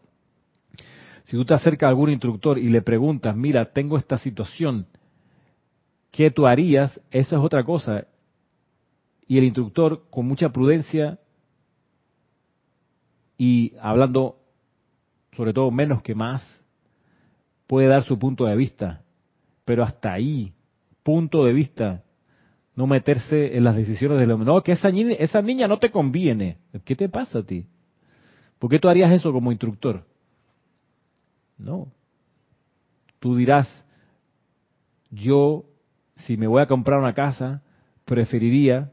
Si 1.23 1.35
tú 1.35 1.45
te 1.45 1.55
acercas 1.55 1.87
a 1.87 1.89
algún 1.89 2.11
instructor 2.11 2.59
y 2.59 2.67
le 2.67 2.83
preguntas, 2.83 3.35
mira, 3.35 3.65
tengo 3.73 3.97
esta 3.97 4.19
situación, 4.19 4.85
¿qué 6.11 6.31
tú 6.31 6.45
harías? 6.45 6.99
Eso 7.09 7.35
es 7.35 7.41
otra 7.41 7.63
cosa. 7.63 8.07
Y 9.27 9.37
el 9.37 9.45
instructor, 9.45 10.03
con 10.09 10.27
mucha 10.27 10.49
prudencia 10.49 11.19
y 13.37 13.73
hablando 13.81 14.37
sobre 15.35 15.53
todo 15.53 15.71
menos 15.71 16.03
que 16.03 16.13
más, 16.13 16.43
puede 17.65 17.87
dar 17.87 18.03
su 18.03 18.19
punto 18.19 18.45
de 18.45 18.55
vista 18.55 19.03
pero 19.65 19.83
hasta 19.83 20.11
ahí, 20.11 20.53
punto 21.03 21.45
de 21.45 21.53
vista, 21.53 22.03
no 22.75 22.87
meterse 22.87 23.55
en 23.55 23.63
las 23.63 23.75
decisiones 23.75 24.19
del 24.19 24.31
hombre. 24.31 24.45
No, 24.45 24.61
que 24.63 24.73
esa 24.73 24.89
niña, 24.89 25.13
esa 25.19 25.41
niña 25.41 25.67
no 25.67 25.79
te 25.79 25.91
conviene. 25.91 26.57
¿Qué 26.83 26.95
te 26.95 27.09
pasa 27.09 27.39
a 27.39 27.43
ti? 27.43 27.65
¿Por 28.59 28.69
qué 28.69 28.79
tú 28.79 28.89
harías 28.89 29.11
eso 29.11 29.31
como 29.31 29.51
instructor? 29.51 30.05
No. 31.57 31.87
Tú 33.19 33.35
dirás, 33.35 33.85
yo, 35.09 35.65
si 36.25 36.37
me 36.37 36.47
voy 36.47 36.61
a 36.61 36.67
comprar 36.67 36.99
una 36.99 37.13
casa, 37.13 37.61
preferiría 38.05 38.91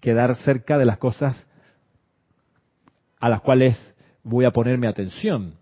quedar 0.00 0.36
cerca 0.36 0.78
de 0.78 0.86
las 0.86 0.98
cosas 0.98 1.46
a 3.18 3.28
las 3.28 3.40
cuales 3.40 3.76
voy 4.22 4.44
a 4.44 4.50
ponerme 4.50 4.88
atención. 4.88 5.54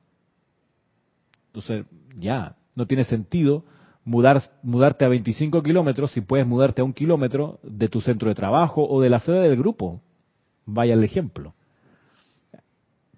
Entonces, 1.48 1.86
ya, 2.16 2.56
no 2.74 2.86
tiene 2.86 3.04
sentido 3.04 3.64
mudar, 4.04 4.42
mudarte 4.62 5.04
a 5.04 5.08
25 5.08 5.62
kilómetros 5.62 6.12
si 6.12 6.20
puedes 6.20 6.46
mudarte 6.46 6.80
a 6.80 6.84
un 6.84 6.92
kilómetro 6.92 7.58
de 7.62 7.88
tu 7.88 8.00
centro 8.00 8.28
de 8.28 8.34
trabajo 8.34 8.86
o 8.88 9.00
de 9.00 9.10
la 9.10 9.20
sede 9.20 9.40
del 9.40 9.56
grupo. 9.56 10.00
Vaya 10.64 10.94
el 10.94 11.04
ejemplo. 11.04 11.54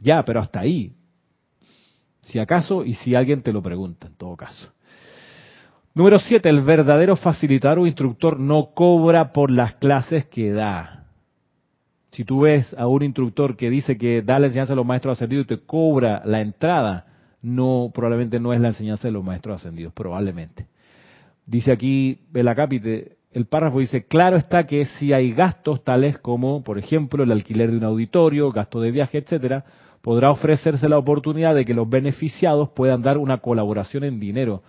Ya, 0.01 0.25
pero 0.25 0.41
hasta 0.41 0.61
ahí. 0.61 0.95
Si 2.23 2.39
acaso 2.39 2.85
y 2.85 2.95
si 2.95 3.15
alguien 3.15 3.43
te 3.43 3.53
lo 3.53 3.63
pregunta, 3.63 4.07
en 4.07 4.15
todo 4.15 4.37
caso. 4.37 4.73
Número 5.93 6.21
7. 6.21 6.49
El 6.49 6.61
verdadero 6.61 7.17
facilitador 7.17 7.81
o 7.81 7.87
instructor 7.87 8.39
no 8.39 8.71
cobra 8.75 9.33
por 9.33 9.51
las 9.51 9.75
clases 9.75 10.25
que 10.27 10.53
da. 10.53 11.07
Si 12.13 12.25
tú 12.25 12.41
ves 12.41 12.75
a 12.79 12.87
un 12.87 13.03
instructor 13.03 13.57
que 13.57 13.71
dice 13.71 13.99
que 13.99 14.23
da 14.23 14.39
la 14.39 14.47
enseñanza 14.47 14.73
a 14.73 14.77
los 14.77 14.87
maestros 14.87 15.19
ascendidos 15.19 15.47
y 15.47 15.49
te 15.49 15.59
cobra 15.59 16.23
la 16.25 16.41
entrada, 16.41 17.07
no, 17.43 17.91
probablemente 17.93 18.39
no 18.39 18.53
es 18.53 18.61
la 18.61 18.69
enseñanza 18.69 19.09
de 19.09 19.13
los 19.13 19.25
maestros 19.25 19.61
ascendidos, 19.61 19.93
probablemente. 19.93 20.67
Dice 21.47 21.73
aquí 21.73 22.21
el 22.33 23.47
párrafo 23.47 23.81
dice, 23.81 24.05
claro 24.05 24.37
está 24.37 24.67
que 24.67 24.85
si 24.85 25.13
hay 25.13 25.33
gastos 25.33 25.83
tales 25.83 26.19
como, 26.19 26.63
por 26.63 26.79
ejemplo, 26.79 27.25
el 27.25 27.33
alquiler 27.33 27.71
de 27.71 27.79
un 27.79 27.85
auditorio, 27.85 28.53
gasto 28.53 28.81
de 28.81 28.93
viaje, 28.93 29.19
etcétera, 29.19 29.65
podrá 30.03 30.31
ofrecerse 30.31 30.89
la 30.89 30.99
oportunidad 30.99 31.55
de 31.55 31.65
que 31.65 31.75
los 31.75 31.89
beneficiados 31.89 32.71
puedan 32.71 33.03
dar 33.03 33.19
una 33.19 33.39
colaboración 33.39 34.05
en 34.05 34.21
dinero. 34.21 34.63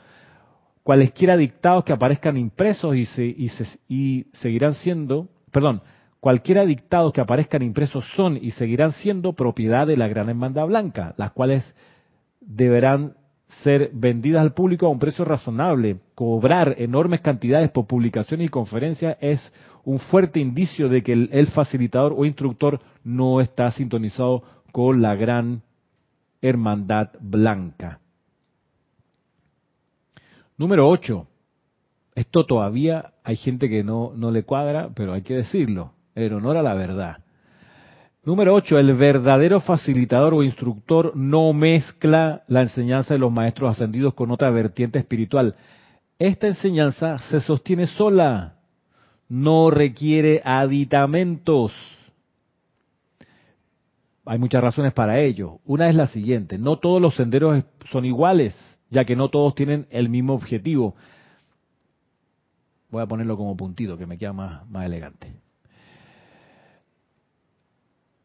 Cualesquiera 0.83 1.37
dictados 1.37 1.83
que 1.83 1.93
aparezcan 1.93 2.37
impresos 2.37 2.95
y, 2.95 3.05
se, 3.05 3.25
y, 3.25 3.49
se, 3.49 3.65
y 3.87 4.25
seguirán 4.33 4.73
siendo, 4.75 5.27
perdón, 5.51 5.81
cualquiera 6.19 6.65
dictados 6.65 7.13
que 7.13 7.21
aparezcan 7.21 7.61
impresos 7.61 8.05
son 8.15 8.37
y 8.37 8.51
seguirán 8.51 8.91
siendo 8.93 9.33
propiedad 9.33 9.85
de 9.87 9.97
la 9.97 10.07
Gran 10.07 10.29
Hermandad 10.29 10.67
Blanca, 10.67 11.13
las 11.17 11.31
cuales 11.31 11.75
deberán 12.39 13.13
ser 13.63 13.91
vendidas 13.93 14.41
al 14.41 14.53
público 14.53 14.85
a 14.85 14.89
un 14.89 14.99
precio 14.99 15.25
razonable. 15.25 15.97
Cobrar 16.15 16.75
enormes 16.77 17.21
cantidades 17.21 17.69
por 17.71 17.85
publicaciones 17.85 18.47
y 18.47 18.49
conferencias 18.49 19.17
es 19.21 19.53
un 19.83 19.99
fuerte 19.99 20.39
indicio 20.39 20.89
de 20.89 21.03
que 21.03 21.13
el, 21.13 21.47
facilitador 21.47 22.13
o 22.15 22.25
instructor 22.25 22.79
no 23.03 23.41
está 23.41 23.71
sintonizado 23.71 24.43
con 24.71 25.01
la 25.01 25.15
gran 25.15 25.61
hermandad 26.41 27.09
blanca. 27.19 28.00
Número 30.61 30.87
8. 30.87 31.25
Esto 32.13 32.45
todavía 32.45 33.13
hay 33.23 33.35
gente 33.35 33.67
que 33.67 33.83
no, 33.83 34.13
no 34.15 34.29
le 34.29 34.43
cuadra, 34.43 34.91
pero 34.93 35.11
hay 35.11 35.23
que 35.23 35.33
decirlo, 35.33 35.93
en 36.13 36.33
honor 36.33 36.55
a 36.55 36.61
la 36.61 36.75
verdad. 36.75 37.23
Número 38.23 38.53
8. 38.53 38.77
El 38.77 38.93
verdadero 38.93 39.59
facilitador 39.59 40.35
o 40.35 40.43
instructor 40.43 41.13
no 41.15 41.51
mezcla 41.51 42.43
la 42.47 42.61
enseñanza 42.61 43.15
de 43.15 43.19
los 43.19 43.31
maestros 43.31 43.71
ascendidos 43.71 44.13
con 44.13 44.29
otra 44.29 44.51
vertiente 44.51 44.99
espiritual. 44.99 45.55
Esta 46.19 46.45
enseñanza 46.45 47.17
se 47.17 47.39
sostiene 47.39 47.87
sola, 47.87 48.57
no 49.29 49.71
requiere 49.71 50.43
aditamentos. 50.45 51.73
Hay 54.27 54.37
muchas 54.37 54.61
razones 54.61 54.93
para 54.93 55.19
ello. 55.21 55.57
Una 55.65 55.89
es 55.89 55.95
la 55.95 56.05
siguiente, 56.05 56.59
no 56.59 56.77
todos 56.77 57.01
los 57.01 57.15
senderos 57.15 57.63
son 57.91 58.05
iguales, 58.05 58.70
ya 58.91 59.05
que 59.05 59.15
no 59.15 59.29
todos 59.29 59.55
tienen 59.55 59.87
el 59.89 60.09
mismo 60.09 60.33
objetivo. 60.33 60.95
Voy 62.91 63.01
a 63.01 63.07
ponerlo 63.07 63.37
como 63.37 63.57
puntito, 63.57 63.97
que 63.97 64.05
me 64.05 64.17
queda 64.17 64.33
más, 64.33 64.69
más 64.69 64.85
elegante. 64.85 65.33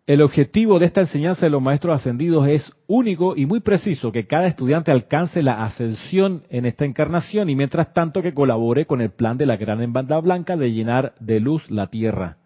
El 0.07 0.23
objetivo 0.23 0.79
de 0.79 0.87
esta 0.87 1.01
enseñanza 1.01 1.47
de 1.47 1.51
los 1.51 1.63
maestros 1.63 1.97
ascendidos 1.97 2.47
es 2.47 2.73
único 2.87 3.35
y 3.37 3.47
muy 3.47 3.61
preciso, 3.61 4.13
que 4.13 4.27
cada 4.27 4.47
estudiante 4.47 4.93
alcance 4.93 5.43
la 5.43 5.65
ascensión 5.65 6.45
en 6.49 6.65
esta 6.65 6.85
encarnación 6.85 7.49
y 7.49 7.57
mientras 7.57 7.93
tanto 7.93 8.23
que 8.23 8.35
colabore 8.35 8.87
con 8.87 9.01
el 9.01 9.11
plan 9.11 9.37
de 9.37 9.47
la 9.47 9.57
gran 9.57 9.93
banda 9.93 10.21
blanca 10.21 10.57
de 10.57 10.73
llenar 10.73 11.15
de 11.19 11.41
luz 11.41 11.69
la 11.71 11.89
tierra. 11.89 12.37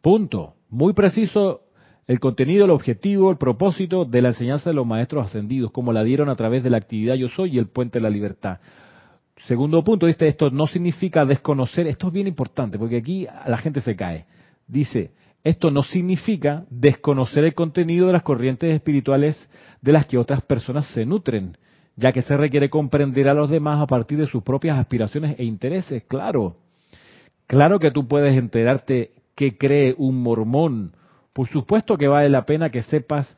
Punto. 0.00 0.54
Muy 0.68 0.94
preciso 0.94 1.65
el 2.06 2.20
contenido, 2.20 2.64
el 2.64 2.70
objetivo, 2.70 3.30
el 3.30 3.36
propósito 3.36 4.04
de 4.04 4.22
la 4.22 4.28
enseñanza 4.28 4.70
de 4.70 4.76
los 4.76 4.86
maestros 4.86 5.26
ascendidos, 5.26 5.72
como 5.72 5.92
la 5.92 6.04
dieron 6.04 6.28
a 6.28 6.36
través 6.36 6.62
de 6.62 6.70
la 6.70 6.76
actividad 6.76 7.16
Yo 7.16 7.28
Soy 7.28 7.54
y 7.54 7.58
el 7.58 7.66
Puente 7.66 7.98
de 7.98 8.02
la 8.02 8.10
Libertad. 8.10 8.58
Segundo 9.46 9.82
punto, 9.84 10.06
dice, 10.06 10.26
esto 10.26 10.50
no 10.50 10.66
significa 10.66 11.24
desconocer, 11.24 11.86
esto 11.86 12.08
es 12.08 12.12
bien 12.12 12.26
importante, 12.26 12.78
porque 12.78 12.96
aquí 12.96 13.26
la 13.46 13.58
gente 13.58 13.80
se 13.80 13.94
cae. 13.94 14.24
Dice, 14.66 15.12
esto 15.44 15.70
no 15.70 15.82
significa 15.82 16.64
desconocer 16.70 17.44
el 17.44 17.54
contenido 17.54 18.08
de 18.08 18.14
las 18.14 18.22
corrientes 18.22 18.74
espirituales 18.74 19.48
de 19.80 19.92
las 19.92 20.06
que 20.06 20.18
otras 20.18 20.42
personas 20.42 20.86
se 20.88 21.06
nutren, 21.06 21.56
ya 21.94 22.12
que 22.12 22.22
se 22.22 22.36
requiere 22.36 22.70
comprender 22.70 23.28
a 23.28 23.34
los 23.34 23.48
demás 23.48 23.80
a 23.80 23.86
partir 23.86 24.18
de 24.18 24.26
sus 24.26 24.42
propias 24.42 24.78
aspiraciones 24.78 25.36
e 25.38 25.44
intereses. 25.44 26.02
Claro, 26.08 26.56
claro 27.46 27.78
que 27.78 27.90
tú 27.90 28.08
puedes 28.08 28.36
enterarte 28.36 29.12
qué 29.36 29.56
cree 29.56 29.94
un 29.96 30.20
mormón. 30.22 30.92
Por 31.36 31.48
supuesto 31.48 31.98
que 31.98 32.08
vale 32.08 32.30
la 32.30 32.46
pena 32.46 32.70
que 32.70 32.80
sepas 32.80 33.36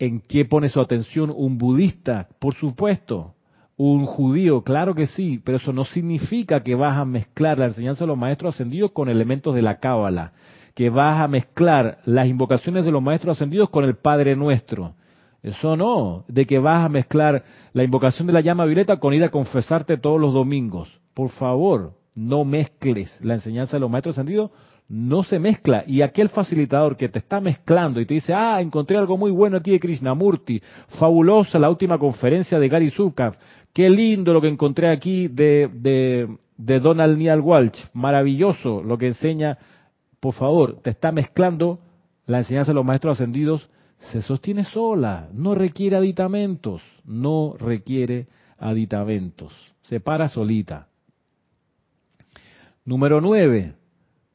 en 0.00 0.20
qué 0.22 0.44
pone 0.44 0.68
su 0.68 0.80
atención 0.80 1.32
un 1.32 1.56
budista, 1.56 2.26
por 2.40 2.54
supuesto. 2.54 3.36
Un 3.76 4.06
judío, 4.06 4.64
claro 4.64 4.92
que 4.92 5.06
sí, 5.06 5.40
pero 5.44 5.58
eso 5.58 5.72
no 5.72 5.84
significa 5.84 6.64
que 6.64 6.74
vas 6.74 6.98
a 6.98 7.04
mezclar 7.04 7.56
la 7.56 7.66
enseñanza 7.66 8.02
de 8.02 8.08
los 8.08 8.18
maestros 8.18 8.56
ascendidos 8.56 8.90
con 8.90 9.08
elementos 9.08 9.54
de 9.54 9.62
la 9.62 9.78
cábala 9.78 10.32
que 10.74 10.90
vas 10.90 11.20
a 11.20 11.28
mezclar 11.28 11.98
las 12.06 12.26
invocaciones 12.26 12.84
de 12.84 12.90
los 12.90 13.02
maestros 13.02 13.36
ascendidos 13.36 13.70
con 13.70 13.84
el 13.84 13.94
Padre 13.94 14.34
Nuestro. 14.34 14.94
Eso 15.40 15.76
no, 15.76 16.24
de 16.26 16.44
que 16.44 16.58
vas 16.58 16.84
a 16.84 16.88
mezclar 16.88 17.44
la 17.72 17.84
invocación 17.84 18.26
de 18.26 18.32
la 18.32 18.40
llama 18.40 18.64
violeta 18.64 18.98
con 18.98 19.14
ir 19.14 19.22
a 19.22 19.30
confesarte 19.30 19.96
todos 19.96 20.20
los 20.20 20.34
domingos. 20.34 21.00
Por 21.14 21.30
favor, 21.30 21.92
no 22.16 22.44
mezcles 22.44 23.16
la 23.20 23.34
enseñanza 23.34 23.76
de 23.76 23.80
los 23.80 23.90
maestros 23.90 24.16
ascendidos, 24.16 24.50
no 24.88 25.22
se 25.22 25.38
mezcla. 25.38 25.84
Y 25.86 26.02
aquel 26.02 26.28
facilitador 26.30 26.96
que 26.96 27.08
te 27.08 27.18
está 27.18 27.40
mezclando 27.40 28.00
y 28.00 28.06
te 28.06 28.14
dice, 28.14 28.32
ah, 28.34 28.60
encontré 28.60 28.96
algo 28.96 29.16
muy 29.16 29.30
bueno 29.30 29.58
aquí 29.58 29.72
de 29.72 29.80
Krishnamurti, 29.80 30.60
fabulosa 30.98 31.58
la 31.58 31.70
última 31.70 31.98
conferencia 31.98 32.58
de 32.58 32.68
Gary 32.68 32.90
Zukav, 32.90 33.36
qué 33.72 33.90
lindo 33.90 34.32
lo 34.32 34.40
que 34.40 34.48
encontré 34.48 34.90
aquí 34.90 35.28
de, 35.28 35.70
de, 35.72 36.28
de 36.56 36.80
Donald 36.80 37.18
Neal 37.18 37.40
Walsh, 37.40 37.78
maravilloso 37.92 38.82
lo 38.82 38.96
que 38.96 39.08
enseña 39.08 39.58
por 40.20 40.34
favor, 40.34 40.80
te 40.82 40.90
está 40.90 41.12
mezclando 41.12 41.80
la 42.26 42.38
enseñanza 42.38 42.72
de 42.72 42.76
los 42.76 42.84
maestros 42.84 43.18
ascendidos, 43.18 43.68
se 43.98 44.22
sostiene 44.22 44.64
sola, 44.64 45.28
no 45.32 45.54
requiere 45.54 45.96
aditamentos, 45.96 46.82
no 47.04 47.54
requiere 47.58 48.26
aditamentos, 48.58 49.52
se 49.82 50.00
para 50.00 50.28
solita. 50.28 50.88
Número 52.84 53.20
nueve, 53.20 53.74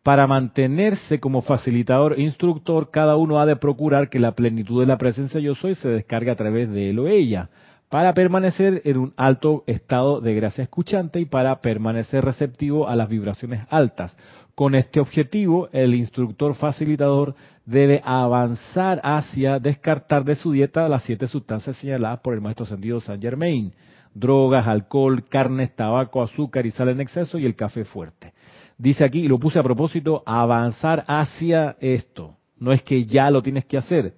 para 0.04 0.28
mantenerse 0.28 1.22
como 1.22 1.42
facilitador 1.42 2.14
e 2.14 2.22
instructor, 2.22 2.92
cada 2.92 3.16
uno 3.16 3.40
ha 3.40 3.46
de 3.46 3.56
procurar 3.56 4.10
que 4.10 4.20
la 4.20 4.34
plenitud 4.34 4.82
de 4.82 4.88
la 4.88 4.98
presencia 4.98 5.40
yo 5.40 5.56
soy 5.56 5.76
se 5.76 5.88
descargue 5.88 6.30
a 6.30 6.36
través 6.36 6.70
de 6.70 6.90
él 6.90 7.00
o 7.00 7.08
ella, 7.08 7.50
para 7.88 8.14
permanecer 8.14 8.82
en 8.84 8.98
un 8.98 9.14
alto 9.16 9.64
estado 9.66 10.20
de 10.20 10.36
gracia 10.36 10.64
escuchante 10.64 11.22
y 11.22 11.26
para 11.26 11.62
permanecer 11.62 12.26
receptivo 12.26 12.90
a 12.90 12.98
las 12.98 13.08
vibraciones 13.08 13.62
altas. 13.70 14.14
Con 14.56 14.76
este 14.76 15.00
objetivo, 15.00 15.70
el 15.72 15.96
instructor 15.96 16.54
facilitador 16.56 17.34
debe 17.66 18.02
avanzar 18.04 19.00
hacia 19.04 19.60
descartar 19.60 20.26
de 20.26 20.36
su 20.36 20.52
dieta 20.52 20.88
las 20.88 21.04
siete 21.04 21.28
sustancias 21.28 21.78
señaladas 21.78 22.20
por 22.20 22.34
el 22.34 22.42
maestro 22.42 22.66
ascendido 22.66 23.00
San 23.00 23.22
Germain. 23.22 23.74
Drogas, 24.14 24.68
alcohol, 24.68 25.24
carnes, 25.28 25.76
tabaco, 25.76 26.22
azúcar 26.22 26.66
y 26.66 26.72
sal 26.72 26.90
en 26.90 27.02
exceso 27.02 27.40
y 27.40 27.46
el 27.46 27.56
café 27.56 27.86
fuerte. 27.86 28.34
Dice 28.78 29.06
aquí, 29.06 29.20
y 29.20 29.28
lo 29.28 29.40
puse 29.40 29.60
a 29.60 29.64
propósito, 29.64 30.24
avanzar 30.26 31.04
hacia 31.08 31.78
esto. 31.80 32.38
No 32.58 32.72
es 32.72 32.82
que 32.84 33.06
ya 33.06 33.30
lo 33.30 33.42
tienes 33.42 33.66
que 33.66 33.78
hacer. 33.78 34.16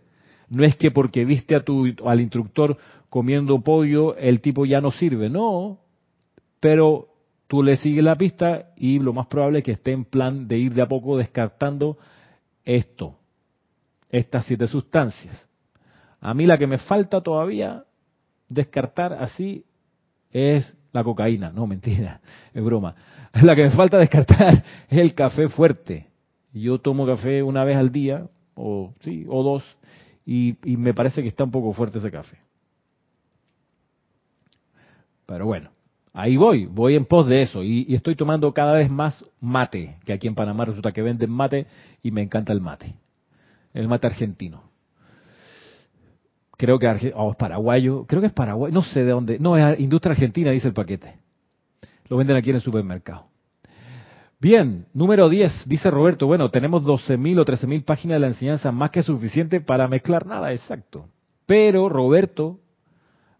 No 0.50 0.64
es 0.64 0.76
que 0.76 0.92
porque 0.92 1.26
viste 1.26 1.56
a 1.56 1.64
tu, 1.64 1.88
al 2.06 2.22
instructor 2.22 2.78
comiendo 3.10 3.60
pollo, 3.62 4.16
el 4.18 4.42
tipo 4.42 4.66
ya 4.66 4.82
no 4.82 4.92
sirve. 4.92 5.30
No, 5.30 5.80
pero 6.60 7.08
tú 7.48 7.64
le 7.64 7.78
sigues 7.78 8.04
la 8.04 8.16
pista 8.16 8.70
y 8.78 9.00
lo 9.00 9.14
más 9.14 9.28
probable 9.28 9.60
es 9.60 9.66
que 9.66 9.72
esté 9.74 9.92
en 9.92 10.06
plan 10.06 10.48
de 10.48 10.58
ir 10.58 10.74
de 10.74 10.82
a 10.82 10.88
poco 10.88 11.18
descartando 11.18 11.98
esto, 12.64 13.16
estas 14.10 14.46
siete 14.46 14.68
sustancias. 14.68 15.48
A 16.20 16.34
mí 16.34 16.46
la 16.46 16.58
que 16.58 16.68
me 16.68 16.78
falta 16.78 17.22
todavía 17.22 17.84
descartar 18.50 19.14
así 19.14 19.66
es 20.32 20.76
la 20.96 21.04
cocaína. 21.04 21.52
No, 21.52 21.68
mentira, 21.68 22.22
es 22.54 22.64
broma. 22.64 22.96
La 23.34 23.56
que 23.56 23.64
me 23.64 23.72
falta 23.72 24.00
descartar 24.00 24.64
es 24.90 24.98
el 24.98 25.14
café 25.14 25.50
fuerte. 25.50 26.08
Yo 26.54 26.80
tomo 26.80 27.06
café 27.06 27.44
una 27.44 27.66
vez 27.66 27.76
al 27.76 27.92
día, 27.92 28.28
o 28.56 28.94
sí, 29.02 29.26
o 29.28 29.44
dos, 29.44 29.64
y, 30.26 30.56
me 30.64 30.94
parece 30.94 31.22
que 31.22 31.28
está 31.28 31.44
un 31.44 31.52
poco 31.52 31.74
fuerte 31.74 32.00
ese 32.00 32.10
café. 32.10 32.38
Pero 35.26 35.46
bueno, 35.46 35.70
Ahí 36.18 36.38
voy, 36.38 36.66
voy 36.66 36.96
en 36.96 37.04
pos 37.04 37.28
de 37.28 37.42
eso 37.42 37.62
y, 37.62 37.94
estoy 37.94 38.16
tomando 38.16 38.54
cada 38.54 38.72
vez 38.72 38.90
más 38.90 39.26
mate, 39.42 39.98
que 40.06 40.14
aquí 40.14 40.28
en 40.28 40.36
Panamá 40.36 40.64
resulta 40.64 40.94
que 40.94 41.02
venden 41.02 41.30
mate 41.30 41.68
y 42.02 42.12
me 42.12 42.22
encanta 42.22 42.54
el 42.54 42.62
mate, 42.62 42.96
el 43.74 43.90
mate 43.90 44.08
argentino. 44.08 44.64
Creo 46.58 46.80
que 46.80 47.14
oh, 47.16 47.34
paraguayo, 47.34 48.06
creo 48.06 48.22
que 48.22 48.28
es 48.28 48.34
paraguayo, 48.34 48.74
no 48.74 48.82
sé 48.82 49.04
de 49.04 49.12
dónde, 49.12 49.40
no, 49.40 49.58
es 49.58 49.80
industria 49.80 50.14
argentina, 50.14 50.52
dice 50.52 50.68
el 50.68 50.74
paquete. 50.74 51.16
Lo 52.08 52.18
venden 52.18 52.38
aquí 52.38 52.52
en 52.52 52.58
el 52.58 52.62
supermercado. 52.62 53.26
Bien, 54.40 54.86
número 54.94 55.28
10, 55.28 55.68
dice 55.68 55.90
Roberto, 55.90 56.28
bueno, 56.28 56.52
tenemos 56.52 56.84
12.000 56.84 57.40
o 57.40 57.46
13.000 57.46 57.84
páginas 57.84 58.16
de 58.16 58.20
la 58.20 58.28
enseñanza, 58.28 58.72
más 58.72 58.92
que 58.92 59.02
suficiente 59.02 59.60
para 59.60 59.88
mezclar 59.88 60.26
nada, 60.26 60.52
exacto. 60.52 61.08
Pero, 61.46 61.90
Roberto, 61.90 62.60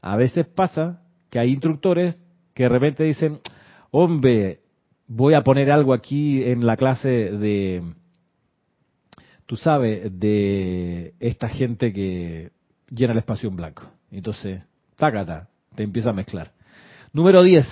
a 0.02 0.16
veces 0.16 0.48
pasa 0.48 1.02
que 1.30 1.40
hay 1.40 1.52
instructores 1.52 2.22
que 2.54 2.64
de 2.64 2.70
repente 2.70 3.04
dicen, 3.04 3.40
hombre, 3.92 4.62
voy 5.08 5.34
a 5.34 5.44
poner 5.44 5.72
algo 5.72 5.94
aquí 5.94 6.44
en 6.44 6.66
la 6.66 6.78
clase 6.78 7.10
de, 7.10 7.84
tú 9.46 9.58
sabes, 9.58 10.18
de 10.20 11.14
esta 11.20 11.50
gente 11.50 11.94
que 11.94 12.52
llena 12.90 13.14
el 13.14 13.20
espacio 13.20 13.50
en 13.50 13.56
blanco. 13.56 13.84
Entonces, 14.12 14.64
tácata, 14.96 15.50
te 15.76 15.84
empieza 15.84 16.10
a 16.10 16.14
mezclar. 16.14 16.52
Número 17.14 17.44
10. 17.44 17.66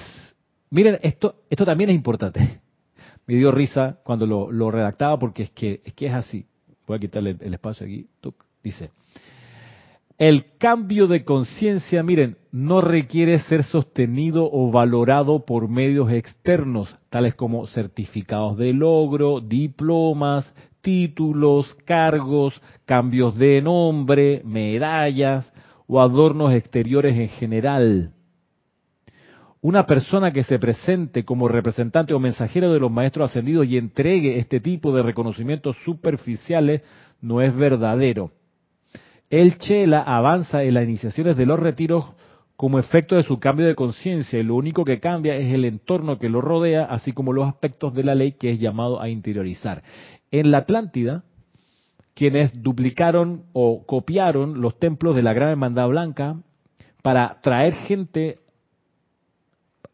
Miren, 0.71 0.99
esto, 1.01 1.35
esto 1.49 1.65
también 1.65 1.89
es 1.89 1.95
importante. 1.95 2.61
Me 3.27 3.35
dio 3.35 3.51
risa 3.51 3.99
cuando 4.03 4.25
lo, 4.25 4.71
redactaba 4.71 5.17
porque 5.17 5.43
es 5.43 5.49
que, 5.51 5.81
es 5.85 5.93
que 5.93 6.07
es 6.07 6.13
así. 6.13 6.45
Voy 6.87 6.97
a 6.97 6.99
quitarle 6.99 7.37
el, 7.39 7.53
espacio 7.53 7.85
aquí. 7.85 8.07
Dice, 8.61 8.91
el 10.17 10.57
cambio 10.57 11.07
de 11.07 11.23
conciencia, 11.25 12.03
miren, 12.03 12.37
no 12.51 12.81
requiere 12.81 13.39
ser 13.39 13.63
sostenido 13.63 14.49
o 14.51 14.71
valorado 14.71 15.45
por 15.45 15.69
medios 15.69 16.11
externos, 16.11 16.95
tales 17.09 17.35
como 17.35 17.65
certificados 17.67 18.57
de 18.57 18.73
logro, 18.73 19.39
diplomas, 19.41 20.53
títulos, 20.83 21.73
cargos, 21.85 22.61
cambios 22.85 23.35
de 23.35 23.63
nombre, 23.63 24.43
medallas 24.45 25.51
o 25.87 25.99
adornos 25.99 26.53
exteriores 26.53 27.17
en 27.17 27.29
general. 27.29 28.11
Una 29.61 29.87
persona 29.87 30.31
que 30.31 30.43
se 30.43 30.59
presente 30.59 31.25
como 31.25 31.47
representante 31.47 32.13
o 32.13 32.19
mensajero 32.19 32.71
de 32.71 32.79
los 32.79 32.91
maestros 32.91 33.31
ascendidos 33.31 33.65
y 33.65 33.77
entregue 33.77 34.37
este 34.37 34.59
tipo 34.59 34.93
de 34.93 35.01
reconocimientos 35.01 35.75
superficiales 35.83 36.83
no 37.19 37.41
es 37.41 37.55
verdadero 37.55 38.29
el 39.33 39.57
Chela 39.57 40.03
avanza 40.03 40.61
en 40.61 40.75
las 40.75 40.83
iniciaciones 40.83 41.35
de 41.35 41.47
los 41.47 41.59
retiros 41.59 42.05
como 42.55 42.77
efecto 42.77 43.15
de 43.15 43.23
su 43.23 43.39
cambio 43.39 43.65
de 43.65 43.73
conciencia 43.73 44.37
y 44.37 44.43
lo 44.43 44.53
único 44.53 44.85
que 44.85 44.99
cambia 44.99 45.35
es 45.35 45.51
el 45.51 45.65
entorno 45.65 46.19
que 46.19 46.29
lo 46.29 46.39
rodea, 46.39 46.85
así 46.85 47.13
como 47.13 47.33
los 47.33 47.47
aspectos 47.47 47.95
de 47.95 48.03
la 48.03 48.13
ley 48.13 48.33
que 48.33 48.51
es 48.51 48.59
llamado 48.59 49.01
a 49.01 49.09
interiorizar. 49.09 49.81
En 50.33 50.49
la 50.49 50.57
Atlántida, 50.57 51.23
quienes 52.15 52.63
duplicaron 52.63 53.43
o 53.53 53.85
copiaron 53.85 54.61
los 54.61 54.79
templos 54.79 55.15
de 55.15 55.21
la 55.21 55.31
Gran 55.31 55.49
Hermandad 55.49 55.87
Blanca 55.89 56.37
para 57.03 57.39
traer 57.41 57.75
gente, 57.75 58.39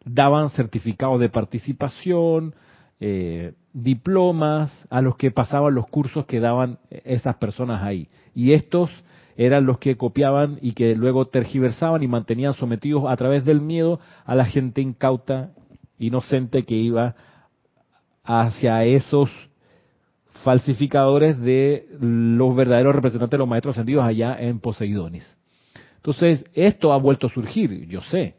daban 0.06 0.50
certificados 0.50 1.20
de 1.20 1.28
participación, 1.28 2.56
eh, 3.02 3.52
diplomas 3.74 4.72
a 4.90 5.02
los 5.02 5.18
que 5.18 5.30
pasaban 5.30 5.76
los 5.76 5.88
cursos 5.88 6.26
que 6.26 6.40
daban 6.40 6.80
esas 6.90 7.36
personas 7.36 7.84
ahí. 7.84 8.08
Y 8.34 8.54
estos 8.54 8.90
eran 9.36 9.66
los 9.66 9.78
que 9.80 9.98
copiaban 9.98 10.58
y 10.62 10.72
que 10.72 10.96
luego 10.96 11.28
tergiversaban 11.28 12.02
y 12.02 12.08
mantenían 12.08 12.54
sometidos 12.54 13.04
a 13.10 13.18
través 13.18 13.44
del 13.44 13.60
miedo 13.60 14.00
a 14.24 14.36
la 14.36 14.46
gente 14.46 14.80
incauta, 14.80 15.52
inocente 15.98 16.64
que 16.64 16.76
iba 16.76 17.16
hacia 18.24 18.86
esos 18.86 19.30
falsificadores 20.44 21.40
de 21.40 21.88
los 22.00 22.56
verdaderos 22.56 22.96
representantes 22.96 23.32
de 23.32 23.38
los 23.40 23.48
maestros 23.48 23.76
ascendidos 23.76 24.06
allá 24.06 24.36
en 24.40 24.60
Poseidonis. 24.60 25.38
Entonces, 25.98 26.46
esto 26.54 26.94
ha 26.94 26.98
vuelto 26.98 27.28
a 27.28 27.30
surgir, 27.30 27.88
yo 27.88 28.02
sé. 28.02 28.36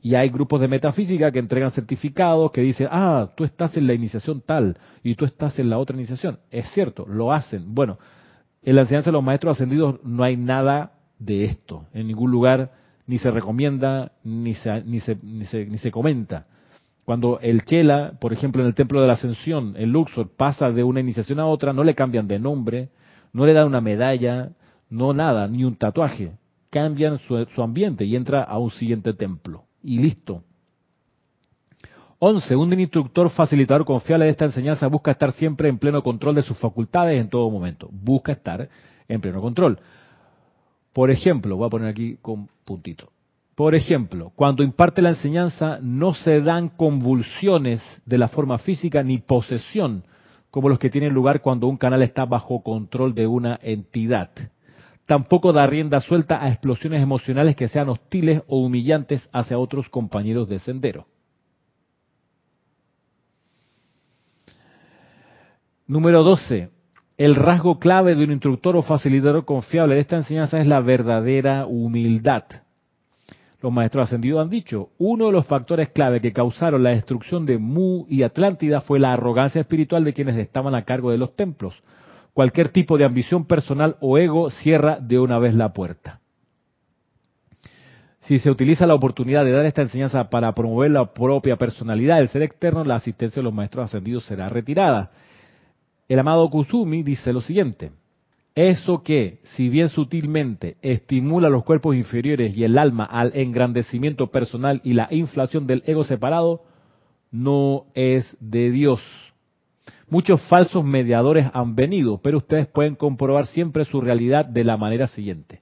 Y 0.00 0.14
hay 0.14 0.28
grupos 0.28 0.60
de 0.60 0.68
metafísica 0.68 1.30
que 1.30 1.38
entregan 1.38 1.70
certificados 1.70 2.50
que 2.50 2.60
dicen, 2.60 2.88
ah, 2.90 3.30
tú 3.36 3.44
estás 3.44 3.76
en 3.76 3.86
la 3.86 3.94
iniciación 3.94 4.42
tal 4.42 4.76
y 5.02 5.14
tú 5.14 5.24
estás 5.24 5.58
en 5.58 5.70
la 5.70 5.78
otra 5.78 5.96
iniciación. 5.96 6.38
Es 6.50 6.66
cierto, 6.72 7.06
lo 7.08 7.32
hacen. 7.32 7.74
Bueno, 7.74 7.98
en 8.62 8.76
la 8.76 8.82
enseñanza 8.82 9.10
de 9.10 9.12
los 9.12 9.24
maestros 9.24 9.56
ascendidos 9.56 10.00
no 10.04 10.22
hay 10.22 10.36
nada 10.36 10.92
de 11.18 11.44
esto. 11.44 11.86
En 11.94 12.06
ningún 12.06 12.30
lugar 12.30 12.72
ni 13.06 13.18
se 13.18 13.30
recomienda 13.30 14.12
ni 14.22 14.54
se, 14.54 14.82
ni 14.82 15.00
se, 15.00 15.16
ni 15.22 15.44
se, 15.44 15.66
ni 15.66 15.78
se 15.78 15.90
comenta. 15.90 16.46
Cuando 17.04 17.38
el 17.40 17.64
Chela, 17.64 18.14
por 18.18 18.32
ejemplo, 18.32 18.62
en 18.62 18.68
el 18.68 18.74
Templo 18.74 19.00
de 19.00 19.06
la 19.06 19.14
Ascensión, 19.14 19.74
en 19.76 19.92
Luxor, 19.92 20.30
pasa 20.36 20.70
de 20.70 20.82
una 20.82 21.00
iniciación 21.00 21.38
a 21.38 21.46
otra, 21.46 21.72
no 21.72 21.84
le 21.84 21.94
cambian 21.94 22.26
de 22.26 22.38
nombre, 22.38 22.88
no 23.32 23.44
le 23.44 23.52
dan 23.52 23.66
una 23.66 23.80
medalla, 23.80 24.50
no 24.88 25.12
nada, 25.12 25.46
ni 25.46 25.64
un 25.64 25.76
tatuaje. 25.76 26.32
Cambian 26.70 27.18
su, 27.18 27.44
su 27.54 27.62
ambiente 27.62 28.04
y 28.04 28.16
entra 28.16 28.42
a 28.42 28.58
un 28.58 28.70
siguiente 28.70 29.12
templo. 29.12 29.64
Y 29.82 29.98
listo. 29.98 30.42
11. 32.18 32.56
Un 32.56 32.80
instructor 32.80 33.28
facilitador 33.28 33.84
confiable 33.84 34.24
de 34.24 34.30
esta 34.30 34.46
enseñanza 34.46 34.86
busca 34.86 35.10
estar 35.10 35.32
siempre 35.32 35.68
en 35.68 35.78
pleno 35.78 36.02
control 36.02 36.36
de 36.36 36.42
sus 36.42 36.58
facultades 36.58 37.20
en 37.20 37.28
todo 37.28 37.50
momento. 37.50 37.90
Busca 37.92 38.32
estar 38.32 38.66
en 39.06 39.20
pleno 39.20 39.42
control. 39.42 39.78
Por 40.94 41.10
ejemplo, 41.10 41.56
voy 41.56 41.66
a 41.66 41.70
poner 41.70 41.88
aquí 41.88 42.16
con 42.22 42.48
puntito. 42.64 43.10
Por 43.54 43.76
ejemplo, 43.76 44.32
cuando 44.34 44.64
imparte 44.64 45.00
la 45.00 45.10
enseñanza 45.10 45.78
no 45.80 46.12
se 46.12 46.40
dan 46.40 46.70
convulsiones 46.70 47.80
de 48.04 48.18
la 48.18 48.28
forma 48.28 48.58
física 48.58 49.02
ni 49.04 49.18
posesión, 49.18 50.04
como 50.50 50.68
los 50.68 50.78
que 50.78 50.90
tienen 50.90 51.14
lugar 51.14 51.40
cuando 51.40 51.68
un 51.68 51.76
canal 51.76 52.02
está 52.02 52.24
bajo 52.24 52.62
control 52.62 53.14
de 53.14 53.26
una 53.28 53.58
entidad. 53.62 54.30
Tampoco 55.06 55.52
da 55.52 55.66
rienda 55.66 56.00
suelta 56.00 56.42
a 56.42 56.48
explosiones 56.48 57.02
emocionales 57.02 57.54
que 57.54 57.68
sean 57.68 57.88
hostiles 57.90 58.42
o 58.48 58.58
humillantes 58.58 59.28
hacia 59.32 59.58
otros 59.58 59.88
compañeros 59.88 60.48
de 60.48 60.58
sendero. 60.58 61.06
Número 65.86 66.24
12. 66.24 66.70
El 67.18 67.36
rasgo 67.36 67.78
clave 67.78 68.16
de 68.16 68.24
un 68.24 68.32
instructor 68.32 68.76
o 68.76 68.82
facilitador 68.82 69.44
confiable 69.44 69.94
de 69.94 70.00
esta 70.00 70.16
enseñanza 70.16 70.58
es 70.58 70.66
la 70.66 70.80
verdadera 70.80 71.66
humildad. 71.66 72.63
Los 73.64 73.72
maestros 73.72 74.08
ascendidos 74.08 74.42
han 74.42 74.50
dicho, 74.50 74.90
uno 74.98 75.24
de 75.24 75.32
los 75.32 75.46
factores 75.46 75.88
clave 75.88 76.20
que 76.20 76.34
causaron 76.34 76.82
la 76.82 76.90
destrucción 76.90 77.46
de 77.46 77.56
Mu 77.56 78.04
y 78.10 78.22
Atlántida 78.22 78.82
fue 78.82 78.98
la 78.98 79.14
arrogancia 79.14 79.62
espiritual 79.62 80.04
de 80.04 80.12
quienes 80.12 80.36
estaban 80.36 80.74
a 80.74 80.84
cargo 80.84 81.10
de 81.10 81.16
los 81.16 81.34
templos. 81.34 81.82
Cualquier 82.34 82.68
tipo 82.68 82.98
de 82.98 83.06
ambición 83.06 83.46
personal 83.46 83.96
o 84.02 84.18
ego 84.18 84.50
cierra 84.50 84.98
de 85.00 85.18
una 85.18 85.38
vez 85.38 85.54
la 85.54 85.72
puerta. 85.72 86.20
Si 88.18 88.38
se 88.38 88.50
utiliza 88.50 88.86
la 88.86 88.96
oportunidad 88.96 89.46
de 89.46 89.52
dar 89.52 89.64
esta 89.64 89.80
enseñanza 89.80 90.28
para 90.28 90.52
promover 90.52 90.90
la 90.90 91.14
propia 91.14 91.56
personalidad 91.56 92.18
del 92.18 92.28
ser 92.28 92.42
externo, 92.42 92.84
la 92.84 92.96
asistencia 92.96 93.40
de 93.40 93.44
los 93.44 93.54
maestros 93.54 93.86
ascendidos 93.86 94.26
será 94.26 94.50
retirada. 94.50 95.10
El 96.06 96.18
amado 96.18 96.50
Kusumi 96.50 97.02
dice 97.02 97.32
lo 97.32 97.40
siguiente, 97.40 97.92
eso 98.54 99.02
que, 99.02 99.40
si 99.42 99.68
bien 99.68 99.88
sutilmente 99.88 100.76
estimula 100.80 101.48
los 101.48 101.64
cuerpos 101.64 101.96
inferiores 101.96 102.56
y 102.56 102.64
el 102.64 102.78
alma 102.78 103.04
al 103.04 103.32
engrandecimiento 103.34 104.28
personal 104.28 104.80
y 104.84 104.92
la 104.92 105.08
inflación 105.10 105.66
del 105.66 105.82
ego 105.86 106.04
separado, 106.04 106.62
no 107.32 107.86
es 107.94 108.36
de 108.38 108.70
Dios. 108.70 109.00
Muchos 110.08 110.40
falsos 110.42 110.84
mediadores 110.84 111.50
han 111.52 111.74
venido, 111.74 112.20
pero 112.22 112.38
ustedes 112.38 112.68
pueden 112.68 112.94
comprobar 112.94 113.46
siempre 113.46 113.84
su 113.84 114.00
realidad 114.00 114.44
de 114.44 114.62
la 114.62 114.76
manera 114.76 115.08
siguiente. 115.08 115.60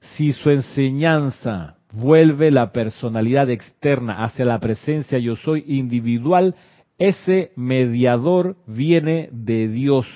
Si 0.00 0.32
su 0.32 0.50
enseñanza 0.50 1.78
vuelve 1.92 2.52
la 2.52 2.70
personalidad 2.70 3.50
externa 3.50 4.22
hacia 4.24 4.44
la 4.44 4.58
presencia 4.58 5.18
yo 5.18 5.34
soy 5.34 5.64
individual, 5.66 6.54
ese 6.98 7.50
mediador 7.56 8.56
viene 8.66 9.28
de 9.32 9.66
Dios. 9.66 10.06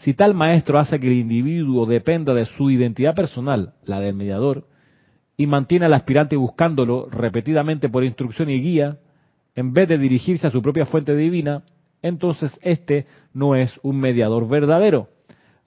Si 0.00 0.14
tal 0.14 0.34
maestro 0.34 0.78
hace 0.78 0.98
que 0.98 1.08
el 1.08 1.14
individuo 1.14 1.84
dependa 1.84 2.32
de 2.32 2.46
su 2.46 2.70
identidad 2.70 3.14
personal, 3.14 3.74
la 3.84 4.00
del 4.00 4.14
mediador, 4.14 4.66
y 5.36 5.46
mantiene 5.46 5.86
al 5.86 5.94
aspirante 5.94 6.36
buscándolo 6.36 7.08
repetidamente 7.10 7.88
por 7.88 8.04
instrucción 8.04 8.48
y 8.50 8.60
guía, 8.60 8.98
en 9.54 9.74
vez 9.74 9.88
de 9.88 9.98
dirigirse 9.98 10.46
a 10.46 10.50
su 10.50 10.62
propia 10.62 10.86
fuente 10.86 11.14
divina, 11.14 11.64
entonces 12.02 12.58
este 12.62 13.06
no 13.34 13.54
es 13.54 13.78
un 13.82 14.00
mediador 14.00 14.48
verdadero. 14.48 15.08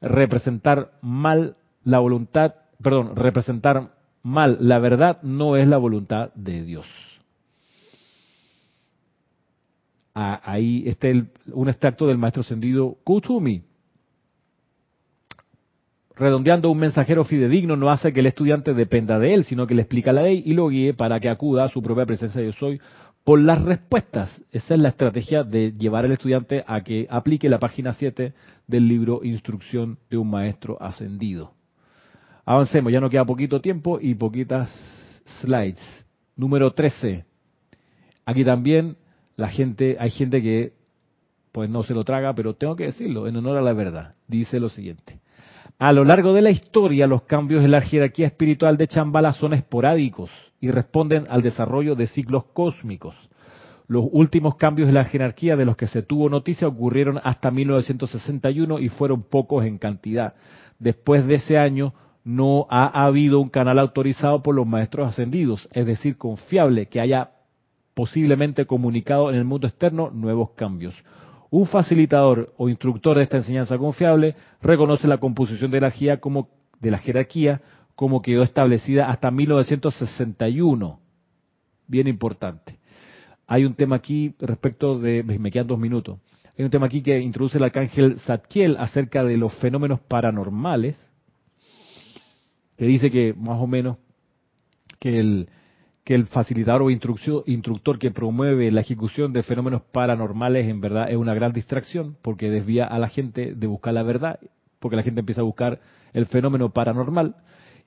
Representar 0.01 0.93
mal 1.01 1.55
la 1.83 1.99
voluntad, 1.99 2.55
perdón, 2.81 3.15
representar 3.15 3.93
mal 4.23 4.57
la 4.61 4.79
verdad 4.79 5.21
no 5.21 5.57
es 5.57 5.67
la 5.67 5.77
voluntad 5.77 6.33
de 6.33 6.63
Dios. 6.63 6.87
ahí 10.15 10.83
está 10.87 11.07
un 11.51 11.69
extracto 11.69 12.07
del 12.07 12.17
maestro 12.17 12.41
ascendido 12.41 12.97
Kutumi. 13.03 13.72
Redondeando, 16.15 16.69
un 16.69 16.77
mensajero 16.77 17.23
fidedigno 17.23 17.75
no 17.75 17.89
hace 17.89 18.13
que 18.13 18.19
el 18.19 18.27
estudiante 18.27 18.73
dependa 18.73 19.17
de 19.17 19.33
él, 19.33 19.45
sino 19.45 19.65
que 19.65 19.73
le 19.73 19.81
explica 19.81 20.13
la 20.13 20.23
ley 20.23 20.43
y 20.45 20.53
lo 20.53 20.67
guíe 20.67 20.93
para 20.93 21.19
que 21.19 21.29
acuda 21.29 21.63
a 21.63 21.69
su 21.69 21.81
propia 21.81 22.05
presencia 22.05 22.41
yo 22.41 22.53
soy 22.53 22.79
por 23.23 23.39
las 23.39 23.63
respuestas. 23.63 24.41
Esa 24.51 24.75
es 24.75 24.79
la 24.79 24.89
estrategia 24.89 25.43
de 25.43 25.71
llevar 25.71 26.05
al 26.05 26.11
estudiante 26.11 26.63
a 26.67 26.81
que 26.81 27.07
aplique 27.09 27.49
la 27.49 27.57
página 27.57 27.93
7 27.93 28.33
del 28.67 28.87
libro 28.87 29.21
Instrucción 29.23 29.97
de 30.09 30.17
un 30.17 30.29
Maestro 30.29 30.77
Ascendido. 30.79 31.53
Avancemos, 32.45 32.91
ya 32.91 32.99
no 32.99 33.09
queda 33.09 33.25
poquito 33.25 33.59
tiempo 33.59 33.99
y 33.99 34.13
poquitas 34.13 34.69
slides. 35.41 35.79
Número 36.35 36.73
13. 36.73 37.25
Aquí 38.25 38.43
también 38.43 38.97
la 39.35 39.47
gente, 39.47 39.97
hay 39.99 40.11
gente 40.11 40.41
que 40.41 40.73
pues 41.51 41.69
no 41.69 41.83
se 41.83 41.93
lo 41.93 42.03
traga, 42.03 42.33
pero 42.33 42.55
tengo 42.55 42.75
que 42.75 42.85
decirlo 42.85 43.27
en 43.27 43.35
honor 43.37 43.57
a 43.57 43.61
la 43.61 43.73
verdad. 43.73 44.15
Dice 44.27 44.59
lo 44.59 44.69
siguiente. 44.69 45.22
A 45.83 45.91
lo 45.91 46.05
largo 46.05 46.31
de 46.31 46.41
la 46.41 46.49
historia, 46.49 47.07
los 47.07 47.23
cambios 47.23 47.61
en 47.61 47.71
la 47.71 47.81
jerarquía 47.81 48.27
espiritual 48.27 48.77
de 48.77 48.87
Chambala 48.87 49.33
son 49.33 49.51
esporádicos 49.51 50.29
y 50.61 50.71
responden 50.71 51.25
al 51.29 51.41
desarrollo 51.41 51.93
de 51.95 52.07
ciclos 52.07 52.45
cósmicos. 52.53 53.17
Los 53.87 54.05
últimos 54.13 54.55
cambios 54.55 54.87
en 54.87 54.95
la 54.95 55.03
jerarquía 55.03 55.57
de 55.57 55.65
los 55.65 55.75
que 55.75 55.87
se 55.87 56.01
tuvo 56.01 56.29
noticia 56.29 56.69
ocurrieron 56.69 57.19
hasta 57.21 57.51
1961 57.51 58.79
y 58.79 58.87
fueron 58.87 59.23
pocos 59.23 59.65
en 59.65 59.77
cantidad. 59.77 60.35
Después 60.79 61.27
de 61.27 61.33
ese 61.33 61.57
año 61.57 61.93
no 62.23 62.65
ha 62.69 63.05
habido 63.05 63.41
un 63.41 63.49
canal 63.49 63.77
autorizado 63.77 64.41
por 64.41 64.55
los 64.55 64.65
maestros 64.65 65.09
ascendidos, 65.09 65.67
es 65.73 65.85
decir, 65.85 66.17
confiable, 66.17 66.85
que 66.85 67.01
haya 67.01 67.31
posiblemente 67.93 68.65
comunicado 68.65 69.29
en 69.31 69.35
el 69.35 69.43
mundo 69.43 69.67
externo 69.67 70.11
nuevos 70.11 70.51
cambios. 70.51 70.95
Un 71.53 71.67
facilitador 71.67 72.51
o 72.57 72.67
instructor 72.67 73.15
de 73.15 73.21
esta 73.21 73.37
enseñanza 73.37 73.77
confiable 73.77 74.35
reconoce 74.59 75.07
la 75.07 75.19
composición 75.19 75.69
de 75.69 75.81
la 75.81 75.93
como, 76.19 76.49
de 76.79 76.89
la 76.89 76.97
jerarquía 76.97 77.61
como 77.93 78.23
quedó 78.23 78.41
establecida 78.41 79.11
hasta 79.11 79.29
1961. 79.29 80.99
Bien 81.85 82.07
importante. 82.07 82.79
Hay 83.45 83.65
un 83.65 83.75
tema 83.75 83.97
aquí 83.97 84.33
respecto 84.39 84.97
de, 84.97 85.21
me 85.21 85.51
quedan 85.51 85.67
dos 85.67 85.77
minutos. 85.77 86.17
Hay 86.57 86.65
un 86.65 86.71
tema 86.71 86.87
aquí 86.87 87.03
que 87.03 87.19
introduce 87.19 87.59
el 87.59 87.65
arcángel 87.65 88.19
Zadkiel 88.21 88.75
acerca 88.77 89.23
de 89.23 89.37
los 89.37 89.53
fenómenos 89.59 89.99
paranormales, 89.99 90.97
que 92.77 92.85
dice 92.85 93.11
que 93.11 93.35
más 93.35 93.61
o 93.61 93.67
menos 93.67 93.97
que 94.97 95.19
el, 95.19 95.49
que 96.03 96.15
el 96.15 96.27
facilitador 96.27 96.81
o 96.81 96.89
instructor 96.89 97.97
que 97.97 98.11
promueve 98.11 98.71
la 98.71 98.81
ejecución 98.81 99.31
de 99.31 99.43
fenómenos 99.43 99.81
paranormales 99.81 100.67
en 100.67 100.81
verdad 100.81 101.09
es 101.09 101.15
una 101.15 101.33
gran 101.33 101.53
distracción 101.53 102.17
porque 102.21 102.49
desvía 102.49 102.85
a 102.85 102.99
la 102.99 103.07
gente 103.07 103.55
de 103.55 103.67
buscar 103.67 103.93
la 103.93 104.03
verdad, 104.03 104.39
porque 104.79 104.97
la 104.97 105.03
gente 105.03 105.21
empieza 105.21 105.41
a 105.41 105.45
buscar 105.45 105.79
el 106.11 106.25
fenómeno 106.25 106.69
paranormal. 106.71 107.35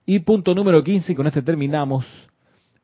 Y 0.06 0.20
punto 0.20 0.54
número 0.54 0.82
15, 0.82 1.12
y 1.12 1.14
con 1.14 1.26
este 1.26 1.42
terminamos, 1.42 2.06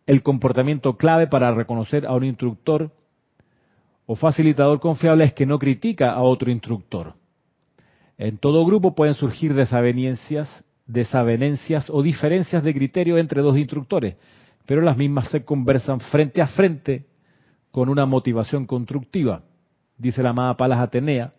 el 0.07 0.23
comportamiento 0.23 0.97
clave 0.97 1.29
para 1.29 1.55
reconocer 1.55 2.05
a 2.07 2.13
un 2.13 2.25
instructor 2.25 2.91
o 4.05 4.17
facilitador 4.17 4.81
confiable 4.81 5.25
es 5.25 5.33
que 5.33 5.47
no 5.47 5.59
critica 5.59 6.13
a 6.13 6.23
otro 6.23 6.51
instructor. 6.51 7.15
En 8.19 8.37
todo 8.37 8.67
grupo 8.67 8.95
pueden 8.95 9.15
surgir 9.15 9.55
desavenencias, 9.55 10.65
desavenencias 10.87 11.89
o 11.89 12.03
diferencias 12.03 12.63
de 12.63 12.75
criterio 12.75 13.17
entre 13.17 13.41
dos 13.41 13.57
instructores, 13.57 14.17
pero 14.67 14.81
las 14.81 14.97
mismas 14.97 15.29
se 15.29 15.45
conversan 15.45 16.01
frente 16.01 16.43
a 16.43 16.49
frente 16.49 17.07
con 17.71 17.89
una 17.89 18.07
motivación 18.07 18.67
constructiva. 18.67 19.43
Dice 19.97 20.23
la 20.23 20.31
amada 20.31 20.57
Palas 20.57 20.81
Atenea, 20.81 21.33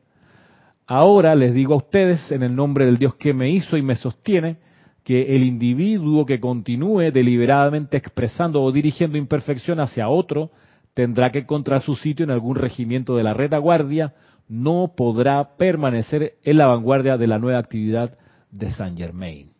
ahora 0.88 1.36
les 1.36 1.54
digo 1.54 1.74
a 1.74 1.78
ustedes, 1.78 2.32
en 2.32 2.44
el 2.44 2.56
nombre 2.56 2.86
del 2.86 2.98
Dios 2.98 3.16
que 3.16 3.34
me 3.34 3.50
hizo 3.50 3.78
y 3.78 3.82
me 3.82 3.96
sostiene, 3.96 4.58
que 5.04 5.36
el 5.36 5.44
individuo 5.44 6.26
que 6.26 6.40
continúe 6.40 7.12
deliberadamente 7.12 7.98
expresando 7.98 8.64
o 8.64 8.72
dirigiendo 8.72 9.18
imperfección 9.18 9.80
hacia 9.80 10.08
otro 10.08 10.52
tendrá 10.94 11.32
que 11.32 11.40
encontrar 11.40 11.82
su 11.82 11.96
sitio 11.96 12.24
en 12.24 12.32
algún 12.32 12.56
regimiento 12.56 13.16
de 13.16 13.24
la 13.24 13.34
retaguardia, 13.34 14.14
no 14.48 14.94
podrá 14.96 15.58
permanecer 15.58 16.36
en 16.44 16.58
la 16.58 16.68
vanguardia 16.68 17.18
de 17.18 17.28
la 17.28 17.40
nueva 17.40 17.60
actividad 17.60 18.18
de 18.52 18.72
Saint 18.72 18.98
Germain. 18.98 19.53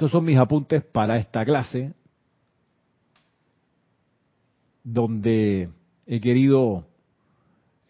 Estos 0.00 0.12
son 0.12 0.24
mis 0.24 0.38
apuntes 0.38 0.82
para 0.82 1.18
esta 1.18 1.44
clase, 1.44 1.92
donde 4.82 5.68
he 6.06 6.20
querido 6.22 6.86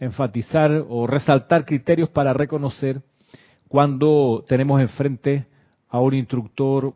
enfatizar 0.01 0.87
o 0.89 1.07
resaltar 1.07 1.65
criterios 1.65 2.09
para 2.09 2.33
reconocer 2.33 3.01
cuando 3.69 4.45
tenemos 4.49 4.81
enfrente 4.81 5.47
a 5.89 6.01
un 6.01 6.15
instructor 6.15 6.95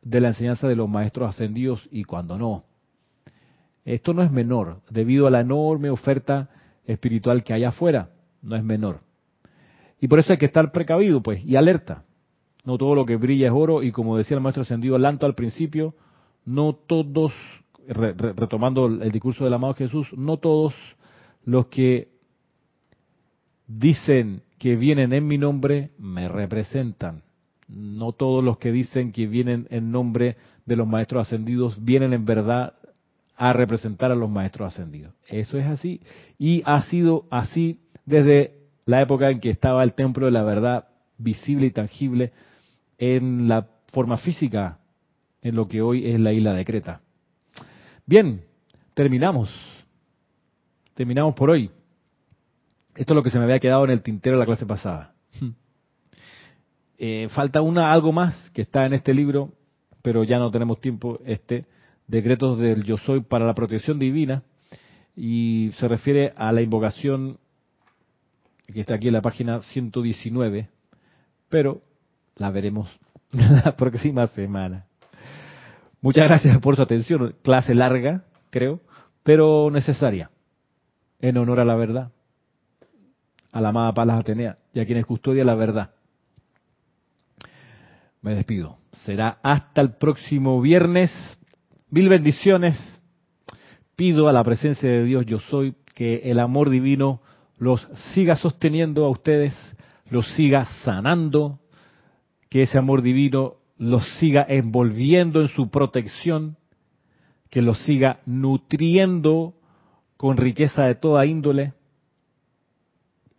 de 0.00 0.20
la 0.20 0.28
enseñanza 0.28 0.68
de 0.68 0.76
los 0.76 0.88
maestros 0.88 1.30
ascendidos 1.30 1.88
y 1.90 2.04
cuando 2.04 2.38
no. 2.38 2.62
Esto 3.84 4.14
no 4.14 4.22
es 4.22 4.30
menor, 4.30 4.80
debido 4.90 5.26
a 5.26 5.32
la 5.32 5.40
enorme 5.40 5.90
oferta 5.90 6.50
espiritual 6.84 7.42
que 7.42 7.52
hay 7.52 7.64
afuera, 7.64 8.10
no 8.42 8.54
es 8.54 8.62
menor. 8.62 9.00
Y 9.98 10.06
por 10.06 10.20
eso 10.20 10.32
hay 10.32 10.38
que 10.38 10.46
estar 10.46 10.70
precavido, 10.70 11.20
pues, 11.20 11.44
y 11.44 11.56
alerta. 11.56 12.04
No 12.64 12.78
todo 12.78 12.94
lo 12.94 13.04
que 13.04 13.16
brilla 13.16 13.48
es 13.48 13.52
oro, 13.52 13.82
y 13.82 13.92
como 13.92 14.16
decía 14.16 14.36
el 14.36 14.42
maestro 14.42 14.62
ascendido 14.62 14.98
Lanto 14.98 15.26
al 15.26 15.34
principio, 15.34 15.94
no 16.44 16.74
todos, 16.74 17.32
retomando 17.86 18.86
el 18.86 19.10
discurso 19.10 19.44
del 19.44 19.54
amado 19.54 19.74
Jesús, 19.74 20.08
no 20.16 20.36
todos 20.36 20.74
los 21.44 21.66
que 21.66 22.08
dicen 23.66 24.42
que 24.58 24.76
vienen 24.76 25.12
en 25.12 25.26
mi 25.26 25.38
nombre 25.38 25.90
me 25.98 26.28
representan. 26.28 27.22
No 27.68 28.12
todos 28.12 28.44
los 28.44 28.58
que 28.58 28.70
dicen 28.70 29.12
que 29.12 29.26
vienen 29.26 29.66
en 29.70 29.90
nombre 29.90 30.36
de 30.66 30.76
los 30.76 30.86
maestros 30.86 31.26
ascendidos 31.26 31.82
vienen 31.82 32.12
en 32.12 32.24
verdad 32.24 32.74
a 33.36 33.52
representar 33.52 34.12
a 34.12 34.14
los 34.14 34.30
maestros 34.30 34.72
ascendidos. 34.72 35.14
Eso 35.28 35.58
es 35.58 35.66
así. 35.66 36.00
Y 36.38 36.62
ha 36.64 36.82
sido 36.82 37.24
así 37.30 37.80
desde 38.04 38.58
la 38.84 39.00
época 39.00 39.30
en 39.30 39.40
que 39.40 39.50
estaba 39.50 39.82
el 39.82 39.94
templo 39.94 40.26
de 40.26 40.32
la 40.32 40.42
verdad 40.44 40.88
visible 41.18 41.66
y 41.66 41.70
tangible 41.70 42.32
en 43.04 43.48
la 43.48 43.66
forma 43.88 44.16
física, 44.16 44.78
en 45.42 45.56
lo 45.56 45.66
que 45.66 45.82
hoy 45.82 46.06
es 46.06 46.20
la 46.20 46.32
isla 46.32 46.52
de 46.52 46.64
Creta. 46.64 47.00
Bien, 48.06 48.44
terminamos. 48.94 49.50
Terminamos 50.94 51.34
por 51.34 51.50
hoy. 51.50 51.68
Esto 52.94 53.12
es 53.12 53.16
lo 53.16 53.24
que 53.24 53.30
se 53.30 53.38
me 53.38 53.44
había 53.44 53.58
quedado 53.58 53.84
en 53.84 53.90
el 53.90 54.02
tintero 54.02 54.36
de 54.36 54.40
la 54.40 54.46
clase 54.46 54.66
pasada. 54.66 55.14
Eh, 57.04 57.28
falta 57.30 57.60
una 57.62 57.92
algo 57.92 58.12
más 58.12 58.50
que 58.50 58.62
está 58.62 58.86
en 58.86 58.92
este 58.92 59.12
libro, 59.12 59.50
pero 60.02 60.22
ya 60.22 60.38
no 60.38 60.52
tenemos 60.52 60.78
tiempo. 60.78 61.18
Este 61.26 61.64
decretos 62.06 62.60
del 62.60 62.84
Yo 62.84 62.96
Soy 62.96 63.22
para 63.22 63.44
la 63.44 63.54
protección 63.54 63.98
divina 63.98 64.44
y 65.16 65.72
se 65.80 65.88
refiere 65.88 66.32
a 66.36 66.52
la 66.52 66.62
invocación 66.62 67.38
que 68.72 68.82
está 68.82 68.94
aquí 68.94 69.08
en 69.08 69.14
la 69.14 69.20
página 69.20 69.62
119, 69.62 70.68
pero 71.48 71.82
la 72.36 72.50
veremos 72.50 72.88
la 73.32 73.76
próxima 73.76 74.26
semana. 74.28 74.86
Muchas 76.00 76.28
gracias 76.28 76.58
por 76.58 76.76
su 76.76 76.82
atención. 76.82 77.34
Clase 77.42 77.74
larga, 77.74 78.24
creo, 78.50 78.80
pero 79.22 79.70
necesaria, 79.70 80.30
en 81.20 81.38
honor 81.38 81.60
a 81.60 81.64
la 81.64 81.76
verdad, 81.76 82.10
a 83.52 83.60
la 83.60 83.68
amada 83.68 83.94
Palas 83.94 84.20
Atenea 84.20 84.58
y 84.74 84.80
a 84.80 84.86
quienes 84.86 85.06
custodian 85.06 85.46
la 85.46 85.54
verdad 85.54 85.90
me 88.22 88.34
despido. 88.36 88.78
Será 89.04 89.38
hasta 89.42 89.82
el 89.82 89.96
próximo 89.96 90.60
viernes. 90.60 91.10
Mil 91.90 92.08
bendiciones. 92.08 92.78
Pido 93.96 94.28
a 94.28 94.32
la 94.32 94.42
presencia 94.42 94.88
de 94.88 95.04
Dios 95.04 95.26
yo 95.26 95.38
soy 95.38 95.74
que 95.94 96.30
el 96.30 96.40
amor 96.40 96.70
divino 96.70 97.20
los 97.58 97.82
siga 98.14 98.36
sosteniendo 98.36 99.04
a 99.04 99.10
ustedes, 99.10 99.54
los 100.08 100.26
siga 100.34 100.64
sanando, 100.84 101.60
que 102.52 102.60
ese 102.60 102.76
amor 102.76 103.00
divino 103.00 103.54
los 103.78 104.06
siga 104.18 104.44
envolviendo 104.46 105.40
en 105.40 105.48
su 105.48 105.70
protección, 105.70 106.58
que 107.48 107.62
los 107.62 107.82
siga 107.84 108.20
nutriendo 108.26 109.54
con 110.18 110.36
riqueza 110.36 110.82
de 110.82 110.94
toda 110.94 111.24
índole 111.24 111.72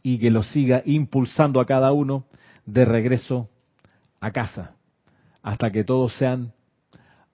y 0.01 0.17
que 0.17 0.31
los 0.31 0.47
siga 0.47 0.81
impulsando 0.83 1.61
a 1.61 1.67
cada 1.67 1.91
uno 1.91 2.25
de 2.65 2.85
regreso 2.85 3.51
a 4.19 4.31
casa, 4.31 4.77
hasta 5.43 5.69
que 5.69 5.83
todos 5.83 6.13
sean 6.13 6.51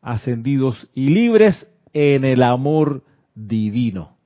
ascendidos 0.01 0.89
y 0.93 1.07
libres 1.07 1.65
en 1.93 2.25
el 2.25 2.43
amor 2.43 3.05
divino. 3.33 4.17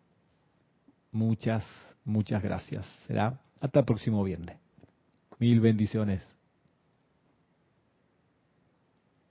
Muchas, 1.12 1.64
muchas 2.04 2.42
gracias. 2.42 2.84
Será 3.06 3.40
hasta 3.62 3.82
el 3.82 3.86
próximo 3.86 4.24
viernes. 4.24 4.58
Mil 5.38 5.60
bendiciones. 5.60 6.33